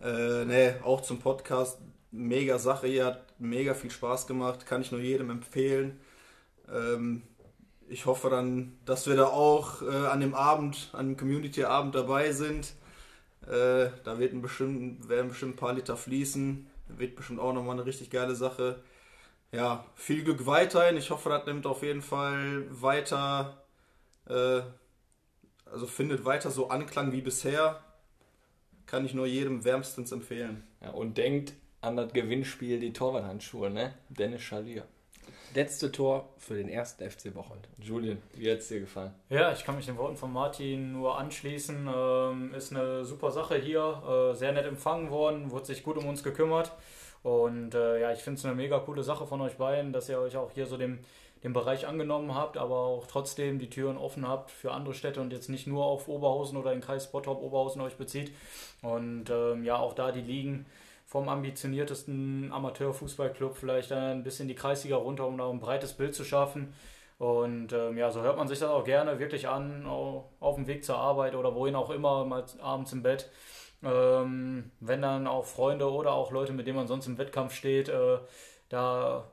Äh, 0.00 0.44
nee, 0.44 0.74
auch 0.84 1.00
zum 1.00 1.18
Podcast. 1.18 1.78
Mega 2.12 2.58
Sache 2.58 2.86
hier, 2.86 3.06
hat 3.06 3.22
mega 3.40 3.74
viel 3.74 3.90
Spaß 3.90 4.26
gemacht. 4.26 4.66
Kann 4.66 4.82
ich 4.82 4.92
nur 4.92 5.00
jedem 5.00 5.30
empfehlen. 5.30 6.00
Ähm, 6.72 7.22
ich 7.88 8.06
hoffe 8.06 8.30
dann, 8.30 8.78
dass 8.84 9.06
wir 9.06 9.16
da 9.16 9.26
auch 9.26 9.82
äh, 9.82 10.06
an 10.06 10.20
dem 10.20 10.34
Abend, 10.34 10.90
an 10.92 11.08
dem 11.08 11.16
Community-Abend 11.16 11.94
dabei 11.94 12.32
sind. 12.32 12.74
Äh, 13.42 13.90
da 14.04 14.18
wird 14.18 14.40
bestimmt, 14.40 15.08
werden 15.08 15.28
bestimmt 15.28 15.54
ein 15.54 15.56
paar 15.56 15.72
Liter 15.72 15.96
fließen. 15.96 16.66
Wird 16.88 17.16
bestimmt 17.16 17.40
auch 17.40 17.52
nochmal 17.52 17.76
eine 17.76 17.86
richtig 17.86 18.10
geile 18.10 18.34
Sache. 18.34 18.82
Ja, 19.52 19.84
viel 19.96 20.22
Glück 20.22 20.46
weiterhin. 20.46 20.96
Ich 20.96 21.10
hoffe, 21.10 21.28
das 21.28 21.46
nimmt 21.46 21.66
auf 21.66 21.82
jeden 21.82 22.02
Fall 22.02 22.66
weiter, 22.70 23.64
äh, 24.28 24.60
also 25.66 25.86
findet 25.86 26.24
weiter 26.24 26.50
so 26.50 26.68
Anklang 26.68 27.12
wie 27.12 27.20
bisher. 27.20 27.82
Kann 28.86 29.04
ich 29.04 29.14
nur 29.14 29.26
jedem 29.26 29.64
wärmstens 29.64 30.12
empfehlen. 30.12 30.64
Ja, 30.80 30.90
und 30.90 31.18
denkt 31.18 31.52
an 31.80 31.96
das 31.96 32.12
Gewinnspiel 32.12 32.78
die 32.78 32.92
Torwarthandschuhe, 32.92 33.70
ne? 33.70 33.94
Dennis 34.08 34.42
Schalier. 34.42 34.84
Letzte 35.54 35.90
Tor 35.90 36.28
für 36.38 36.54
den 36.54 36.68
ersten 36.68 37.08
FC 37.08 37.34
Bocholt. 37.34 37.68
Julian, 37.82 38.18
wie 38.34 38.50
hat 38.50 38.58
es 38.58 38.68
dir 38.68 38.80
gefallen? 38.80 39.12
Ja, 39.30 39.50
ich 39.52 39.64
kann 39.64 39.74
mich 39.74 39.86
den 39.86 39.96
Worten 39.96 40.16
von 40.16 40.32
Martin 40.32 40.92
nur 40.92 41.18
anschließen. 41.18 41.88
Ähm, 41.92 42.54
ist 42.54 42.72
eine 42.72 43.04
super 43.04 43.32
Sache 43.32 43.56
hier, 43.56 44.30
äh, 44.32 44.34
sehr 44.36 44.52
nett 44.52 44.66
empfangen 44.66 45.10
worden, 45.10 45.50
wurde 45.50 45.66
sich 45.66 45.82
gut 45.82 45.96
um 45.96 46.06
uns 46.06 46.22
gekümmert. 46.22 46.70
Und 47.24 47.74
äh, 47.74 48.00
ja, 48.00 48.12
ich 48.12 48.20
finde 48.20 48.38
es 48.38 48.44
eine 48.44 48.54
mega 48.54 48.78
coole 48.78 49.02
Sache 49.02 49.26
von 49.26 49.40
euch 49.40 49.56
beiden, 49.56 49.92
dass 49.92 50.08
ihr 50.08 50.20
euch 50.20 50.36
auch 50.36 50.52
hier 50.52 50.66
so 50.66 50.76
dem, 50.76 51.00
dem 51.42 51.52
Bereich 51.52 51.86
angenommen 51.86 52.34
habt, 52.34 52.56
aber 52.56 52.76
auch 52.76 53.06
trotzdem 53.08 53.58
die 53.58 53.70
Türen 53.70 53.98
offen 53.98 54.28
habt 54.28 54.52
für 54.52 54.70
andere 54.70 54.94
Städte 54.94 55.20
und 55.20 55.32
jetzt 55.32 55.48
nicht 55.48 55.66
nur 55.66 55.84
auf 55.84 56.06
Oberhausen 56.06 56.58
oder 56.58 56.70
den 56.70 56.80
Kreis 56.80 57.10
Bottrop 57.10 57.42
Oberhausen 57.42 57.82
euch 57.82 57.96
bezieht. 57.96 58.32
Und 58.82 59.30
ähm, 59.30 59.64
ja, 59.64 59.78
auch 59.78 59.94
da 59.94 60.12
die 60.12 60.22
Ligen 60.22 60.66
vom 61.10 61.28
ambitioniertesten 61.28 62.52
Amateurfußballclub 62.52 63.56
vielleicht 63.56 63.90
ein 63.90 64.22
bisschen 64.22 64.46
die 64.46 64.54
Kreisliga 64.54 64.94
runter, 64.94 65.26
um 65.26 65.36
da 65.36 65.50
ein 65.50 65.58
breites 65.58 65.94
Bild 65.94 66.14
zu 66.14 66.22
schaffen. 66.22 66.72
Und 67.18 67.72
ähm, 67.72 67.98
ja, 67.98 68.12
so 68.12 68.22
hört 68.22 68.36
man 68.36 68.46
sich 68.46 68.60
das 68.60 68.70
auch 68.70 68.84
gerne 68.84 69.18
wirklich 69.18 69.48
an, 69.48 69.86
auf 69.86 70.54
dem 70.54 70.68
Weg 70.68 70.84
zur 70.84 70.98
Arbeit 70.98 71.34
oder 71.34 71.52
wohin 71.56 71.74
auch 71.74 71.90
immer, 71.90 72.24
mal 72.24 72.44
abends 72.62 72.92
im 72.92 73.02
Bett. 73.02 73.28
Ähm, 73.82 74.70
wenn 74.78 75.02
dann 75.02 75.26
auch 75.26 75.46
Freunde 75.46 75.90
oder 75.90 76.12
auch 76.12 76.30
Leute, 76.30 76.52
mit 76.52 76.68
denen 76.68 76.76
man 76.76 76.86
sonst 76.86 77.08
im 77.08 77.18
Wettkampf 77.18 77.54
steht, 77.54 77.88
äh, 77.88 78.18
da 78.68 79.24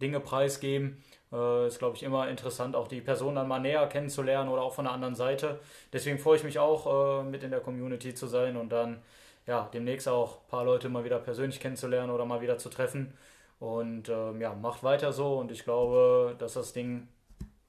Dinge 0.00 0.20
preisgeben. 0.20 1.02
Äh, 1.32 1.66
ist, 1.66 1.80
glaube 1.80 1.96
ich, 1.96 2.04
immer 2.04 2.28
interessant, 2.28 2.76
auch 2.76 2.86
die 2.86 3.00
Person 3.00 3.34
dann 3.34 3.48
mal 3.48 3.58
näher 3.58 3.88
kennenzulernen 3.88 4.48
oder 4.50 4.62
auch 4.62 4.74
von 4.74 4.84
der 4.84 4.94
anderen 4.94 5.16
Seite. 5.16 5.58
Deswegen 5.92 6.20
freue 6.20 6.36
ich 6.36 6.44
mich 6.44 6.60
auch, 6.60 7.22
äh, 7.22 7.24
mit 7.24 7.42
in 7.42 7.50
der 7.50 7.60
Community 7.60 8.14
zu 8.14 8.28
sein 8.28 8.56
und 8.56 8.70
dann 8.70 9.02
ja, 9.48 9.68
demnächst 9.72 10.06
auch 10.06 10.42
ein 10.42 10.48
paar 10.48 10.64
Leute 10.64 10.90
mal 10.90 11.04
wieder 11.04 11.18
persönlich 11.18 11.58
kennenzulernen 11.58 12.10
oder 12.10 12.26
mal 12.26 12.42
wieder 12.42 12.58
zu 12.58 12.68
treffen. 12.68 13.14
Und 13.58 14.08
ähm, 14.10 14.40
ja, 14.40 14.54
macht 14.54 14.84
weiter 14.84 15.12
so 15.12 15.38
und 15.38 15.50
ich 15.50 15.64
glaube, 15.64 16.36
dass 16.38 16.52
das 16.52 16.74
Ding 16.74 17.08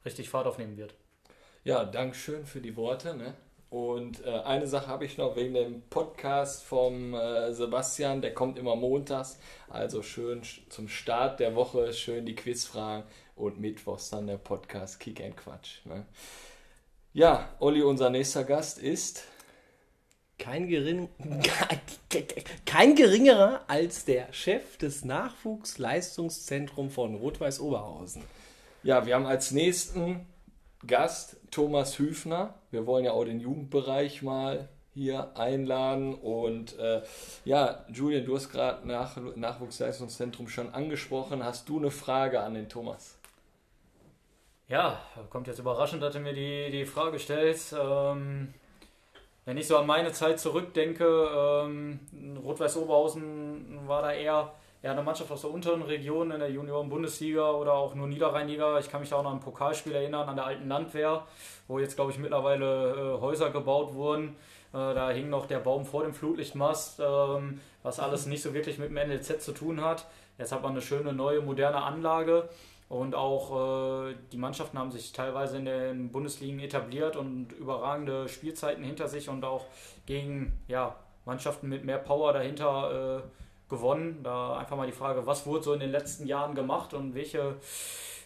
richtig 0.05 0.30
Fahrt 0.30 0.45
aufnehmen 0.45 0.77
wird. 0.77 0.93
Ja, 1.63 1.86
Dankeschön 1.86 2.45
für 2.45 2.59
die 2.59 2.75
Worte. 2.75 3.15
Ne? 3.15 3.34
Und 3.69 4.25
äh, 4.25 4.30
eine 4.30 4.67
Sache 4.67 4.88
habe 4.88 5.05
ich 5.05 5.17
noch 5.17 5.38
wegen 5.38 5.53
dem 5.53 5.82
Podcast 5.89 6.63
vom 6.63 7.13
äh, 7.13 7.53
Sebastian, 7.53 8.21
der 8.21 8.34
kommt 8.34 8.59
immer 8.59 8.75
montags. 8.75 9.39
Also 9.69 10.03
schön 10.03 10.41
zum 10.67 10.89
Start 10.89 11.39
der 11.39 11.55
Woche, 11.55 11.93
schön 11.93 12.25
die 12.25 12.36
Quizfragen 12.36 13.05
und 13.36 13.59
mittwochs 13.59 14.09
dann 14.09 14.27
der 14.27 14.38
Podcast 14.38 14.99
Kick 14.99 15.21
and 15.21 15.38
Quatsch. 15.38 15.86
Ne? 15.86 16.05
Ja, 17.13 17.49
Olli, 17.59 17.82
unser 17.82 18.09
nächster 18.09 18.43
Gast 18.43 18.80
ist 18.80 19.23
kein, 20.39 20.67
gering, 20.67 21.09
kein 22.65 22.95
geringerer 22.95 23.61
als 23.67 24.05
der 24.05 24.33
Chef 24.33 24.77
des 24.77 25.05
Nachwuchsleistungszentrums 25.05 26.93
von 26.93 27.15
Rot-Weiß 27.15 27.59
Oberhausen. 27.59 28.23
Ja, 28.81 29.05
wir 29.05 29.15
haben 29.15 29.25
als 29.25 29.51
nächsten 29.51 30.25
Gast 30.87 31.37
Thomas 31.51 31.99
Hüfner. 31.99 32.55
Wir 32.71 32.87
wollen 32.87 33.05
ja 33.05 33.11
auch 33.11 33.25
den 33.25 33.39
Jugendbereich 33.39 34.21
mal 34.21 34.69
hier 34.93 35.37
einladen. 35.37 36.15
Und 36.15 36.77
äh, 36.79 37.01
ja, 37.45 37.85
Julian, 37.91 38.25
du 38.25 38.35
hast 38.35 38.49
gerade 38.49 38.87
Nach 38.87 39.17
Nachwuchsleistungszentrum 39.35 40.47
schon 40.47 40.73
angesprochen. 40.73 41.43
Hast 41.43 41.69
du 41.69 41.77
eine 41.77 41.91
Frage 41.91 42.39
an 42.39 42.53
den 42.53 42.69
Thomas? 42.69 43.17
Ja, 44.67 45.01
kommt 45.29 45.47
jetzt 45.47 45.59
überraschend, 45.59 46.03
dass 46.03 46.13
du 46.13 46.19
mir 46.19 46.33
die, 46.33 46.69
die 46.71 46.85
Frage 46.85 47.17
stellst. 47.17 47.73
Ähm, 47.77 48.53
wenn 49.50 49.58
ich 49.58 49.66
so 49.66 49.78
an 49.78 49.88
meine 49.88 50.12
Zeit 50.12 50.39
zurückdenke, 50.39 51.06
ähm, 51.66 52.00
Rot-Weiß 52.45 52.78
Oberhausen 52.78 53.80
war 53.88 54.04
da 54.04 54.12
eher, 54.12 54.54
eher 54.84 54.91
eine 54.91 55.02
Mannschaft 55.02 55.32
aus 55.32 55.41
der 55.41 55.50
unteren 55.50 55.82
Region 55.82 56.30
in 56.30 56.39
der 56.39 56.52
Junioren-Bundesliga 56.52 57.50
oder 57.54 57.74
auch 57.74 57.95
nur 57.95 58.06
Niederrheinliga. 58.06 58.78
Ich 58.78 58.91
kann 58.91 59.02
mich 59.02 59.10
da 59.10 59.16
auch 59.16 59.24
noch 59.24 59.32
an 59.32 59.38
ein 59.38 59.39
Pokalspiel 59.39 59.95
erinnern, 59.95 60.30
an 60.30 60.36
der 60.36 60.45
alten 60.45 60.68
Landwehr, 60.68 61.26
wo 61.68 61.80
jetzt, 61.80 61.95
glaube 61.95 62.12
ich, 62.12 62.20
mittlerweile 62.20 63.16
äh, 63.18 63.22
Häuser 63.22 63.50
gebaut 63.50 63.95
wurden. 63.95 64.36
Äh, 64.72 64.93
da 64.93 65.10
hing 65.10 65.32
noch 65.32 65.47
der 65.47 65.58
Baum 65.58 65.84
vor 65.84 66.04
dem 66.04 66.14
Flutlichtmast, 66.14 67.00
ähm, 67.00 67.60
was 67.82 68.00
alles 68.00 68.28
nicht 68.28 68.43
so 68.43 68.54
wirklich 68.54 68.78
mit 68.78 68.91
dem 68.91 68.97
NLZ 68.97 69.41
zu 69.43 69.52
tun 69.52 69.82
hat. 69.84 70.06
Jetzt 70.38 70.52
hat 70.52 70.62
man 70.62 70.74
eine 70.74 70.82
schöne 70.84 71.12
neue 71.12 71.41
moderne 71.41 71.82
Anlage. 71.82 72.47
Und 72.89 73.13
auch 73.13 74.09
äh, 74.09 74.15
die 74.31 74.37
Mannschaften 74.37 74.79
haben 74.79 74.91
sich 74.91 75.13
teilweise 75.13 75.57
in 75.57 75.65
den 75.65 76.11
Bundesligen 76.11 76.59
etabliert 76.59 77.15
und 77.15 77.51
überragende 77.51 78.27
Spielzeiten 78.27 78.83
hinter 78.83 79.07
sich 79.07 79.29
und 79.29 79.45
auch 79.45 79.65
gegen 80.07 80.53
ja, 80.67 80.95
Mannschaften 81.23 81.69
mit 81.69 81.85
mehr 81.85 81.99
Power 81.99 82.33
dahinter 82.33 83.19
äh, 83.19 83.69
gewonnen. 83.69 84.21
Da 84.23 84.57
einfach 84.57 84.75
mal 84.75 84.87
die 84.87 84.91
Frage, 84.91 85.27
was 85.27 85.45
wurde 85.45 85.63
so 85.63 85.73
in 85.73 85.79
den 85.79 85.91
letzten 85.91 86.25
Jahren 86.25 86.55
gemacht 86.55 86.95
und 86.95 87.13
welche, 87.13 87.57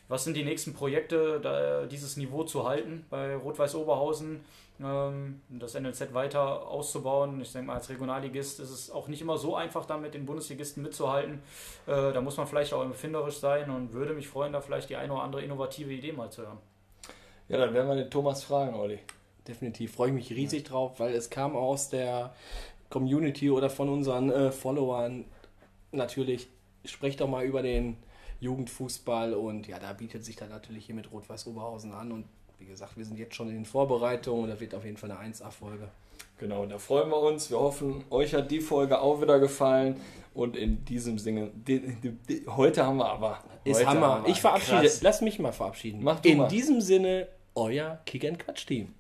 was 0.08 0.24
sind 0.24 0.38
die 0.38 0.46
nächsten 0.46 0.74
Projekte, 0.74 1.42
da, 1.42 1.86
dieses 1.86 2.16
Niveau 2.16 2.46
zu 2.46 2.66
halten 2.66 3.06
bei 3.10 3.36
Rot-Weiß 3.36 3.76
Oberhausen? 3.76 4.46
Ähm, 4.82 5.42
das 5.50 5.76
NLZ 5.76 6.14
weiter 6.14 6.68
auszubauen. 6.68 7.42
Ich 7.42 7.52
denke 7.52 7.68
mal, 7.68 7.76
als 7.76 7.90
Regionalligist 7.90 8.60
ist 8.60 8.70
es 8.70 8.90
auch 8.90 9.08
nicht 9.08 9.22
immer 9.22 9.38
so 9.38 9.56
einfach, 9.56 9.86
da 9.86 9.98
mit 9.98 10.14
den 10.14 10.26
Bundesligisten 10.26 10.82
mitzuhalten. 10.82 11.42
Äh, 11.86 12.12
da 12.12 12.22
muss 12.22 12.38
man 12.38 12.48
vielleicht 12.48 12.74
auch 12.74 12.84
empfinderisch 12.84 13.38
sein 13.38 13.70
und 13.70 13.94
würde 13.94 14.14
mich 14.14 14.28
freuen, 14.28 14.54
da 14.54 14.62
vielleicht 14.62 14.90
die 14.90 14.96
eine 14.96 15.14
oder 15.14 15.24
andere 15.24 15.44
innovative 15.44 15.92
Idee 15.92 16.12
mal 16.12 16.32
zu 16.32 16.42
hören. 16.42 16.58
Ja, 17.50 17.58
dann 17.58 17.74
werden 17.74 17.88
wir 17.88 17.96
den 17.96 18.10
Thomas 18.10 18.44
fragen, 18.44 18.74
Olli. 18.74 19.00
Definitiv 19.48 19.94
freue 19.94 20.08
ich 20.10 20.14
mich 20.14 20.32
riesig 20.32 20.64
drauf, 20.64 21.00
weil 21.00 21.14
es 21.14 21.30
kam 21.30 21.56
aus 21.56 21.90
der 21.90 22.34
Community 22.90 23.50
oder 23.52 23.70
von 23.70 23.90
unseren 23.90 24.32
äh, 24.32 24.52
Followern 24.52 25.26
natürlich, 25.92 26.48
sprecht 26.86 27.22
doch 27.22 27.28
mal 27.28 27.44
über 27.44 27.62
den 27.62 27.98
Jugendfußball 28.40 29.34
und 29.34 29.68
ja, 29.68 29.80
da 29.80 29.94
bietet 29.94 30.26
sich 30.26 30.36
dann 30.36 30.50
natürlich 30.50 30.86
hier 30.86 30.96
mit 30.96 31.12
Rot-Weiß 31.12 31.48
Oberhausen 31.48 31.94
an 31.94 32.12
und 32.12 32.26
wie 32.64 32.70
gesagt, 32.72 32.96
wir 32.98 33.04
sind 33.06 33.20
jetzt 33.20 33.36
schon 33.36 33.50
in 33.50 33.56
den 33.56 33.66
Vorbereitungen 33.66 34.44
und 34.46 34.50
da 34.50 34.60
wird 34.60 34.74
auf 34.74 34.86
jeden 34.86 34.96
Fall 34.98 35.12
eine 35.12 35.34
1A-Folge. 35.34 35.90
Genau, 36.40 36.66
da 36.66 36.78
freuen 36.78 37.10
wir 37.10 37.20
uns. 37.20 37.50
Wir 37.52 37.60
hoffen, 37.60 38.04
euch 38.10 38.34
hat 38.34 38.50
die 38.52 38.62
Folge 38.62 39.00
auch 39.02 39.22
wieder 39.22 39.40
gefallen. 39.40 40.00
Und 40.34 40.56
in 40.58 40.84
diesem 40.86 41.20
Sinne, 41.20 41.52
heute 42.48 42.86
haben 42.86 42.98
wir 42.98 43.06
aber. 43.10 43.40
Ist 43.66 43.86
Hammer. 43.86 44.08
haben 44.16 44.24
wir- 44.26 44.32
Ich 44.32 44.42
verabschiede. 44.42 44.82
Krass. 44.82 45.02
Lass 45.02 45.22
mich 45.22 45.40
mal 45.40 45.52
verabschieden. 45.52 46.00
Mach 46.04 46.20
du 46.22 46.30
In 46.30 46.38
mal. 46.40 46.48
diesem 46.48 46.82
Sinne, 46.82 47.28
euer 47.56 48.00
Kick 48.06 48.26
and 48.26 48.40
Quatsch 48.40 48.66
Team. 48.66 48.94